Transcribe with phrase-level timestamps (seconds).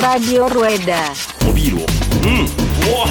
[0.00, 1.12] Radio Rueda.
[1.46, 1.86] おビールを
[2.24, 3.04] うんうわ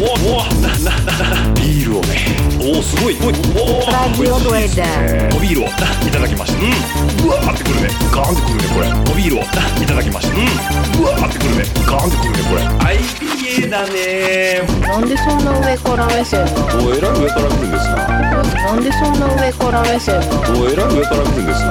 [0.00, 5.36] うわうわななななビールをねおおすごいおいおお Radio Rueda.
[5.36, 5.70] おビールをい
[6.10, 14.62] ただきましたうんうわーってくるねガーンってくるねこれおビールをいただきましたうんうわーってくるねガーンってくるねこれはい IPA だね。
[14.80, 16.86] なんでそんな上から目線なの？
[16.86, 17.96] おえらい上から来るんですな。
[18.08, 20.60] なんでそんな上から目線なの？
[20.60, 21.70] おえらい上から来るんですな。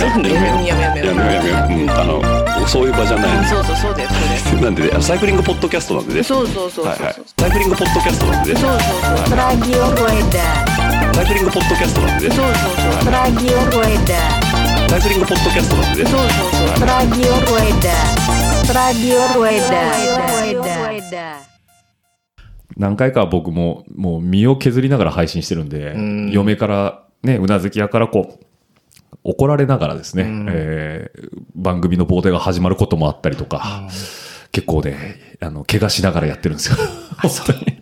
[0.00, 1.06] やめようやめようやめよう。
[1.06, 1.82] やめようやめよう。
[1.82, 6.18] うんあのそういう場じゃないそうそうそうだよそうだ なんでねサイクリングポッドキャストなんでね。
[6.18, 6.86] よそうそうそうそう。
[6.86, 7.14] はいはい。
[7.38, 8.60] サイクリングポッドキャストなんでね。
[8.60, 8.80] そうそう
[9.28, 11.14] そう Radio Rueda.
[11.14, 12.34] サイクリングポッドキャストなんでね。
[12.34, 12.54] そうそう
[13.04, 14.88] そう Radio Rueda.
[14.88, 16.10] サイクリングポッドキャストなんでね。
[16.10, 16.28] そうそう
[16.78, 16.88] そう。
[16.88, 18.53] Radio Rueda.
[18.72, 21.38] Radio Rueda.
[22.76, 25.94] 何回か僕ももう身を削りながら配信してるんで、
[26.32, 28.44] 嫁からね、うなずき屋からこう、
[29.22, 33.88] 怒られながらですね、えー番組の冒頭が始まることもあったりとか、
[34.50, 36.76] 結構ね、あの、怪我しながらやってるんですよ。
[37.20, 37.78] 本当に。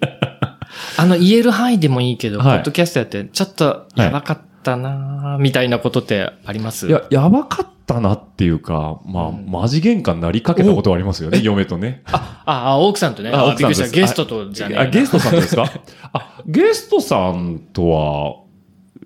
[0.98, 6.88] あの、言える範囲でもいいけど、はいポッドキャストやって、ちょっとやばかったなみたいなことってあります？
[6.88, 12.02] いや、やばかったなっていうか、まあ、マジ喧嘩になりかけたことはありますよね、嫁とね。
[12.06, 13.30] あ、あ、奥さんとね。
[13.30, 14.00] あ、あ奥さんで。
[14.00, 15.70] ゲストとじゃねあ、ゲストさんとですか？
[16.12, 18.36] あ、ゲストさんとは、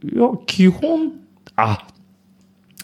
[0.04, 1.12] いや、基本、
[1.56, 1.86] あ、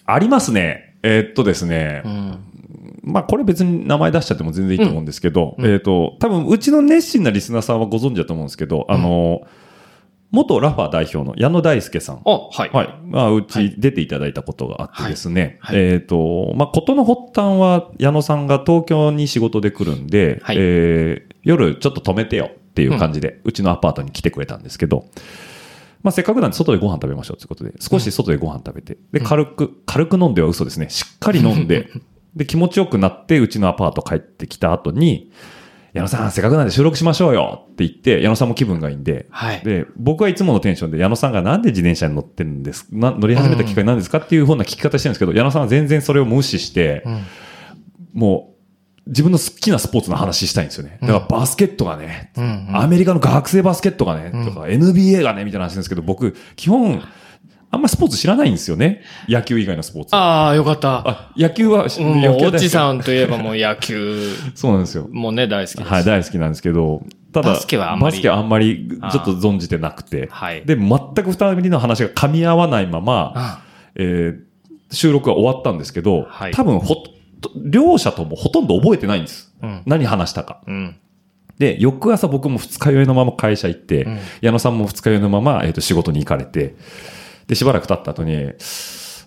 [0.05, 0.97] ありますね。
[1.03, 2.39] えーっとですね、うん。
[3.03, 9.43] まあこれ別に名前出しちゃっても全然いいと思うんですけど、うんえーっと、多分うちの熱心なリスナーさんはご存知だと思うんですけど、あの、
[10.33, 12.23] 元ラファ代表の矢野大輔さん。
[12.25, 12.71] あ、はい。
[12.71, 12.99] はい。
[13.05, 15.59] まあ、うはち出ていただいたことがあってですね。
[15.61, 25.07] はいはいえっ、と、まあ、ことの発端は矢野さんが東京に仕事で来るんで、はいえー夜ちょっと止めてよっていう感じで、うちのアパートに来てくれたんですけど、
[26.03, 30.89] まあ、せっかくなんで外でご飯食べましょうということで、少し外でご飯食べて、で、軽く、軽く飲んでは嘘ですね。
[30.89, 31.89] しっかり飲んで、
[32.35, 35.31] で、気持ちよくなって、うちのアパート帰ってきた後に、
[35.93, 37.67] 矢野さん、せっかくなんで収録しましょうよ。
[37.73, 39.61] って言って、矢野さんも気分がいいんで、はい。
[39.63, 47.23] で、僕はいつものテンションで、矢野さんがなんで自転車に乗ってるんですな乗り始めたきっかけなんですかっていうふうな聞き方してるんですけど、矢野さんは全然それを無視して、うん。
[48.15, 48.55] も
[49.07, 50.99] う、自分の好きなスポーツの話したいんですよね。
[51.03, 52.77] だからバスケットがね、うんうん。
[52.77, 57.03] アメリカの学生バスケットがね、とか NBA がね、みたいな話ですけど、僕、基本、
[57.75, 59.03] あんまスポーツ知らないんですよね。
[59.27, 60.15] 野球以外のスポーツ。
[60.15, 61.09] ああ、よかった。
[61.09, 65.09] あ野球は、もう、野球は大好きオッチさんといえばもう野球 そうなんですよ。
[65.11, 65.91] もね、大好きです。
[65.91, 67.03] はい、大好きなんですけど、
[67.33, 73.63] ただ、バスケはあんまりバスケはあんまりちょっと存じてなくて、はいで、全く二人の話が噛み合わないまま、あ
[73.95, 74.53] えー
[74.95, 77.11] 収録が終わったんですけど、はい多分ほと、
[77.65, 79.55] 両者ともほとんど覚えてないんです。
[79.63, 80.61] うん何話したか。
[80.67, 80.97] うん。
[81.59, 86.75] で、翌朝僕も二日酔いのまま会社行って、ん矢野さんも二日酔いのまま、えっ、と、仕事に行かれて、
[87.53, 88.53] で、しばらく経った後に、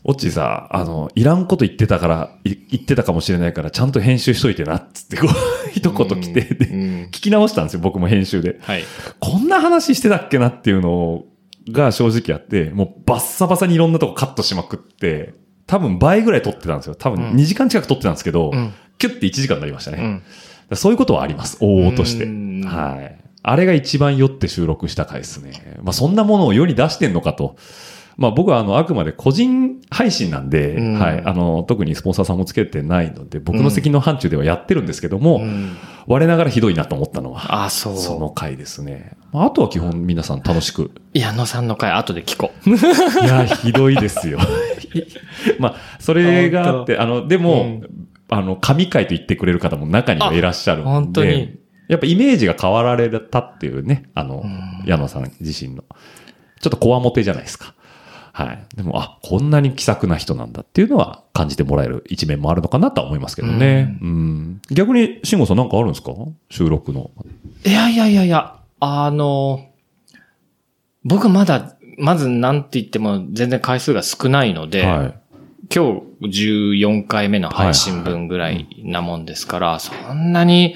[0.04, 8.60] オッチーさ、あの、いらんこと言ってたから、い言ってたかもしれないから、ちゃんと編集しといてな、つって、こう、一言来て、で、うん聞き直したんですよ、僕も編集で。
[8.62, 8.84] はい。
[9.20, 11.26] こんな話してたっけなっていうの
[11.72, 15.36] が正直あって、もうバッサバサにいろんなとこカットしまくって、
[15.68, 16.96] 多分倍ぐらい撮ってたんですよ。
[16.96, 20.24] 多分うん2時間近く撮ってたんですけど、うんキュッて1時間になりましたね。
[20.70, 20.78] うん。
[20.78, 21.58] そういうことはあります。
[21.62, 22.24] 往々として。
[22.24, 23.26] うんはい。
[23.48, 25.78] あれが一番酔って収録した回ですね。
[25.84, 27.58] まあそんなものを世に出してんのかと。
[28.18, 31.22] まあ僕はあの、あくまで個人配信なんで、うんはい。
[31.26, 35.78] あの、特にスポンサーさんもつけてないので、僕の責任の範疇ではやってるんですけども、うん
[36.08, 37.98] 我ながらひどいなと思ったのは、あ、そう。
[37.98, 39.18] その回ですね。
[39.32, 40.92] まああとは基本皆さん楽しく。
[41.16, 42.70] 矢野さんの回、後で聞こう。
[42.70, 44.38] いや、ひどいですよ。
[45.58, 50.90] まあ、それがあって、あの、でも、うんあの、神回と言ってくれる方も中にはいらっしゃるんで。
[50.90, 55.84] あ本当にやっぱイメージが変わられたっていうね、あの、ん矢野さん自身の。
[56.60, 57.76] ちょっとこわもてじゃないですか。
[58.38, 58.66] はい。
[58.76, 63.98] でも、あ、こんなに気さくな人なんだっていうのは感じてもらえる一面もあるのかなとは思いますけどね。
[64.02, 64.62] うん。
[64.72, 66.12] 逆に、慎吾さんなんかあるんですか？
[66.50, 67.12] 収録の。
[67.66, 69.70] いやいやいやいや、あの、
[71.06, 75.14] 僕まだ、まずなんて言っても全然回数が少ないので、はい。
[75.74, 80.76] 今日14回目の配信分ぐらいなもんですから、そんなに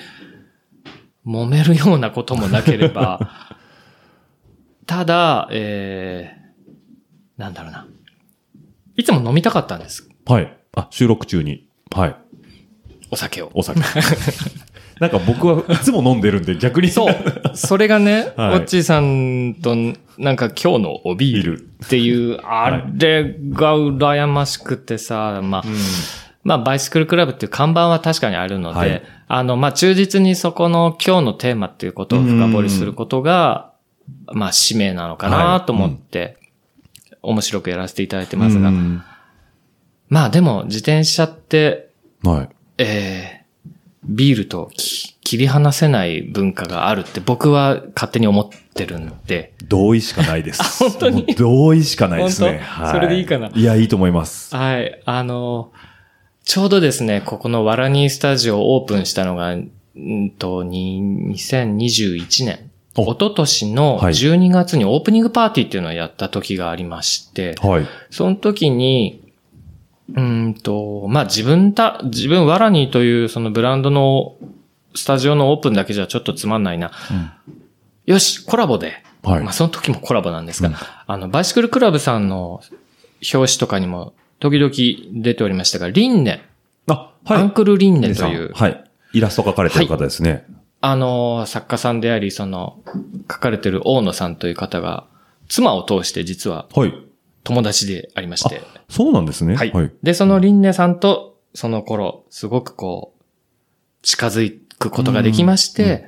[1.27, 3.19] 揉めるようなこともなければ、
[4.87, 6.38] ただ、えー、
[7.39, 7.87] なんだろうな。
[8.97, 10.09] いつも飲みたかったんです。
[10.25, 10.57] はい。
[10.75, 11.67] あ、収録中に。
[11.89, 12.15] はい。
[13.11, 13.49] お酒を。
[13.53, 13.79] お酒。
[14.99, 16.89] なんか僕はいつも飲んでるんで逆に。
[16.89, 17.15] そう。
[17.55, 19.73] それがね、はいオッチーさんと、
[20.17, 25.63] なんか今日のおビールっていう、あれが羨ましくてさ、まあ、
[26.43, 33.71] まあ、バイスクルクラブっていう看板は確かにあるので、はいあの、まあ、忠実にそこの今日のテーマっていうことを深掘りすることが、
[34.33, 36.35] まあ、使命なのかなと思って、
[37.21, 39.01] 面白くやらせていただいてますが、うん
[40.11, 41.91] まあでも自転車って、
[42.23, 42.49] はい。
[42.79, 43.71] えー、
[44.03, 50.61] ビールとき切り離せない文化があるって僕は勝手に思ってるんで、同意しかないです。
[50.61, 51.35] あ本当に？
[51.35, 52.57] 同意しかないですね。
[52.57, 52.93] はい。
[52.93, 53.51] それでいいかな？
[53.53, 54.55] いや、いいと思います。
[54.55, 55.71] はい、あの、
[56.43, 59.69] ちょうどですね、ここのワラニースタジオをオープンしたのが、ん
[60.39, 61.03] と、に
[61.35, 62.68] 2021年。
[62.99, 67.87] お一昨年のはい12月にオープニングパーティーっていうのをやった時がありまして、はい。
[68.09, 69.33] その時に、
[70.13, 74.35] うーんと、まあ、自分た、自分ワラニーというそのブランドの
[74.95, 76.91] スタジオのオープンだけじゃちょっとつまんないな。
[78.05, 79.03] よし、コラボで。
[79.23, 80.75] はいまあ、その時もコラボなんですが、うん
[81.07, 82.61] あの、バイシクルクラブさんの
[83.33, 84.71] 表紙とかにも時々
[85.21, 86.41] 出ておりましたが、リンネ、
[86.87, 87.37] あ、はい。
[87.37, 88.83] アンクルリンネという、はい。
[89.13, 90.45] イラスト描かれてる方ですね。
[90.81, 92.81] あの、作家さんであり、その、
[93.31, 95.05] 書かれてる大野さんという方が、
[95.47, 96.93] 妻を通して実ははい。
[97.43, 99.55] 友達でありまして、そうなんですね。
[99.55, 99.71] はい。
[99.71, 99.91] はい。
[100.03, 103.23] で、そのリンネさんと、その頃、すごくこう、
[104.03, 106.05] 近づくことができまして、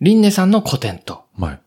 [0.00, 1.60] リンネさんの個展と、はい。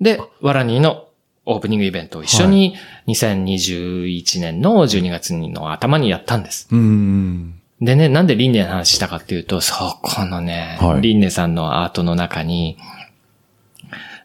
[0.00, 1.08] で、ワラニーの
[1.44, 2.76] オープニングイベントを一緒に、
[3.08, 6.68] 2021年の12月の頭にやったんです。
[6.70, 7.61] うーん。
[7.82, 12.78] でね、なんでリンネの話したかっていうと、そこのね、はいリンネさんのアートの中に、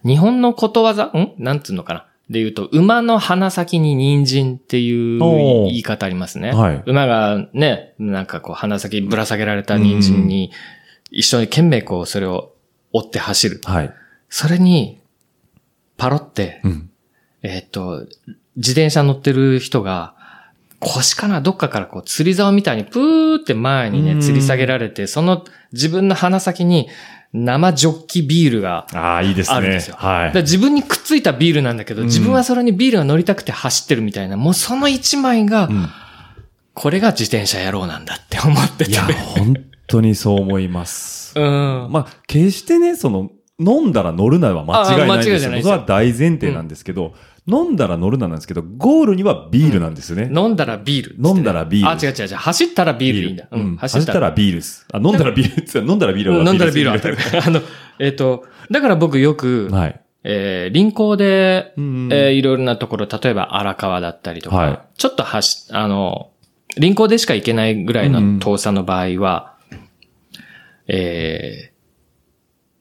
[0.06, 1.34] 日本のことわざ、ん？
[1.40, 2.06] なんつうのかな？
[2.30, 6.52] で言うと、馬の鼻先に人参っていう言い方ありますね。
[6.52, 10.52] はい馬がね、なんかこう鼻先ぶら下げられた人参に、
[11.10, 12.54] 一緒に懸命こうそれを
[12.94, 13.62] 追って走る。
[13.64, 13.94] はい。
[14.30, 15.00] それに、
[15.96, 16.90] パロって、うん。
[17.42, 18.06] えーっと、
[18.58, 20.16] 自転車乗ってる人が、
[20.80, 21.42] 腰かな？
[21.42, 25.44] どっかからこう、釣り竿みたいにプーって前にね、うん吊り下げられて、その
[25.74, 26.88] 自分の鼻先に
[27.34, 29.56] 生ジョッキビールが、ああ、いいですね。
[29.58, 30.38] あるんですよはい。
[30.42, 35.88] 自分にくっついたビールなんだけど、うん自分はそれにビールが乗りたくて走ってるみたいな、もうその一枚が、うん
[36.80, 38.92] これが自転車野郎なんだって思ってて。
[38.92, 39.56] いや、本
[39.88, 41.34] 当にそう思います。
[41.36, 41.88] うん。
[41.90, 45.40] まあ、決してね、その、飲んだら乗るなは間違いないんあ間違いですよ。
[45.40, 47.16] じゃないですよそれは大前提なんですけど、
[47.48, 50.30] 飲んだら乗るななんですけど、ゴールにはビールなんですよね。
[50.34, 52.36] 飲んだらビールね、飲んだらビールあ、違う違う違う。
[52.36, 53.48] 走ったらビールでいいんだ。
[53.50, 53.78] うん。
[53.78, 54.86] 走ったらビールです。
[54.92, 55.78] あ、飲んだらビールです。
[55.80, 57.18] 飲んだらビールはうん飲んだらビールはたる。
[57.46, 57.62] あの、
[58.00, 60.00] えっ、と、だから僕よく、はい。
[60.24, 66.32] えー臨行で、うんえーいろいろなところ、例えば荒川だったりとか、はいちょっと走、あの、
[66.78, 69.54] 臨行でしか行けないぐらいの遠さの場合は、
[70.88, 71.78] えー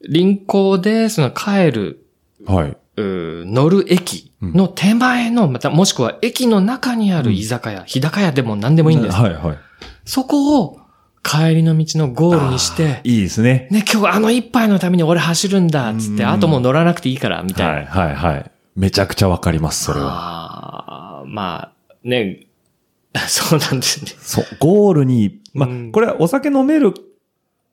[0.09, 2.05] 臨行でその帰る、
[2.45, 2.77] はい。
[2.97, 9.15] うー乗る駅の手前の、またもしくは駅の中にある居酒屋、日高屋でも何でもいいんです。
[9.15, 9.57] はい、はい。
[10.05, 10.79] そこを
[11.23, 13.67] 帰りの道のゴールにして、いいですね。
[13.71, 17.91] ね、今日あの一杯のために俺走るんだ、つって、うんあともう乗らなくていいから、みたいな。
[17.91, 18.51] はい、はい、はい。
[18.75, 20.05] めちゃくちゃわかります、それは。
[20.07, 22.47] ああ、まあ、ね、
[23.27, 24.11] そうなんですね。
[24.19, 26.93] そう、ゴールに、まあうん、これはお酒飲める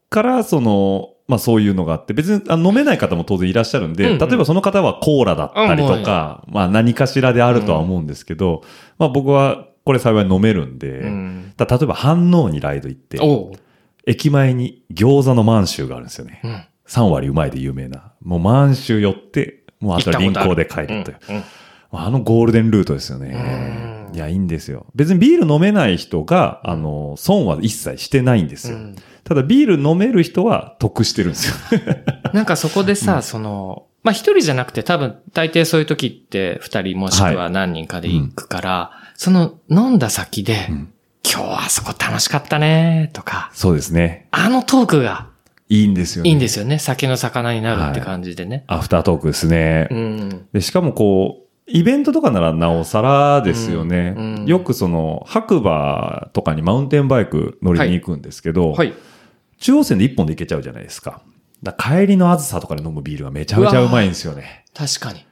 [0.08, 8.62] から、その、まあそういうのがあって、別にあ飲めない方も当然いらっしゃるんで、うんうん例えばその方はコーラだったりとか、まあ何かしらであるとは思うんですけど、
[8.98, 11.52] まあ僕はこれ幸い飲めるんで、うん。
[11.56, 13.18] だ例えば反応にライド行って。
[14.06, 16.40] 駅前に餃子の満州があるんですよね。
[16.44, 16.64] うん。
[16.86, 18.12] 3割うまいで有名な。
[18.22, 21.16] もう満州寄って、もうあとは臨港で帰るという。
[21.28, 21.42] うんうん
[21.96, 23.93] あのゴールデンルートですよね。
[24.14, 24.86] いや、いいんですよ。
[24.94, 28.76] 別にビール飲めない人が、あの、損は一切してないんですよ。
[28.76, 31.80] うんただビール飲める人は得してるんですよ。
[32.34, 40.92] なんかそこでさ、その、まあ、一人じゃなくて多分大抵そういう時って二人もしくは何人かで行くから、その飲んだ先で、ん
[41.24, 44.28] 今日はあそこ楽しかったねとか、そうですね。
[44.30, 45.28] あのトークが
[45.70, 46.28] いいんですよね。
[46.28, 46.78] いいんですよね。
[46.78, 48.64] 酒の魚になるって感じでね。
[48.66, 49.88] アフタートークですね。
[49.90, 50.46] うん。
[50.52, 54.14] で、しかもこう、イベントとかならなおさらですよね。
[54.16, 58.92] うんうんよくその、白馬とかにマウンテンバイク乗りに行くんですけど、はい。
[59.58, 61.22] 中央線で一本で行けちゃうじゃないですか。
[61.62, 64.66] だから帰りのあずさとかで飲むビールがめちゃめちゃうまいんですよね。
[64.76, 65.24] 確かに。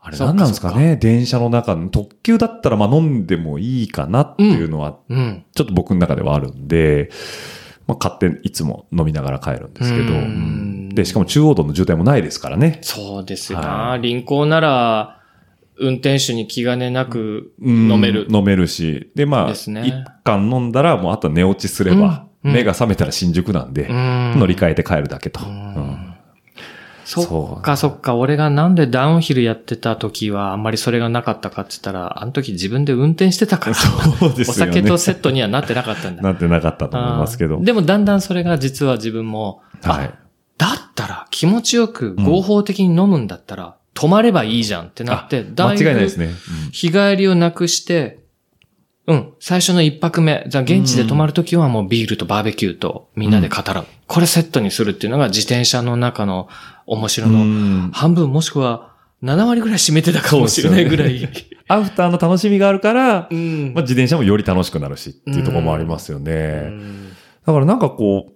[0.00, 0.96] あれ何なんですかね？
[0.96, 5.44] 電車の中の特急だったらまあ飲んでもいいかなっていうのは、うん。
[5.52, 7.10] ちょっと僕の中ではあるんで、
[7.88, 12.78] まあ買っていつも飲みながら帰るんですけど、で、しかも中央道の渋滞もないですからね。
[12.82, 13.68] そうですよな。
[13.68, 15.17] は臨行なら、
[15.80, 18.26] 運転手に気兼ねなくうん飲める。
[18.30, 19.10] 飲めるし。
[19.14, 19.94] で、まあ、ですね一
[20.24, 25.40] 貫飲んだらもうあとは寝落ちすれば、うんうん目が覚めたら新宿なんで、うん乗り換えて帰るだけと。
[25.40, 26.14] んうん
[27.04, 28.14] そっかそっか。
[28.14, 33.74] 俺がなんでダウンヒルやってた時はあんまりそれがなかったかって言ったら、あの時自分で運転してたから。
[33.74, 34.70] そうですよね。
[34.70, 36.22] お酒とセットにはなってなかったんだ。
[36.22, 37.60] なってなかったと思いますけど。
[37.60, 46.28] でもだんだんそれが実は自分も、はいあだったら気持ちよく合法的に飲むんだったら、止まればいいじゃんってなって、間違いないですね。
[46.28, 46.32] ね。
[46.70, 48.20] 日帰りをなくして、
[49.08, 49.32] うん。
[49.40, 50.44] 最初の一泊目。
[50.48, 53.86] じゃあ現地で泊まるときはもうビールとバーベキューとみんなで語らう。
[54.06, 56.48] これセットにするっていうのが自転車の中の
[56.86, 58.92] 面白のうん半分もしくは
[59.24, 61.28] 7割ぐらい占めてたかもしれないぐらい。
[61.66, 66.32] アフターの楽しみがあるから、うんまあ、自転車もより楽しくなるしっていうところもありますよね。
[66.32, 67.08] うん
[67.48, 68.32] だからなんかこう、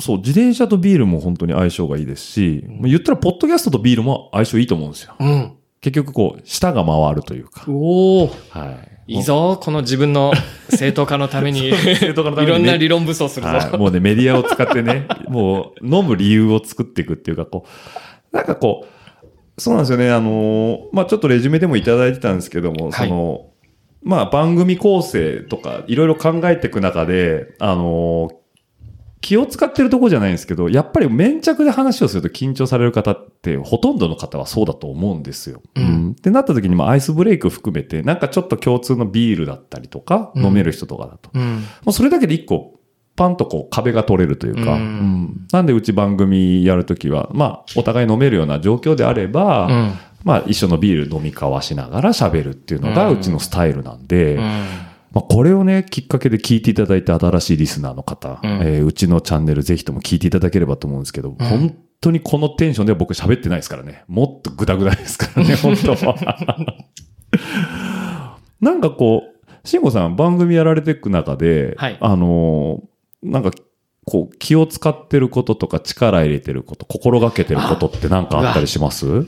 [0.00, 5.14] そう、自転車とビールも本当に相性がいいですし、まあ言ったら、ポッドキャストとビールも相性いいと思うんですよ。
[5.18, 5.56] うん。
[5.80, 7.64] 結局こう、舌が回るというか。
[7.68, 9.14] おおはい。
[9.14, 10.32] いいぞ、この自分の
[10.68, 11.72] 正当化のために。
[11.98, 13.52] 正当化のためにねいろんな理論武装するぞ。
[13.52, 17.64] はい、もうね、メディアを使ってね、 もう飲む理由を作っていくっていうか、こ
[18.32, 23.46] う、なんかこう、そうなんですよね、あのーまあちょっとレジュメでもいただいてたんですけども、はいその、
[24.02, 28.34] まあ番組構成とかいろいろ考えていく中で、あのー
[29.20, 35.62] 気を使ってるところじゃないんですけど、やっぱり粘着で話をすると緊張される方って、ほとんどの方はそうだと思うんですよ。
[35.74, 41.30] うんってなった時にもアイスブレイク含めて、なんかちょっと共通のビールだったりとか、うん飲める人とかだと。
[41.34, 41.56] うん。
[41.56, 42.78] もうそれだけで一個、
[43.16, 49.92] パンとこう壁が取れるというか、うんうんなんでうち番組やるときは、まあ、お互い飲めるような状況であれば、うん。
[50.24, 54.64] まあ、一緒のビール飲み交わしながら喋るっていうのがうんうちのスタイルなんで、うん
[55.12, 58.50] まあ、これをね、きっかけで聞いていただいた新しいリスナーの方、うん。
[58.62, 64.04] えーうちのチャンネルぜひとも聞いていただければと思うんですけど、本当にこのテンションでは僕喋ってないですからね。
[64.06, 66.76] もっとグダグダですからね、 本当は。
[68.60, 71.96] なんかこう、慎吾さん番組やられていく中で、はい。
[72.00, 73.50] あのーなんか、
[74.04, 79.26] こう、気を使ってることとか力入れてること、心がけてることってなんかあったりします？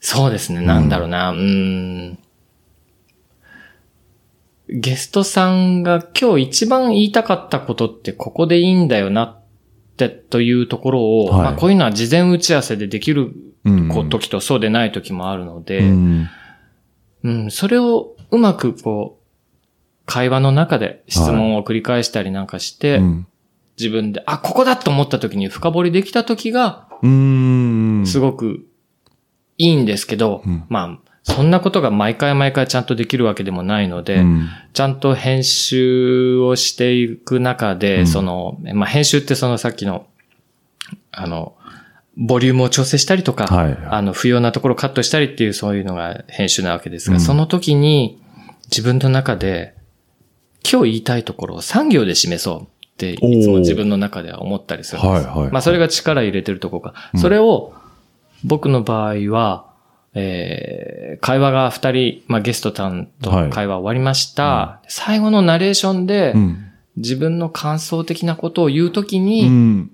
[0.00, 1.38] そうですね、なんだろうな、うー
[2.12, 2.18] ん。
[4.68, 9.40] ゲストさんが今日一番言いたかったことってここでいいんだよなっ
[9.96, 11.42] てというところを、はい。
[11.42, 13.34] まあこういうのは事前打ち合わせでできる
[14.10, 16.28] 時とそうでない時もあるので、うん。
[17.22, 23.26] うん、それをうまくこう、会話の中で質問を繰り返したりなんかして、うん。
[23.78, 26.88] 自分で、あ、ここだと思った時に深掘りできた時が。
[28.06, 28.66] すごく
[29.60, 30.64] いいんですけど、うん。
[30.70, 34.48] まあ、そんなことが毎回毎回ちゃんとできるわけでもないので、うん。
[34.72, 38.06] ちゃんと編集をしていく中で、うん。
[38.06, 40.06] その、まあ、編集ってそのさっきの、
[41.12, 41.54] あの、
[42.16, 43.78] ボリュームを調整したりとか、はい。
[43.90, 47.20] あの、不要なところをカットしたりっていうそういうのが編集なわけですが、うん。
[47.20, 48.18] その時に
[48.70, 49.74] 自分の中で、
[50.70, 55.26] 今日言いたいところを3行で示そうって、いつも自分の中では思ったりするんです。
[55.26, 56.94] はいはいまあ、それが力入れてるところか。
[57.12, 57.20] うん。
[57.20, 57.74] それを、
[58.44, 59.66] 僕の場合は、
[60.14, 64.80] えー、会話が二人、まあ、ゲストさんとはい会話終わりました。
[64.88, 66.66] 最後のナレーションで、うん
[66.96, 69.90] 自分の感想的なことを言うときうに、ん。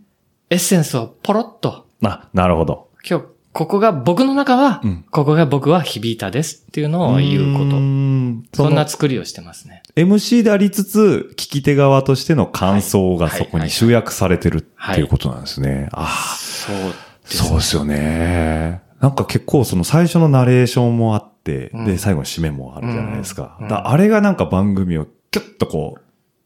[0.51, 2.89] エッセンスをポロッと、あ、なるほど。
[3.09, 7.77] 今日、ここが僕の中は、うんここが僕は響いたですっていうのを言うこと。
[7.77, 9.83] んそんな作りをしてますね。
[9.95, 15.89] MC でありつつ、聞き手側としての感想がはいそこに集約されてるっていうことなんですね。
[15.93, 16.07] あ
[16.39, 18.83] そうあ、ですそうですよね。
[19.01, 23.57] なんか結構その最初のナレーションもあって、うんで、最後の締めもあるじゃないですか。
[23.61, 26.01] うんだからあれがなんか番組をキュッとこう、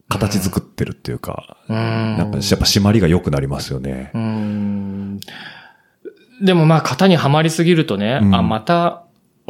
[0.09, 4.19] 形作ってるっていうか、うーんなんかやっぱ締まりが良くなりますよねう。
[4.19, 5.21] ーん
[6.43, 9.05] でもまあ、型にはまりすぎるとね、うんあ、また、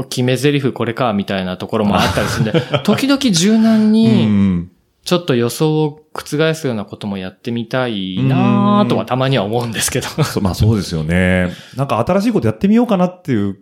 [0.08, 4.70] 決め台詞これか、みたいなところもあったりするんで、 時々柔軟うに、ん。
[5.10, 10.06] ちょっと予想を覆すようなこともやってみたいなとはたまには思うんですけど。
[10.40, 11.52] まあそうですよね。
[11.76, 13.58] なんか新しいことやってみようかなっていう、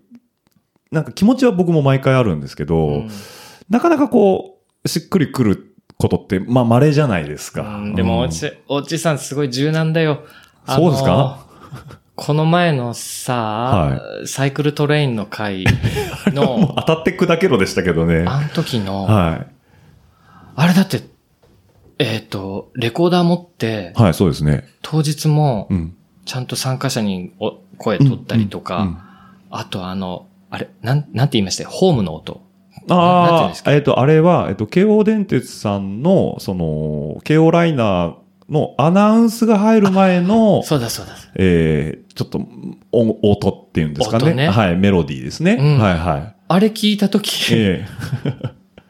[0.93, 3.11] なんか気持ちは僕も毎回あるんですけど、うん
[3.71, 7.62] なかなかこう、しっくりくることって、まあ稀じゃないですか。
[7.62, 10.25] うんでも、うんおち、おちさんすごい柔軟だよ。
[10.67, 11.47] そうですか？
[12.14, 15.64] この前のさ、サイクルトレインの回
[16.26, 18.26] の、 当たって砕けろでしたけどね。
[18.26, 19.47] あの時の、は
[20.55, 21.17] あれだって、
[21.99, 24.64] えっ、と、レコーダー持ってい。、はい、そうですね。
[24.83, 25.95] 当日もう、ん。
[26.25, 28.99] ちゃんと参加者にお声取ったりとか、うんうん
[29.50, 31.62] あとあの、あれ、なん、なんて言いました？
[31.62, 32.43] よホームの音。
[32.90, 41.12] ああ、えっ、と、あれは、えっ、と、京王電鉄さんの、その、京王ライナーのアナウンスが入る前の、そうだそうだ。
[41.35, 42.47] えー、ちょっと、
[42.93, 44.25] お音っていうんですかね。
[44.25, 45.57] 音ねはい、メロディーですね。
[45.59, 46.35] うんはいはい。
[46.49, 47.87] あれ聞いたとき、え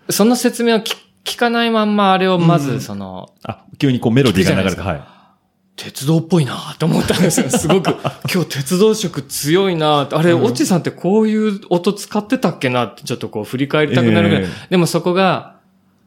[0.09, 0.95] え その説明を聞
[1.28, 5.02] 聞かないまんまあれをまうんず、その、あ、急にこうメロディーが流れて、はい。
[5.76, 7.50] 鉄道っぽいなと思ったんですよ。
[7.52, 7.94] すごく、
[8.32, 14.44] 今日鉄道色強いなあれ、うんオッチさんってこういう音使ってたっけなってちょっとこう振り返りたくなるぐらい。
[14.44, 15.56] ええでもそこが、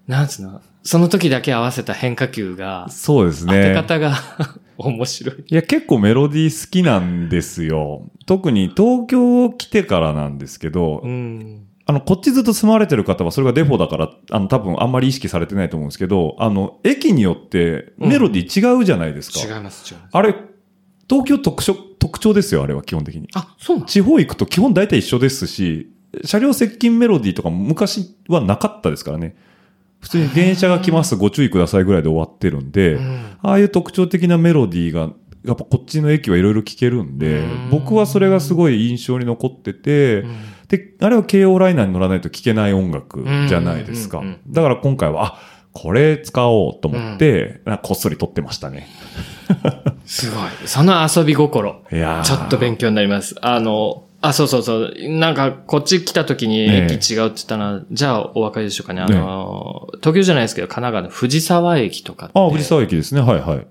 [0.08, 3.74] なんつうの、その時だけ合わせた変化球が、そうです当てね。
[3.76, 4.18] 方が
[4.78, 5.36] 面白い。
[5.48, 8.02] いや、結構メロディー好きなんですよ。
[8.26, 11.68] 特に東京来てからなんですけど、うん。
[11.92, 19.42] あの、こっちずっと住まれてる方はそれがデフォだから、あの、多分あんまり意識されてないと思うんですけど、あの、駅によってメロディー違うじゃないですか。
[19.42, 20.10] 違います、違います。
[20.14, 20.36] あれ、
[21.10, 23.28] 東京特徴、特徴ですよ、あれは基本的に。
[23.34, 25.92] あ、そうなの地方行くと基本大体一緒ですし、
[26.24, 29.36] 車両接近メロディーとかも昔はなかったですからね。
[30.00, 33.00] 普通に電車が来ます、ご注意くださいぐらいで終わってるんで、
[33.42, 35.10] ああいう特徴的なメロディーが、
[35.44, 40.24] やっぱこっちの駅はいろいろ聞けるんでうん、僕はそれがすごい印象に残ってて、
[40.72, 44.24] で、あれは京王ライナーに乗らないと聴けない音楽じゃないですか。
[44.48, 45.40] だから今回は、あ、
[45.74, 48.88] これ使おうと思って、なんかこっそり撮ってましたね。
[50.06, 50.50] すごい。
[50.66, 51.84] その遊び心。
[51.92, 53.36] いやーちょっと勉強になります。
[53.42, 54.94] あの、あ、そうそうそう。
[55.10, 59.02] なんか、こっち来た時にええ駅違うって言ったら、じゃあお分かりでしょうかね。
[59.02, 62.40] あの、東京じゃないですけど、神奈川の藤沢駅とかって。
[62.40, 63.22] あ、藤沢駅ですね。
[63.22, 63.68] はいはい。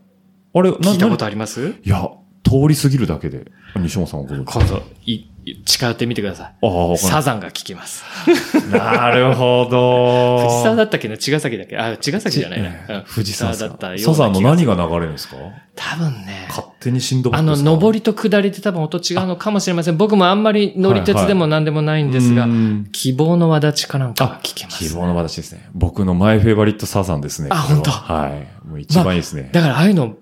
[0.52, 1.74] あれ、な聞いたことなあります？
[1.84, 2.08] いや、
[2.42, 3.44] 通り過ぎるだけで。
[3.78, 5.26] 西本さんはご存知今度、い、
[5.64, 6.98] 近寄ってみてください。
[6.98, 8.04] サザンが聞きます。
[8.70, 10.48] なるほど。
[10.48, 11.16] 藤沢だったっけな？
[11.16, 11.78] 茅ヶ崎だっけ？
[11.78, 12.68] あ、茅ヶ崎じゃないな。
[12.68, 15.36] うん藤沢だったよサザンの何が流れるんですか？
[15.74, 16.46] 多分ね。
[16.48, 19.96] 勝手に振動あの、上りと下りって多分音違うのかもしれません。
[19.96, 24.84] 僕もあんまり乗り鉄でも何でもないんですが、うん希望の輪立ちかなんかが聞けます。
[24.88, 25.68] 希望の私ですね。
[25.74, 27.48] 僕のマイフェイバリットサザンですね。
[27.50, 28.68] あ本当はい。
[28.68, 29.48] もう一番いいですね。
[29.52, 30.14] だからああいうの、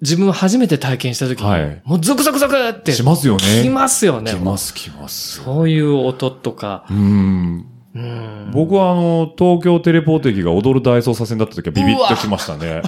[0.00, 2.92] 自分は初めて体験した時に、はいもうゾクゾクゾクって。
[2.92, 4.30] しますよね来ますよね。
[4.32, 5.42] 来ます、来ます。
[5.42, 6.86] そういう音とか。
[6.90, 7.66] うん。
[7.94, 8.50] うん。
[8.52, 12.82] 僕はあの、東京テレポート駅が踊る大捜査線だった時はビビッときましたね。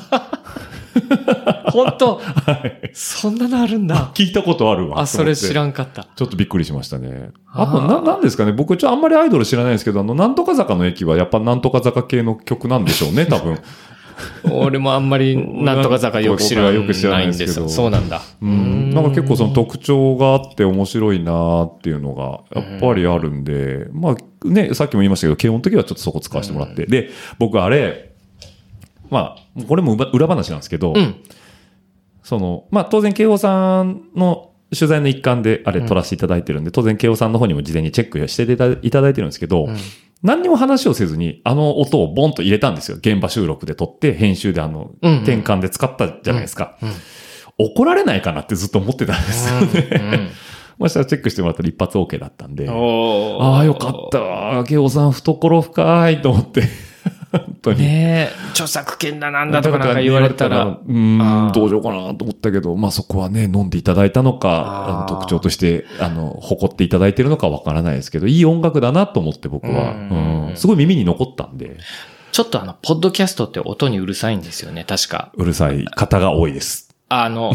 [1.72, 2.20] 本当、
[2.92, 4.10] そんなのあるんだ。
[4.14, 5.00] 聞いたことあるわ。
[5.00, 5.54] あ、それ知ん。
[5.54, 6.06] らんかった。
[6.14, 7.30] ちょっとびっくりしましたね。
[7.52, 8.52] あと、な、なんですかね。
[8.52, 13.58] 僕、ちょあんまりアイドル知らないですけど、あの、なんとか坂の駅はやっぱなんとか坂系の曲なんでしょうね、多分。
[14.50, 17.68] 俺もあんまりなんとか坂よく知らないんですよ。
[17.68, 18.22] そうなんだ。
[18.40, 18.90] うん。
[18.94, 26.86] なんか結構その特徴があって面白いなっていうのが、やっぱりあるんで、まあね、さっきも言いましたけど、慶応の時はちょっとそこ使わせてもらって。
[26.86, 28.12] で、僕あれ、
[29.10, 31.16] まあ、これも裏裏話なんですけど、うん。
[32.22, 39.68] その、まあ当然慶応さんの取材の一環であれ撮らせていただいてるんで、当然慶応さんの方にも事前にチェックしていただいただいてるんですけど、
[40.22, 42.98] 何にも話をせずに、あの音をボンと入れたんですよ。
[42.98, 46.76] 現場収録で撮って、編集であの、転換で使ったじゃないですか。
[47.58, 50.30] 怒られないかなってずっと思ってたんですよね。
[50.78, 52.66] まあしたらチェックしてもらったら一発 OK だったんで。
[52.68, 52.72] あ
[53.58, 54.64] あ、よかった。
[54.64, 56.62] 慶応さん懐深いと思って。
[57.32, 57.80] 本当に。
[57.80, 60.64] ねえ、著作権だなんだとかなんか言われたら。
[60.64, 71.78] うーん、どうしようかなと思ったけど、まあそこはね、飲んでいただいたのか、特徴として、あの、誇っていただいてるのかわからないですけど、いい音楽だなと思って僕は、うんうんすごい耳に残ったんで、
[72.32, 75.30] ちょっとあの、ポッドキャストって音にうるさいんですよね、確か。
[75.34, 76.90] うるさい方が多いです。
[77.12, 77.52] あの、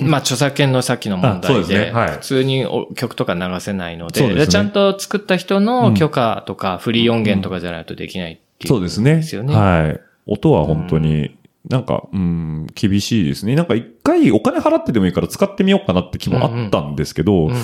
[0.00, 1.90] うんまあ、著作権のさっきの問題で、 ですね。
[1.90, 2.10] はい。
[2.12, 4.46] 普通にお曲とか流せないのでですね。
[4.46, 8.68] ちゃんと作った人の許可とか、フリー音源とかじゃないとできないっていう。
[8.68, 9.16] そうですね。
[9.16, 10.00] ですよねはい。
[10.26, 11.36] 音は本当に、
[11.68, 13.54] なんか、うん、厳しいですね。
[13.54, 17.54] なんか一回お金払ってでもいいから使ってみようかなって気もあったんですけど、うん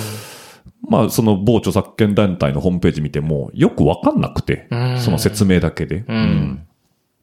[0.87, 6.05] まあ、その某著作権団体のホームページ見ても、よくわかんなくて、うんその説明だけで。
[6.07, 6.67] うん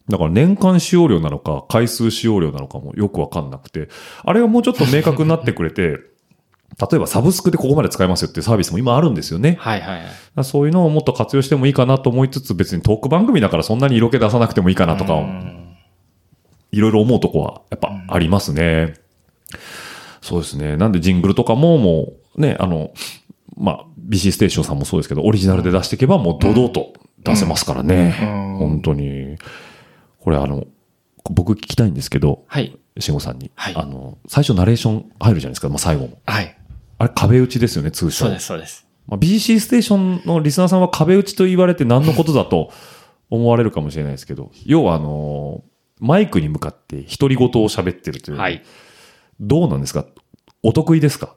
[0.08, 3.88] だから年間使用料なのか、回数使用料なのかもよくわかんなくて、
[4.24, 5.98] あれがもうちょっと明確になってくれて、
[6.80, 9.56] 例えばサブスクでここまで使えますよっていうサービスも今あるんですよね。
[9.60, 10.00] はいはい
[10.36, 10.44] はい。
[10.44, 15.20] そういうのをもっと活用してもいいかなと思いつつ、別にトーク番組だからそんなに色気出さなくてもいいかなとか、
[16.72, 18.94] いろいろ思うとこはやっぱありますね。
[20.22, 20.76] そうですね。
[20.76, 22.92] なんでジングルとかももうね、あの、
[23.56, 28.12] まあ、BC ステーションさんもそうですけど、オリジナルで出していけばもう堂々と出せますからね。
[28.58, 29.36] 本当に。
[30.20, 30.66] これあの、
[31.30, 32.76] 僕聞きたいんですけど、はい。
[32.98, 33.50] 慎吾さんに。
[33.54, 36.18] はいあの、最初ナレーション入るじゃないですか、まあ最後も。
[36.26, 36.56] はい。
[37.02, 38.26] あれ壁打ちですよね、通称。
[38.26, 38.86] そうです、そうです。
[39.08, 42.70] まあ、BC ステーションのリスナーさんは壁打ちと言われて何のことだと
[43.28, 45.72] 思われるかもしれないですけど、要はあのー
[46.04, 48.36] マイクに向かって独り言を喋ってるという。
[48.36, 48.62] はい。
[49.40, 50.04] どうなんですか？
[50.64, 51.34] お得意ですか？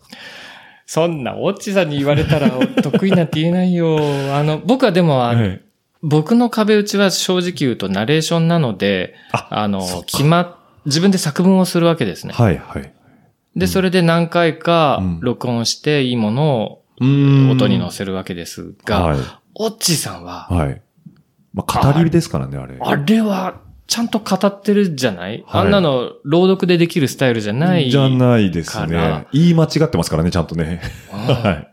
[0.88, 2.49] そんな、オッチさんに言われたら、
[2.84, 3.97] 得意なんて言えないよ。
[4.36, 5.65] あの、僕はでも、あのええ
[6.01, 12.34] 僕の壁打ちは正直言うとナレーションなので、ああの決まっ、自分で作文をするわけですね。
[12.34, 12.93] はいはい。
[13.56, 19.20] で、それで何回かうん録音していいものうをん音に乗せるわけですが、はい。
[19.56, 20.82] オッチさんは、はい。
[21.54, 22.78] まあ、語りですからね、あれ。
[22.80, 27.89] あれは、ちゃんと語ってるじゃない、はいあんなの朗読でできるスタイルじゃない。
[27.89, 29.28] じゃないですね。
[29.32, 30.82] 言い間違ってますからね、ちゃんとね。
[31.13, 31.68] うん はい。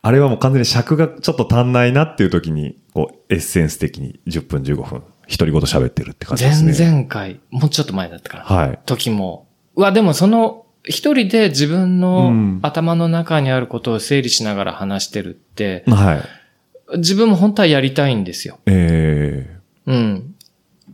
[0.00, 6.74] あれはもう完全に尺がちょっと足んないなっていう時に、こう、エッセンス的に10分15分、独り言喋ってるって感じですね。
[6.76, 8.78] 前々回、もうちょっと前だったから、はい。
[8.86, 9.47] 時も、
[9.82, 16.22] はでもその、一人で自分うのん頭の中にあることを整理しながら話してるって、は
[16.92, 16.98] い。
[16.98, 18.58] 自分も本当はやりたいんですよ。
[18.66, 20.34] えうん。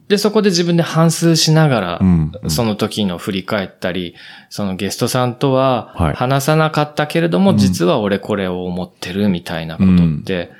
[0.09, 4.14] で、そこで自分で反数しながら、うんうんその時の振り返ったり、
[4.51, 10.51] そのゲストさんとははい話さなかったけれども、うん実は俺これを思ってるみたいなことって、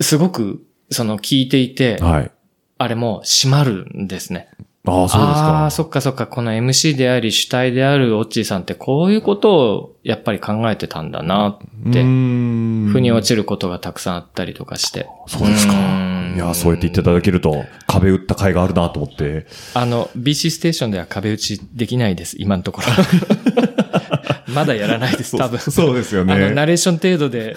[0.00, 2.30] すごく、その聞いていてえ、はい。
[2.78, 4.48] あれも閉まるんですね。
[4.88, 5.70] ああ、そうですあかあ、。
[5.70, 15.08] そっかそっか、この MC であり主体であるオッチーさんってこういうことをやっぱり考えてたんだなって、ふ腑に落ちることがたくさんあったりとかして。
[15.26, 16.34] そうですかうん。
[16.36, 19.46] いや、そうやって言っていただけると、壁打った甲斐があるなと思って。
[19.74, 22.86] あの、BC ステーションでは壁打ちできないです、今のところ。
[24.48, 25.58] まだやらないです、 多分。
[25.58, 26.66] そうですよあの、ナね。
[26.66, 27.56] レーション程度で、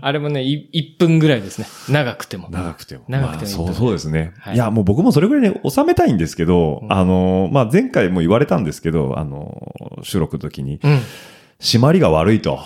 [0.00, 1.66] あれもね、い1分ぐらいですね。
[1.88, 2.48] 長くても。
[2.50, 3.04] 長くても。
[3.08, 4.32] 長くてもそう、そうですね。
[4.38, 11.00] はいいや、もう僕もそれぐらいに収めたいんですけど、うんあの、まあ、前回も言われたんですけど、あの、収録の時に、うん。
[11.60, 12.60] 締まりが悪いと。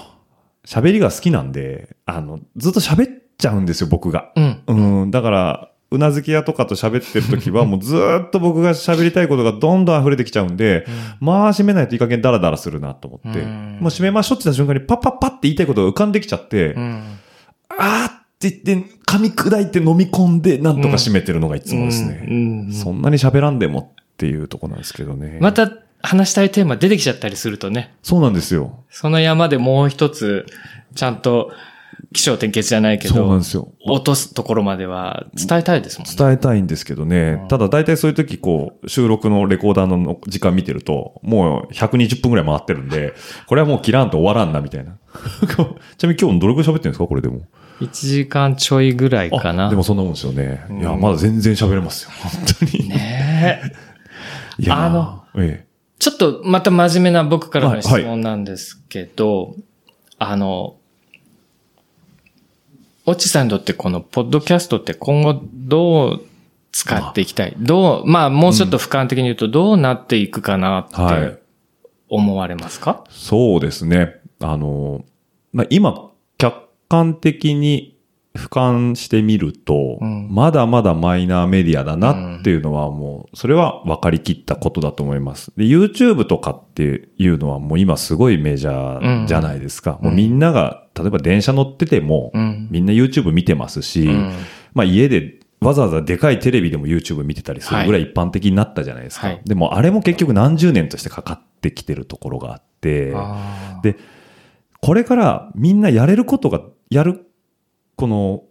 [0.66, 4.32] 喋りが好きなんで、あの、ずっと喋っちゃうんですよ、僕が。
[4.34, 4.62] うん。
[4.66, 10.86] うん、だから、うなずき屋とかと喋ってる時は、もうずーっと僕が喋りたいことがどんどん溢れてきちゃうんで、
[11.20, 17.18] まあ、閉めないといい加減ダラダラするなと思って、うんもう閉めましょうって言った瞬間にパッパッパって言いたいことが浮かんできちゃって、うん。
[17.68, 22.26] あーって言って、噛み砕いて飲み込んで、なんとか閉めてるのがいつもですね。
[22.26, 25.38] うんうんそんなに喋らんでもっていうとこなんですけどね。
[25.40, 25.70] また
[26.02, 28.84] 話したいテーマ出てきちゃったりするとね、そうなんですよ。
[28.90, 30.46] その山でもう一つ、
[30.94, 31.52] ちゃんと、
[32.12, 33.72] 気象転結じゃないけどそうなんで、すよ。
[33.84, 36.14] 落とすところまでは伝えたいですもんね。
[36.16, 37.44] 伝えたいんですけどね。
[37.48, 43.14] ただ大体そういう時こう、収録のレコーダーの時間見てると、もう120分くらい回ってるんで、
[43.46, 44.96] これはもう切らんと終わらんなみたいな。
[45.96, 47.42] ちなみに今日どれくらい喋ってるんですかこれでも。
[47.80, 49.66] 1時間ちょいぐらいかな。
[49.66, 50.64] あでもそんなもんですよね。
[50.70, 52.10] いや、うんまだ全然喋れますよ。
[52.22, 52.32] 本
[52.70, 52.88] 当に。
[52.88, 53.72] ねえ
[54.62, 55.66] いやーあの、ええ。
[55.98, 59.54] ちょっとまた真面目な僕からの質はい問なんですけど、
[60.18, 60.75] あの、
[63.06, 66.22] オチさんにとってこのポッドキャストって今後どう
[66.72, 67.54] 使っていきたい？
[67.56, 71.30] どう、まあもうちょっと俯瞰的に言うとどうなっていくかなっはい。
[71.30, 71.46] て
[72.08, 74.14] 思われますか、そうですね。
[74.38, 75.04] あの、
[75.52, 77.95] まあ、今、客観的に
[78.36, 80.28] 俯瞰してみると、うん。
[80.30, 85.52] まだまだマイナーメディアだなっていうのはもう、それは分かりきったことだと思います。
[85.56, 89.98] で、YouTube とかっていうのはもう今すごいメジャーじゃないですか。
[90.00, 90.06] うん。
[90.06, 92.68] もうみんなが、例えば電車乗ってても、うん。
[92.70, 94.32] みんな YouTube 見てますし、うん。
[94.74, 99.28] まあ家でわざわざでかいテレビでも YouTube 見てたりするぐらい一般的になったじゃないですか。
[99.28, 99.40] はい。
[99.44, 103.14] でもあれも結局何十年としてかかってきてるところがあって、
[103.82, 103.96] で、
[104.80, 107.25] これからみんなやれることが、やる、
[107.96, 108.44] この、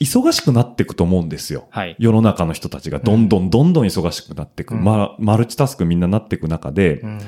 [0.00, 1.68] 忙しくなっていくと思うんですよ。
[1.70, 1.96] はい。
[1.98, 4.74] 世の中の人たちがどんどんどんどん忙しくなっていく。
[4.74, 7.20] うんま、マルチタスクみんななっていく中で、うん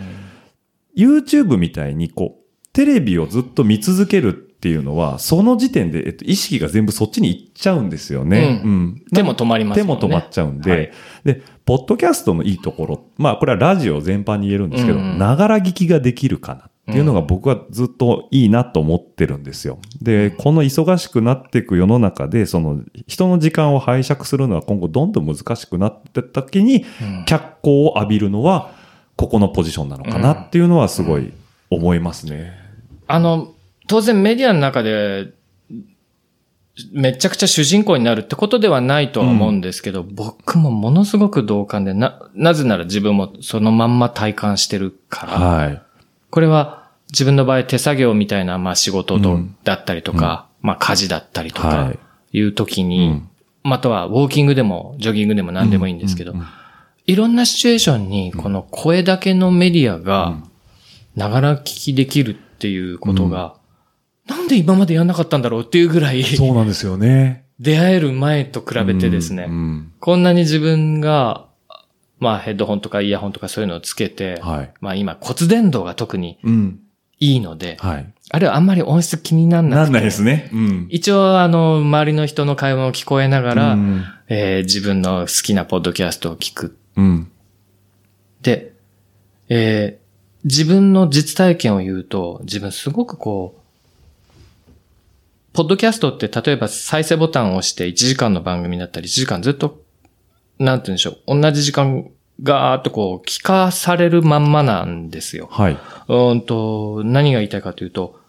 [0.97, 8.63] YouTube みたいにこう、テレビをずっと見続けるっていうのは、その時点で、えっと、意識が全部そっちに行っちゃうんですよね。
[8.65, 9.05] ううん。
[9.13, 9.83] 手も止まりますね。
[9.83, 10.91] 手も止まっちゃうんで、はい
[11.25, 19.79] で、ポッドキャストのいいところ、まあこれはラジオ全般に言えるんですけど、ながら聞きができるかなっていうのが僕はずっといいなと思ってるんですよ。
[20.03, 28.73] で、この忙しくなっていく世の中で、その人の時間を拝借するのは今後どんどん難しくなってった時に、うん脚光を浴びるのは、
[29.17, 31.33] ここのポジションなのかなっていうのはすごい
[31.71, 32.53] 思いますね。
[33.07, 33.55] あの、
[33.87, 35.33] 当然メディアの中で、
[36.93, 45.83] めちゃくちゃ主人公になるってことではないとは思うんですけど、僕もものすごく同感で、な、なぜなら自分もそのまんま体感してるから、はい。
[46.35, 51.99] これは自分の場合手作業みたいな、まあ仕事と、うんだったりとか、まあ家事だったりとはかい、
[52.37, 53.29] いう時に、うん。
[53.63, 56.41] またはウォーキングでもジョギングでも何でもいいんですけど、うん。
[56.41, 56.47] うん。
[57.07, 60.39] いろんなシチュエーションにこの声だけのメディアが、
[61.15, 63.55] ながら聞きできるっていうことが、
[64.27, 67.45] なんで今までやんなかったんだろうっていうぐらい、そうなんですよね。
[67.61, 69.53] 出会える前と比べてですね、うん。
[69.53, 69.93] うん。
[70.01, 71.47] こんなに自分が、
[72.25, 74.73] まあヘッドホンとかイヤホンとかそういうのをつけて、はい。
[74.81, 76.81] まあ今骨伝導が特にうん。
[77.21, 78.13] いいので、はい。
[78.31, 79.85] あるいはあんまり音質気になんなくて。
[79.85, 80.51] なんないですね。
[80.53, 80.87] うん。
[80.91, 86.77] 一応あの、周りの人の会話を聞こえながら、うんえー自分の好きなポッドキャストを聞く。
[86.97, 87.31] うん。
[88.43, 88.73] で、
[89.49, 90.05] えー
[90.45, 93.61] 自分の実体験を言うと、自分すごくこう、
[95.55, 99.81] ポッドキャストって例えば再生ボタンを押して1時間の番組だったり、1時間ずっと、
[100.59, 102.11] なんて言うんでしょう、同じ時間
[102.43, 105.49] ガーッとこう聞かされるまんまなんですよ。
[105.51, 105.73] はい。
[105.73, 108.21] うーんと、何が言いたいかというと、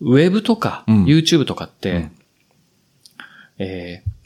[0.00, 2.10] ウェブとか、うん YouTube とかって、うん
[3.58, 4.18] えー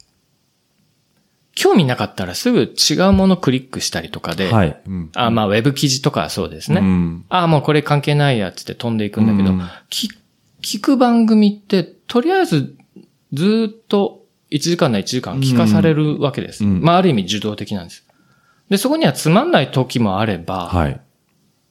[1.55, 4.81] 興味なかったらすぐ違うものクリックしたりとかで、はい。
[4.87, 6.81] うんあまあ、ウェブ記事とかはそうですね。
[6.81, 10.09] うんあもうこれ関係ないやつって飛んでいくんだけど、うんき
[10.63, 12.75] 聞く番組って、とりあえず
[13.33, 16.65] ずーっと1時間な1時間聞かされるわけです。
[16.65, 18.02] うんまあ、ある意味受動的なんです。
[18.73, 20.99] で、そこにはつまんない時もあれば、はい。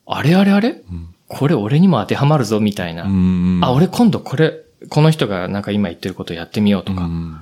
[0.05, 0.83] あれあれあれ、
[1.27, 3.05] これ俺にも当てはまるぞみたいな。
[3.05, 4.53] うんあ、俺今度これ、
[4.87, 7.39] この人がなんか今言ってることやってみようとか、っうん。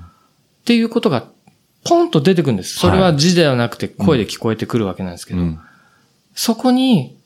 [0.64, 1.28] ていうことが
[1.84, 2.76] ポンと出てくるんです。
[2.76, 5.60] それははい字ではなくて声で聞こえてくるわけなんですけど、うん。
[6.34, 7.18] そこに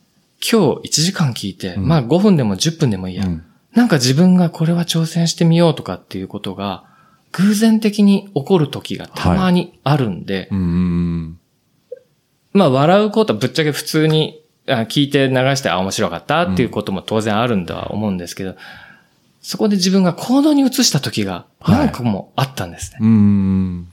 [0.41, 3.43] 今日1時間聞いて、まあ5分でも10分でもいいや、うん。
[3.75, 6.83] なんか自分がこれは挑戦してみようとかっていうことが
[7.33, 11.39] 偶然的に起こる時がたまにあるんで、うん。
[12.53, 18.55] まあ笑うことはぶっちゃけ普通にあ聞いて流してあ面白かったっていうことも当然あるんだは思うんですけど、
[19.41, 22.99] そこで自分が行動に移した時が何個もあったんですね。
[23.01, 23.87] うん。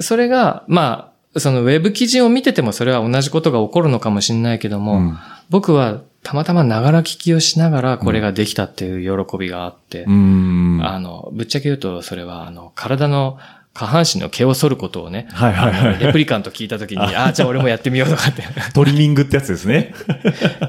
[0.00, 5.18] それが、まあ、そのウェブ記事を見ててもそれは同じことが起こるのかもしれないけども、うん
[5.50, 10.80] 僕はたまたまながら聞きをしながらこれができたっていう喜びがあって、うん。
[10.82, 13.38] あの、ぶっちゃけ言うとそれはあの、体の
[13.74, 18.42] 下半身の毛を剃ることをね、はいはいはいレプリカント聞いた時に、ああ、じゃあ俺もやってみようとかって、
[18.74, 19.94] トリミングってやつですね。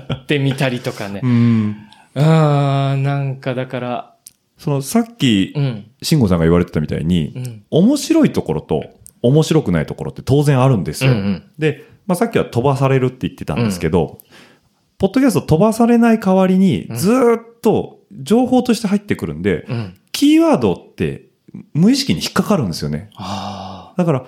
[0.09, 1.27] やってみたりとかねう。
[1.27, 1.75] ん。
[2.15, 4.15] ああ、なんかだから、
[4.57, 8.85] その、さっきう、ん、慎吾さんが言われてたみたいに、うん、面白いところと
[9.21, 11.11] 面白くないところって当然あるんですよ。
[11.11, 14.19] うんうんで、まあ、さっきは飛ばされるって言ってたんですけど、
[14.97, 19.97] ポッドキャスト飛ばされない代わりに、ずーっと情報として入ってくるんで、うん。
[20.11, 21.25] キーワードって
[21.73, 23.09] 無意識に引っかかるんですよね。
[23.15, 24.25] あだから、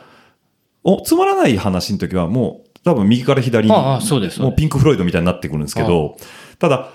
[0.84, 6.17] お、つまらない話の時はもう、多分右から左に、ああそうですもうピンク・フロイドみたいになってくるんですけど、
[6.60, 6.91] ただ、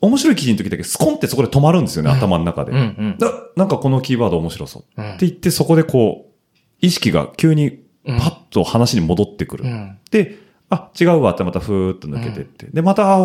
[0.00, 2.72] 面白い記事の時だけスコンってそこで止まるんですよね、頭の中で。
[2.72, 3.18] あ、うんうん。
[3.18, 5.02] だなんかこのキーワード面白そう。
[5.02, 6.32] うんって言ってそこでこう、
[6.80, 9.64] 意識が急にパッと話に戻ってくる。
[9.64, 10.38] うんで、
[10.70, 12.66] あ、違うわってまたふーっと抜けてって。
[12.66, 13.18] で、また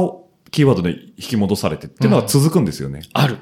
[0.52, 3.02] キーワードで引き戻されてっていうのが続くんですよね。
[3.14, 3.38] ある。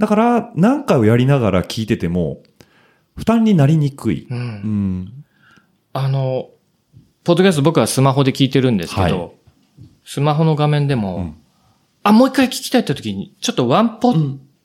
[0.00, 2.42] だから、何回をやりながら聞いてても、
[3.16, 4.26] 負担になりにくい。
[4.30, 4.34] う。
[4.34, 4.40] うん
[5.02, 5.12] ん。
[5.92, 6.48] あの、
[7.22, 9.30] ポッドキャスト僕はスマホで聞いてるんですけど、はい
[10.02, 11.36] スマホの画面でも、うん
[12.02, 14.14] あ、もう一回聞きたいって時に、ちょっとワンポ、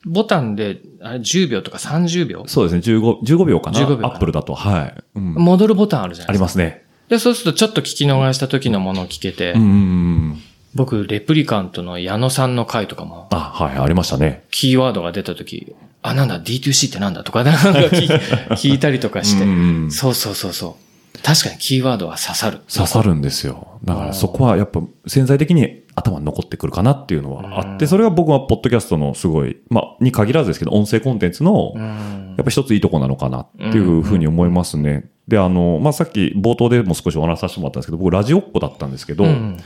[0.06, 2.98] ボタンで、あれ10秒とか30秒、そうですね。
[2.98, 4.56] 15、15秒かな？15秒アップルだと。
[4.56, 5.04] はい。
[5.16, 6.40] うん戻るボタンあるじゃなあいですか。
[6.40, 6.86] りますね。
[7.10, 10.42] で、そうするとちょっと聞き逃した時のものを聞けて、うんうんうん。
[10.76, 14.44] 僕、レプリカントの矢野さんの回とかも、あ、はい、ありましたね。
[14.52, 19.46] キーワードが出た時、あ、なんだ、D2C ってなんだとか、なんか聞い たりとかして、
[19.90, 20.86] そうそうそうそう。
[21.24, 22.60] 確かにキーワードは刺さる。
[22.72, 23.80] 刺さるんですよ。
[23.84, 35.06] だからそこはやっぱ潜在的に頭に残ってくるかなっていうのはあって、それが僕はポッドキャストのすごい、まあ、に限らずですけど、音声コンテンツの、うんやっぱ一ついいとこなのかなっていうふうに思いますね。
[35.28, 39.58] で、あの、まあ、さっき冒頭でも少しお話しさせてもらったんですけど、僕ラジオっ子だったんですけど、うん。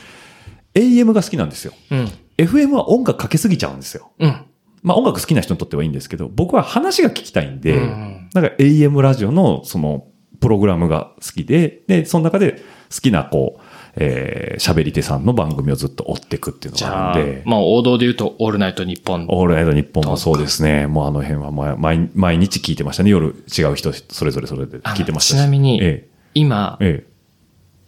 [0.76, 1.74] AM が好きなんですよ。
[1.92, 2.12] うん。
[2.38, 4.12] FM は音楽かけすぎちゃうんですよ。
[4.20, 4.46] うん。
[4.82, 10.06] まあ、音楽好きな人にとってはいいんですけど、僕は話が聞きたいんで、うんなんか AM ラジオのその
[10.40, 12.62] プログラムが好きで、で、その中で
[12.94, 13.62] 好きなこう、
[13.96, 19.26] えー、喋り手さんの番組をずっと追っていくっていうのがあるんで、、まあ王道で言うと、オールナイトニッポン。
[19.30, 20.88] オールナイト日本もそうですね。
[20.88, 23.10] もうあの辺は毎毎毎日聞いてましたね。
[23.10, 27.10] 夜違う人、それぞれそれで聞いてましたしちなみにえ今、え、え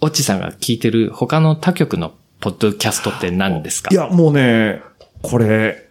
[0.02, 3.90] オッチさんが聞いてる他の他局のポッドキャストって何ですか？
[3.92, 3.96] え。
[3.96, 4.82] いや、もうね、
[5.22, 5.88] これ、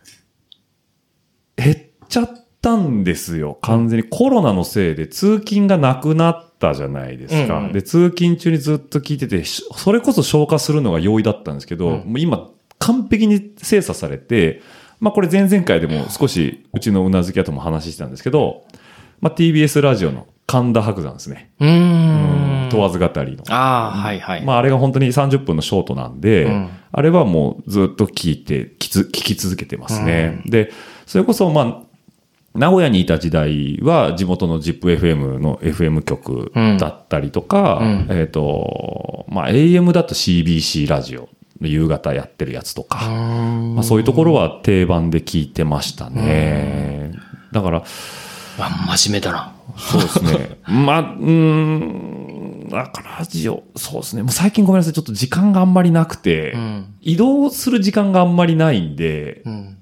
[1.57, 1.77] 減っ
[2.09, 2.29] ちゃっ
[2.61, 3.59] たんですよ。
[3.63, 7.59] 完全にコロナのせいで通勤がなくなったじゃないですか。
[7.59, 14.61] うんうんで、通勤中にずっと聞いてて、しそれこそ消化するのが容易だったんですけど、うんもう今、完璧に精査されて、
[14.99, 18.65] まあこれ前々回でも少しうちのうなずき屋とも話してたんですけど、
[19.21, 21.53] まあ TBS ラジオの神田伯山ですね。
[21.61, 22.40] うーん。
[22.71, 23.45] 問わず語りの。
[23.49, 24.45] ああ、はいはい。
[24.45, 30.43] まああれが本当に30分のショートなんで、うんあれはもうずっと聞いて、聞つ聞き続けてますね。
[30.47, 30.73] で、
[31.07, 31.83] それこそまあ、
[32.55, 41.29] 名古屋にいた時代は地元の ZIPFM の FM 局だったりとか、うんえっ、と、まあ AM だと CBC ラジオ
[41.61, 47.13] の夕方やってるやつとか、まあ、そういうところは定番で聞いてましたね。
[47.53, 47.85] だから、
[48.59, 49.55] あ真面目だな。
[49.77, 50.59] そうですね。
[50.67, 52.40] まあ、うん
[52.71, 54.23] かラジオ、そうですね。
[54.23, 54.93] もう最近ごめんなさい。
[54.93, 56.95] ちょっと時間があんまりなくて、うん。
[57.01, 59.77] 移動する時間があんまりないんで、うん。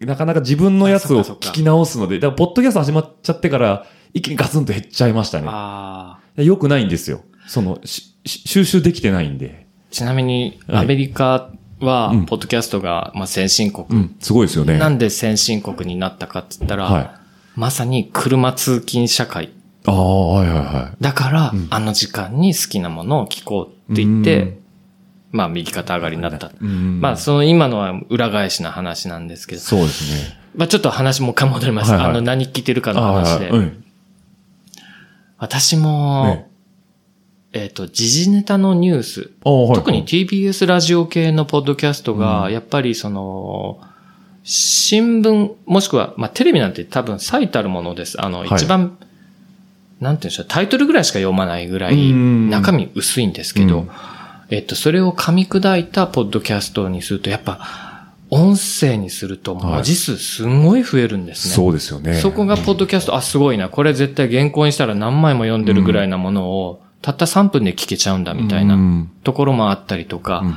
[0.00, 5.46] なかなか自分のやつを聞き直すので、だから、ポッドキャスト始まっちゃってから、一気にガツンと減っちゃいましたね。
[5.48, 6.42] ああ。
[6.42, 7.22] よくないんですよ。
[7.46, 7.80] その、
[8.24, 9.66] 収集できてないんで。
[9.90, 11.50] ちなみに、はいアメリカ
[11.80, 13.86] はうん、ポッドキャストが、まあ、先進国。
[13.90, 14.78] うん、すごいですよね。
[14.78, 17.20] なんで先進国になったかって言ったら、は
[17.56, 19.50] まさに車通勤社会。
[19.86, 21.02] ああ、はいはいはい。
[21.02, 24.58] だから、うんあの時間に好きなものを聞こうって言って、うん
[25.32, 26.52] まあ右肩上がりになった。
[26.60, 30.38] うんまあその今のは裏返しな話なんですけど、そうですね。
[30.54, 31.92] まあちょっと話もう一回戻ります。
[31.92, 33.48] はいはいあの何聞いてるかのあ話で。
[33.50, 33.84] あうん。
[35.38, 36.48] 私も、ね
[37.54, 43.80] えっ、と、時事ネタのニュース、はい特に TBS ラジオ系のポッドキャストが、うんやっぱりその、
[44.44, 48.22] 新聞、もしくは、まあ、テレビなんて多分最たるものです。
[48.22, 48.98] あの、はい一番、
[50.02, 53.90] なんていうんでしょう、タイトルぐらいしか読まないぐらい、うん中身薄いんですけど、うん
[54.50, 61.54] えっと、それを噛み砕いたポッドキャストにすると、やっぱ、音声にすると文字数すんごい増えるんですね。
[61.54, 62.14] そうですよね。
[62.14, 63.68] そこがポッドキャスト、あ、すごいな。
[63.68, 70.56] これ絶対原稿にしたら何枚も読んでるぐらいなものを、たった3分で聞けちゃうんだみたいなうんところもあったりとか、うん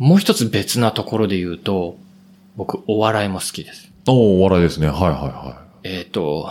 [0.00, 1.98] もう一つ別なところで言うと、
[2.56, 3.92] 僕、お笑いも好きです。
[4.08, 4.86] おお笑いですね。
[4.86, 6.50] はいはいはえっ、と、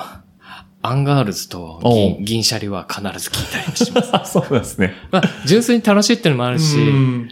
[0.82, 4.32] アンガールズとお銀銀シャリは必ず聞いたりします。
[4.40, 4.94] そうですね。
[5.12, 7.30] まあ、純粋に楽しいっていうのもあるし、うん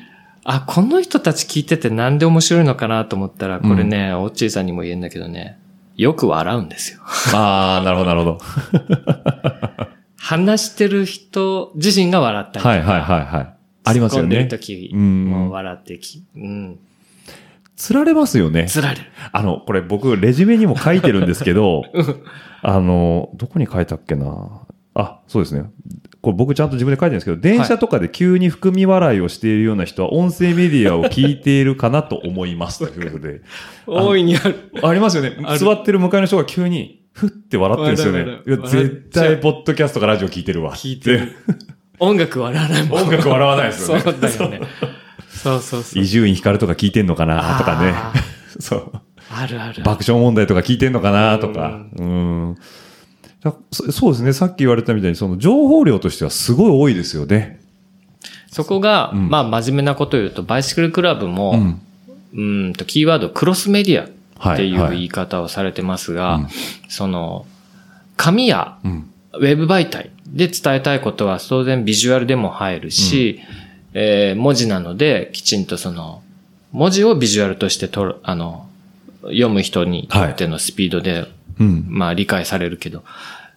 [0.50, 5.60] あ、この人たち聞いててなんで面白いのかなと思ったら、これね、オッチーさんにも言えんだけどね、
[5.98, 7.02] よく笑うんですよ。
[7.34, 9.88] ああ、なるほどなるほど。
[10.18, 12.70] 話してる人自身が笑ったりとか。
[12.70, 13.54] はいはいはいはい。
[13.84, 14.50] ありますよ突っ込んでるね。
[14.50, 16.80] 時うんもう笑ってき、うん。
[17.78, 18.66] 釣られますよね。
[18.66, 19.02] つられる。
[19.32, 21.84] あの、これ僕、レジュメにも書いてるんですけど、
[22.64, 24.64] あの、どこに書いたっけな
[24.96, 25.70] あ、そうですね。
[26.22, 32.80] これ僕ちゃんと自分で書いてるんですけど、電車とかで急に含み笑いをしているような人は、音声メディアを聞いているかなと思います。
[32.80, 33.42] ということで。
[33.86, 34.72] 大いにある。
[34.82, 38.42] ありますよね座ってる向かいの人が急に、ふって笑ってるんですよね。
[38.48, 40.74] いや、絶対、ポッドキャストかラジオ聞いてるわ。
[40.74, 41.32] 聞いてる。
[42.00, 43.04] 音楽笑わないもん。
[43.04, 44.68] 音楽笑わないですよね そうだよね。
[45.38, 46.04] そうそうそう。
[46.04, 48.14] 伊集院光とか聞いてんのかなとかねあ。
[48.60, 48.92] そう。
[49.30, 49.84] あるある。
[49.84, 51.86] 爆笑問題とか聞いてんのかなとか。
[51.98, 52.58] うん。
[53.44, 54.34] だそそうですね。
[54.34, 57.60] さっき言われたみたいに、その情報量としてはすごい多いですよね。
[58.52, 61.82] そこが、うんまあ真面目なことを言うと、バイシクルクラブも、うん。
[62.34, 66.48] うんと、キーワード、クロスメディアっていうはいはい言い方をされてますが、うん
[66.88, 67.46] その、
[68.16, 69.10] 紙やうん。
[69.34, 73.40] ウェブ媒体で伝えたいことは当然ビジュアルでも入るし、
[74.00, 76.22] えー文字なのできちんとその、
[76.72, 78.70] 文字をビジュアルとしてとる、あの、
[79.24, 81.26] 読む人にとってのスピードで、
[81.60, 81.86] うん。
[81.90, 83.04] まあ理解されるけど、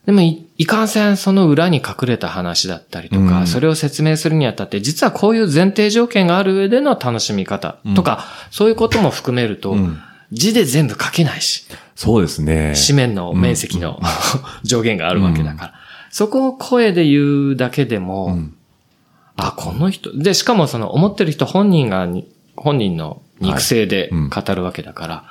[0.07, 3.47] でもい、いかんせんその裏に隠れた話だったりとか、うん。
[3.47, 9.99] それを説明するにあたって、実はこういう前提条件がある上での楽しみ方とか、そういうことも含めると、うん。
[10.33, 12.73] 字で全部書けないし、そうですね。
[12.87, 14.01] 紙面の面積の、
[14.65, 15.75] 上限があるわけだから。
[16.11, 18.55] そこを声で言うだけでも、うん
[19.49, 24.09] あ、この人、で、しかもその思ってる人本人がに、本人の肉声ではい。
[24.11, 24.31] うん。
[24.31, 25.25] 語るわけだから、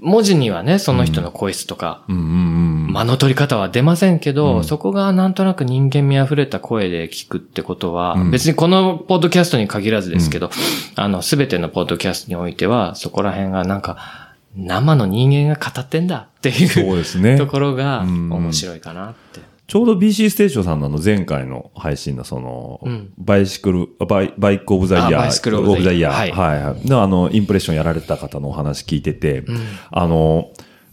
[0.00, 2.16] 文字にはね、その人の声質とか、うん。
[2.16, 2.92] うんうん。
[2.92, 4.64] 間の取り方は出ませんけど、うん。
[4.64, 8.30] そこがなんとなく人間味あふれた声で聞くってことは、うん。
[8.32, 10.50] 別にこのポッドキャストに限らずですけど、
[10.96, 17.36] あの、すべてのポッドキャストにおいては、そこら辺がなんか、生の人間が語ってんだっていうそうですね。
[17.38, 18.32] ところがうん。
[18.32, 19.51] 面白いかなって。
[19.72, 23.14] ちょうど BC ステーションさんの前回の配信のその、うん。
[23.16, 26.12] バイシクル、バイバイクオブザイヤー、あバイシクルオブザイヤー。
[26.12, 26.30] オはい。
[26.30, 26.86] はいはい。
[26.86, 29.58] のあの、インプレッションやられた方のお話聞いてて、うん。
[29.90, 30.50] あの、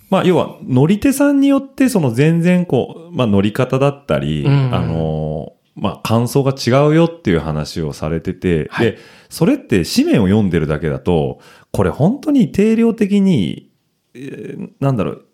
[0.10, 4.74] まあ、要は、乗り手さんによって、その全然こう、まあ、乗り方だったり、うん。
[4.74, 8.94] あの、まあ、感想が違うよっていう話をされてて、はい。
[8.94, 11.42] で、それって紙面を読んでるだけだと、
[11.74, 13.74] これ本当に定量的に、
[14.14, 15.26] えーなんだろう、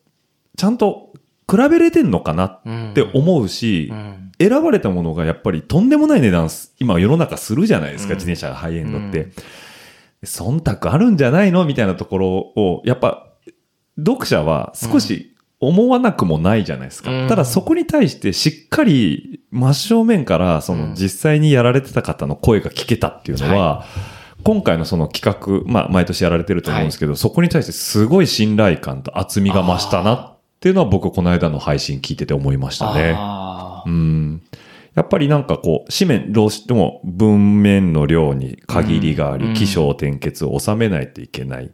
[0.58, 1.13] ちゃんと
[1.49, 2.62] 比べれてんのかなっ
[2.93, 4.31] て思うし、うん。
[4.38, 8.19] 選ばれたものがやっぱりとんでもない値段す、今世の中するじゃないですか、うん。
[8.19, 9.23] 自転車がハイエンドって。
[9.23, 9.34] うん。
[10.23, 13.27] 忖度あるんじゃないのみたいなところを、やっぱ、
[13.97, 17.12] 読者は少し思わなくもないじゃないですか。
[17.12, 17.27] うん。
[17.27, 20.95] ただそこに対してしっかり真正面から、そうのん。
[20.95, 23.86] 実際にやられてた方の声が聞けたっていうのは、
[24.43, 33.15] 今回のその企画、まあ毎年やられてると思うんですけど、そこに対してすごい信頼感と厚みが増したなっていうのは僕この間の配信聞いてて思いましたね。
[33.85, 34.41] うん。
[34.95, 41.71] やっぱりなんかこう、紙面どうしても文面の量に限りがあり、うん起承転結を収めないといけない。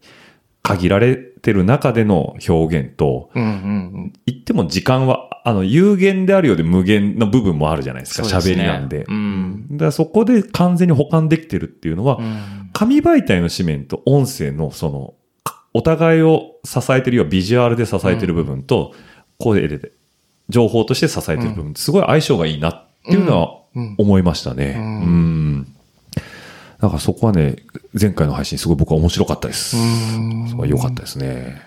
[0.63, 9.05] 限られてる中での表現と、うんうん言っても時間は、あの、有限であるようで無限の部分もあるじゃないですか、喋、ねりなんで。
[9.07, 12.69] うんだからそこで完全に保管できてるっていうのは、うん。
[12.73, 15.13] 紙媒体の紙面と音声のその、
[15.73, 18.93] お互いを支えてるようビジュアルで支えてる部分と、
[19.37, 19.91] 声で、
[20.49, 23.95] 情報として支えてる部分、すごい相性がいいなっていうのはうん。
[23.97, 24.75] 思いましたね。
[24.77, 25.57] ううん。
[25.59, 25.75] ん。
[26.79, 27.55] だからそこはね、
[27.99, 29.77] 前回の配信すごい僕は面白かったです。
[29.77, 30.47] うん。
[30.49, 31.61] そこは良かったですね。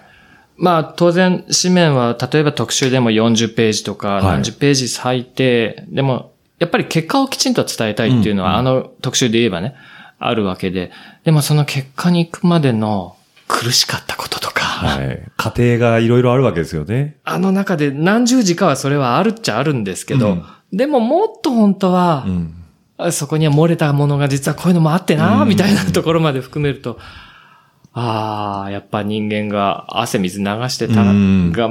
[0.56, 4.24] まあ当然紙面は例えば特集でも40ページとかはい。
[4.24, 8.56] 何十ページ割いて、でもやっぱり結果をきちんと伝えたいっていうのは、うん。
[8.56, 9.74] あの特集で言えばね、
[10.18, 10.90] あるわけで、
[11.24, 13.16] でもその結果に行くまでの
[13.48, 15.22] 苦しかったこととか、はい。
[15.36, 17.18] 家庭がいろいろあるわけですよね。
[17.24, 22.54] あの中で何十時かはそれはあるっちゃあるんですけど、うんでももっと本当はう、ん。
[22.96, 26.98] あそこには漏れたものが実はこういうのもあってな、みたいなところまで含めると、
[27.92, 31.70] ああ、やっぱ人間が汗水流してたうんが、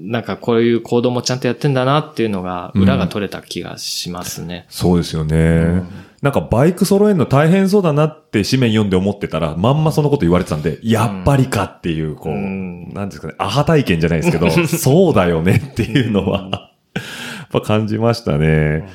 [0.00, 4.66] なんかこういう行動もちゃんとやってんだなっていうのが、裏が取れた気がしますね。
[4.68, 5.82] そうですよね。
[6.22, 18.86] なんかバイク揃えるの大変そうだなって紙面読んで思ってたら、まんまそのこと言われてたんで、やっぱりかっていう、こう、うんなんですかね、アハ体験じゃないですけど、そうだよねっていうのは、やっぱ感じましたね。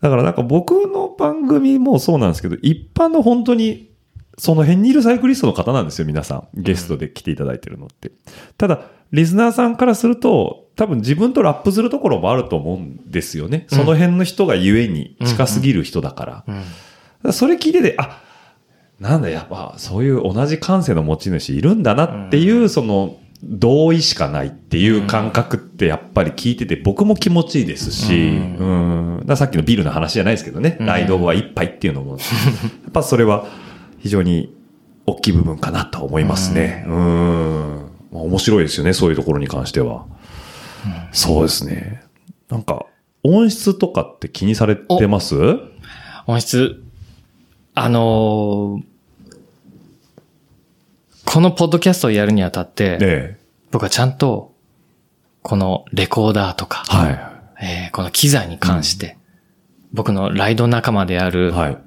[0.00, 3.90] だからなんか僕の番組もそうなんですけど、一般の本当に、
[4.36, 6.48] その辺にいるサイクリストの方なんですよ、皆さん。
[6.54, 8.10] ゲストで来ていただいてるのって。
[8.58, 8.80] ただ、
[9.12, 13.66] リスナーさんからすると、多分自分とラップするところもあると思うんですよね。
[13.68, 16.32] その辺の人がゆえに近すぎる人だから。
[16.32, 16.54] だか
[17.22, 18.20] らそれ聞いてて、あ、
[19.00, 29.16] なんだ、やっぱ、そういう同じ感性の持ち主いるんだなっていう、その、同意しかないっていう感覚ってやっぱり聞いてて僕も気持ちいいですし、うん。
[29.20, 32.16] だからさっきのビルの話じゃないですけどね、ライドは一杯っていうのも、 や
[32.88, 33.46] っぱそれは
[33.98, 34.54] 非常に
[35.06, 36.84] 大きい部分かなと思いますね。
[36.88, 36.94] うん。
[38.12, 40.06] まあ面白いですよね、そういうところに関しては。
[41.12, 42.02] そうですね。
[42.48, 42.86] なんか、
[43.22, 45.36] 音質とかって気にされてます？
[46.26, 46.82] 音質、
[47.74, 48.84] あのー
[51.26, 53.38] このポッドキャストをやるにあたって、ええ。
[53.70, 54.54] 僕はちゃんと、
[55.42, 57.64] このレコーダーとか、はい。
[57.64, 59.16] えーこの機材に関して、
[59.92, 61.78] 僕のライド仲間である、はい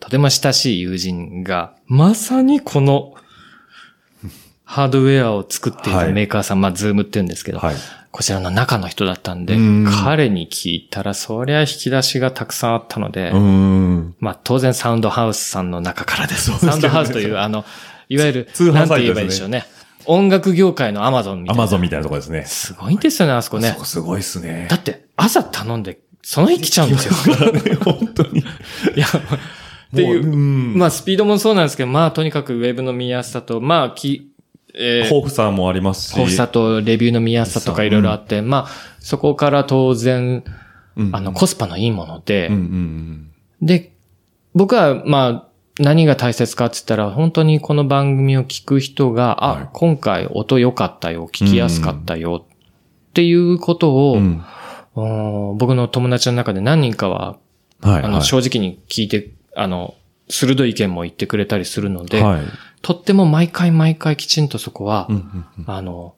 [0.00, 3.14] とても親しい友人が、まさにこの、
[4.70, 7.74] ハードウェアを作っていはいるメーカーさん、まあ、ズームって言うんですけど、はい。
[8.12, 14.14] こちらの中の人だったんでうん、彼に聞いたら、そりゃ引き出しがたくさんあったので、うん。
[14.20, 16.52] まあ、当然サウンドハウスさんの中からです。
[16.52, 17.64] うですよねサウンドハウスという、あの、
[18.08, 19.64] いわゆる、通販なんてサイトですね言えばいいでしょうね。
[20.06, 21.62] 音楽業界のアマゾンみたいな。
[21.62, 22.44] アマゾンみたいなところですね。
[22.44, 23.74] すごいんですよね、あそこねそ。
[23.80, 24.68] こすごいっすね。
[24.70, 27.14] だって、朝頼んで、その日来ちゃうんですよ。
[27.84, 28.38] 本当に。
[28.38, 28.44] い
[28.94, 29.06] や、
[29.92, 34.29] っていう、もうんまあ、スピードもそうなんですけど、まあ、とにかくウェブの見やすさと、まあ、き、
[34.80, 36.12] えー、豊富さもありますし。
[36.12, 40.42] 豊富さとレビューの見やすさとかいろいろあって、まあ、そこから当然、
[40.96, 43.30] うんあの、コスパのいいもので、うんうん
[43.62, 43.92] で、
[44.54, 54.20] 僕は、まあ、何が大切かって言ったら、本当にこの番組を聞く人が、あ、はい今回音良かったよ、聞きやすかったよ、っていうことを、うん。
[54.20, 54.44] うん
[55.56, 57.38] 僕の友達の中で何人かは、
[57.80, 58.02] はい。
[58.02, 59.94] あの、正直に聞いて、あの、
[60.28, 62.40] 鋭い意見も言ってくれたりするので、はい。
[62.82, 66.14] とっても毎回毎回きちんとそこは、うんうんあの、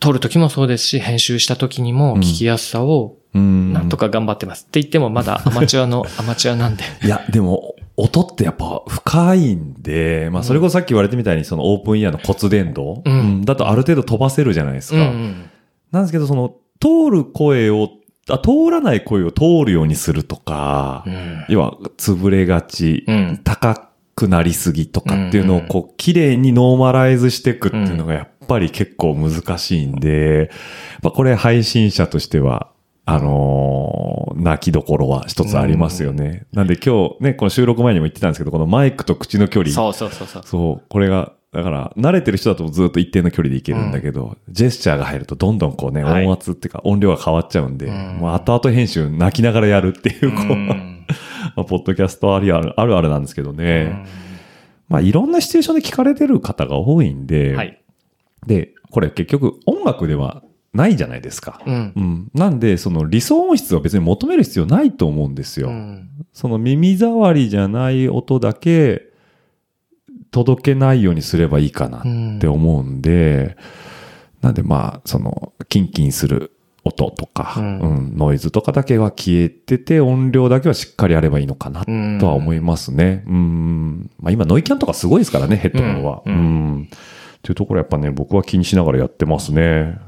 [0.00, 3.72] 撮る時もそうですし、編集した時にも聞きやすさを、うん。
[3.72, 4.66] なんとか頑張ってます。
[4.66, 6.84] って言ってもまだアマチュアの アマチュアなんで。
[7.02, 14.98] いや、でも、音ってやっぱ深いんで、まあそれこそさっき言われてみたいにそのオープンイヤーの骨伝導、うんうんだとある程度飛ばせるじゃないですか。
[14.98, 15.50] うんうん
[15.92, 17.90] なんですけど、その、通る声を、
[18.28, 23.85] あ通らない声を通るようにするとか、うん要は、潰れがち、うん高
[24.16, 30.50] くなりすぎとかっていうのを、こう、綺麗にノーマライズしていくっていうのが、やっぱり結構難しいんで、
[31.02, 32.70] まあ、これ配信者としては、
[33.04, 36.46] あのー泣きどころは一つありますよね。
[36.52, 39.74] なんで今日ね、この収録前にも言ってたんですけど、このマイクと口の距離。
[39.74, 40.42] そうそうそうそう。
[40.44, 51.06] そう、これが、だから、慣れてる人だとずっと一定の距離でいけるんだけど、ジェスチャーが入るとどんどんこうね、はい音圧っていうか音量が変わっちゃうんで、んもう後々編集泣きながらやるっていう、こう、うん
[51.56, 54.04] まあポッドキャストあるあるあるあるなんですけどね。
[54.88, 57.80] まあ、いろんなシチュエーションで聞かれてる方が多いんで、はい。
[58.46, 60.42] で、これ結局音楽では
[60.72, 61.60] ないじゃないですか。
[61.66, 61.92] うん。
[61.96, 62.28] うん。
[62.34, 65.68] なんで、その理想音質は別に求める必要ないと思うんですよ。
[65.68, 69.06] うんその耳障りじゃない音だけ
[70.36, 73.56] 届けないようにすればいいかなって思うんで、
[74.42, 76.52] なんでまあ、その、キンキンする
[76.84, 83.24] 音とか、ううんんノイズとかだけは消えてて、音量だけはしっかりあればいいのかなうんとは思いますね。
[83.26, 84.10] うん。
[84.20, 86.22] まあ今、ノイキャンとかすごいですからね、ヘッドホンは。
[86.26, 86.36] ううん
[86.80, 86.82] ん。
[86.82, 89.98] っていうところやっぱね、僕は気にしながらやってますね。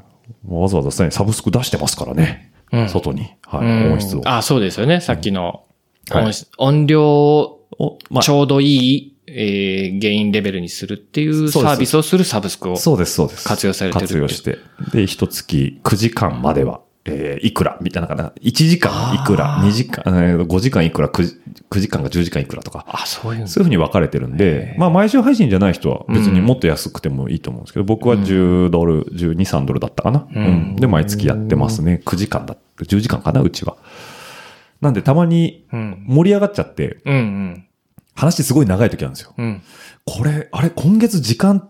[0.46, 2.52] わざわざさらにサブスク出してますからね。
[2.70, 3.30] うん外に。
[3.46, 3.66] はい。
[3.66, 4.22] うん音質を。
[4.26, 5.00] あ、そうですよね。
[5.00, 5.62] さっきの
[6.10, 12.76] はい音質音量をおまあちょうどいい、えーゲインレベルにするっていうサービスをするサブスクを。
[12.76, 13.46] そうです、そうです。
[13.46, 14.58] 活用されてる活用して。
[14.92, 18.32] で、一月9時間まではえーいくらみたいなのかな。
[18.42, 22.84] 1時間いくら、あー2時間、えー5時間いくら、9, 9時間か10時間いくらとか。
[22.88, 30.26] あ、そういうのそういうふうに分かれてるんで、まあ毎週配信じゃない人は別にもっと安くてもいいと思うんですけど、僕は10ドル、12、3ドルだったかな。
[30.34, 30.76] うん。
[30.76, 32.02] で、毎月やってますね。
[32.04, 33.76] 9時間だ、10時間かな、うちは。
[34.80, 36.04] なんでたまにうん。
[36.06, 37.64] 盛り上がっちゃって、うんうん。
[38.18, 39.32] 話すごい長い時あるんですよ。
[39.38, 39.62] うん。
[40.04, 41.68] これ、あれ、今月時間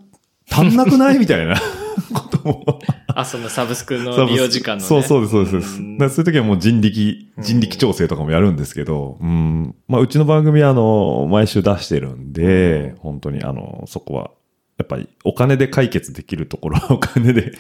[0.51, 1.19] 足んなくない？
[1.19, 1.57] みたいな
[2.15, 2.79] ことも。
[3.15, 4.89] あ、そのサブスクの利用時間のね。
[4.89, 5.83] そうそうです、そうですそう。
[5.83, 9.75] んそういう時はもう人力、人力調整とかもやるんですけど、うん。
[9.89, 14.31] まあ、うちの番組はあの、毎週出してるんで、本当にあの、そこは、
[14.79, 17.53] やっぱりお金で解決できるところはお金で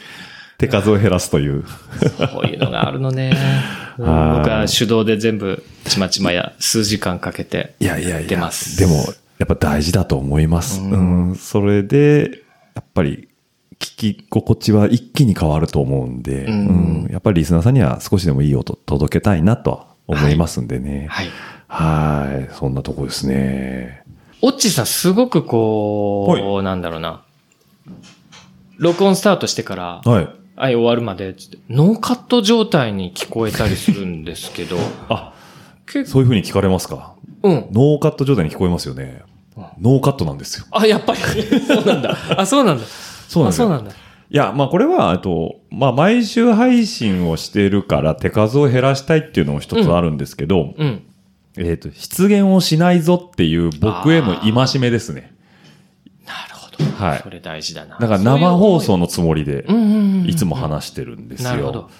[0.58, 1.62] 手数を減らすという。
[1.62, 3.32] こういうのがあるのね。
[3.96, 7.74] 僕は手動で全部ちまちまや数時間かけて。
[7.78, 8.28] いやいやいや。
[8.28, 9.04] 出ますでも、
[9.38, 10.80] やっぱ大事だと思います。
[10.80, 11.34] ううんん。
[11.36, 12.42] それで、
[12.74, 13.28] やっぱり、
[13.78, 17.08] 聞き心地は一気に変わると思うんで、ううんん。
[17.12, 21.06] やっぱりリスナーさんには少しでもいい音届けたいなとは思いますんでね。
[21.08, 21.28] はい。
[21.68, 22.54] はい。
[22.58, 24.02] そんなとこですね。
[24.42, 27.22] オッチーさんすごくこう、なんだろうな。
[28.78, 30.28] 録音スタートしてから、はい。
[30.60, 34.76] はい、終わるまで、つってノーカット状態に聞こえたりするんですけど、
[35.08, 35.32] あ、
[35.86, 37.14] 結構、そういう風に聞かれますか？
[37.44, 37.52] うん。
[37.70, 39.22] ノーカット状態に聞こえますよね。
[39.80, 40.66] ノーカットなんですよ。
[40.72, 41.20] あ、やっぱり、
[41.64, 42.16] そうなんだ。
[42.36, 42.84] あ、そうなんだ。
[42.84, 42.86] あ、
[43.28, 43.66] そうなんですよ。
[43.66, 43.90] そうなんだ。
[43.92, 43.94] い
[44.30, 51.02] や、まあこれは、あと、まあ毎週配信をしているから手数を減らしたいっていうのも一つあるんですけど、うん。
[51.56, 55.32] えっ、と、失言をしないぞっていう僕への戒めですね。
[56.98, 57.20] はい。
[57.22, 57.98] それ大事だな。
[57.98, 60.28] だから生放送のつもりでうんうんうんうん。
[60.28, 61.50] いつも話してるんですよ。
[61.50, 61.90] なるほど。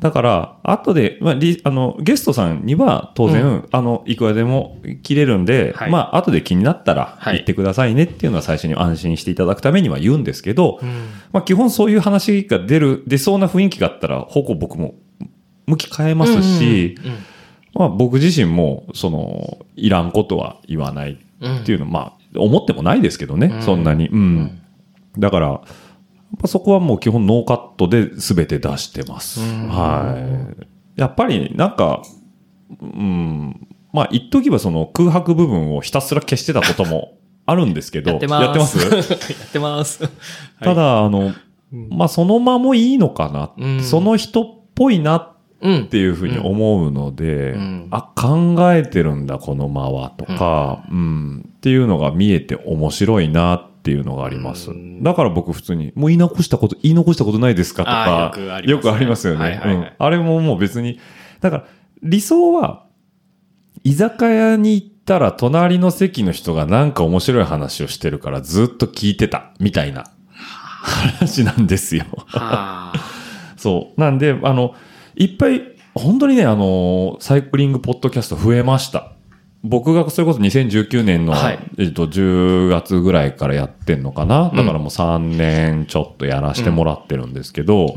[0.00, 5.90] だから、後で、まあ、リあの、ゲストさんには当然、うあの、いくらでも切れるんで、はい。
[5.90, 7.34] まあ、後で気になったらはい。
[7.34, 10.88] 言ってくださいねっていうのは最初に安心していただくためには言うんですけど、うん。
[11.32, 14.94] まあ、基本そういう話が出る、出そうな雰囲気があったら、方向僕も
[15.66, 17.18] 向き変えますし、うんうん
[17.74, 24.08] まあ、僕自身も、その、いらんことは言わないうんっていうのは、まあ、思ってもないですけどね、うんそんなに。
[24.08, 24.60] うん。
[25.18, 25.60] だから、
[26.46, 29.40] そこはもう基本ノーカットで全て出してます。
[29.40, 30.54] うんは
[30.96, 31.00] い。
[31.00, 32.02] やっぱりなんか、
[32.80, 38.78] うん、まあ言っとけばその空白部分をひたすら消してたこともあるんですけど、 やってます。
[38.78, 40.00] やってます？
[40.60, 41.32] ただ、あの、
[41.90, 54.70] まあその間もいいのかな、うんその人っぽいなっうんていうふうに思うので、うんあ、考えてるんだ、この間は、とか、うん、っていうのが見えて面白いなっていうのがあります。
[54.70, 59.40] うんだから僕普通に、もう言い残したこと、言い残したことないですかとかよくありますねよくありますよね。
[59.40, 60.98] はいはいはいうんあれももう別に、
[61.40, 61.64] だから
[62.02, 62.84] 理想は、
[63.84, 70.04] 居酒屋に行ったら隣の席の人がなんか面白い話をしてるからずっと聞いてた、みたいな
[70.88, 72.04] 話なんですよ。
[72.26, 72.92] はあ。
[73.56, 74.00] そう。
[74.00, 74.74] なんで、あの、
[75.18, 75.62] いっぱい、
[75.94, 79.12] 本当にね、あの、サイクリングポッドキャスト増えました。
[79.64, 84.50] 僕がそれこそ2019年の、はいえっと、10月ぐらいからやってんのかな。
[84.54, 87.94] だからもう3年ちょっとやらせてもらってるんですけど、ん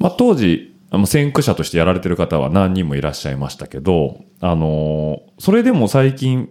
[0.00, 0.74] まあ当時、
[1.06, 6.48] 先駆者としてやられてる方は何人もいらっしゃいましたけど、あのそれでも最近、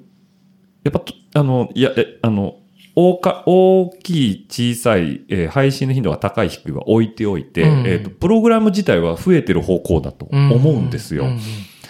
[0.86, 2.55] やっぱと、あの、いや、えあの、
[2.95, 11.25] 大か大きい、小さい、えー配信の頻度が高い、低いは置いておいて、うんえっ、と、プログラム自体は増えてる方向だと思うんですよ。
[11.25, 11.39] うん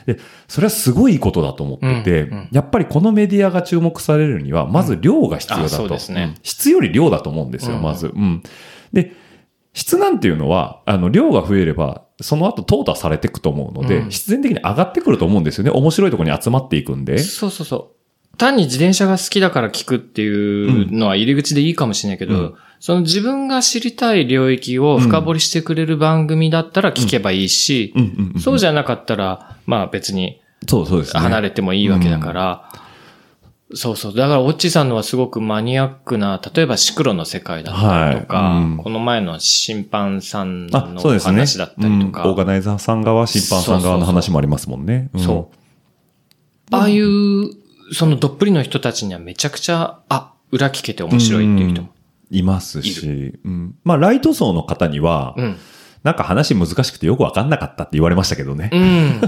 [0.06, 5.84] で、それはすごいことだと思ってて、うんうんやっぱりこのメディアが注目されるには、まず量が必要だと。
[5.86, 8.08] うん質より量だと思うんですよ、うんまず。
[8.08, 8.44] うん。
[8.92, 9.14] で、
[9.74, 15.72] 質なんていうのは、あの、量が増えれば、その後淘汰されていくと思うので、うん必然的に上がってくると思うんですよね。
[15.72, 17.18] 面白いところに集まっていくんで。
[17.18, 18.03] そうそうそう。
[18.38, 27.94] 単に自転車が好きだから聞くっていうのは入り口でいいかもしれないけど、うんその自分が知りたい領域を深掘りしてくれる番組だったら聞けばいいし。
[28.42, 31.22] そうじゃなかったら、まあ別にそうそうですね。
[31.22, 32.70] 離れてもいいわけだから、
[33.76, 34.16] そうそう。
[34.16, 40.80] だから、オッチさんのはすごくマニアックな、例えばシクロの世界だったりとか、はいうんこの前の審判さんの。
[41.20, 45.10] 話だったりとか、うんオーガナイザーさん側、審判さん側の話もありますもんね。
[45.16, 45.52] んそ
[46.72, 46.76] う。
[46.76, 47.50] ああいう、
[47.92, 51.90] そのどっぷりの人たちにはめちゃくちゃ、あ、裏聞けて面白いっていう人も。
[52.30, 55.58] いますし、うんまあ、ライト層の方には、うん。
[56.04, 58.70] なんか話難しくてよくわかんなかったって言われましたけどね。
[58.74, 59.22] うん。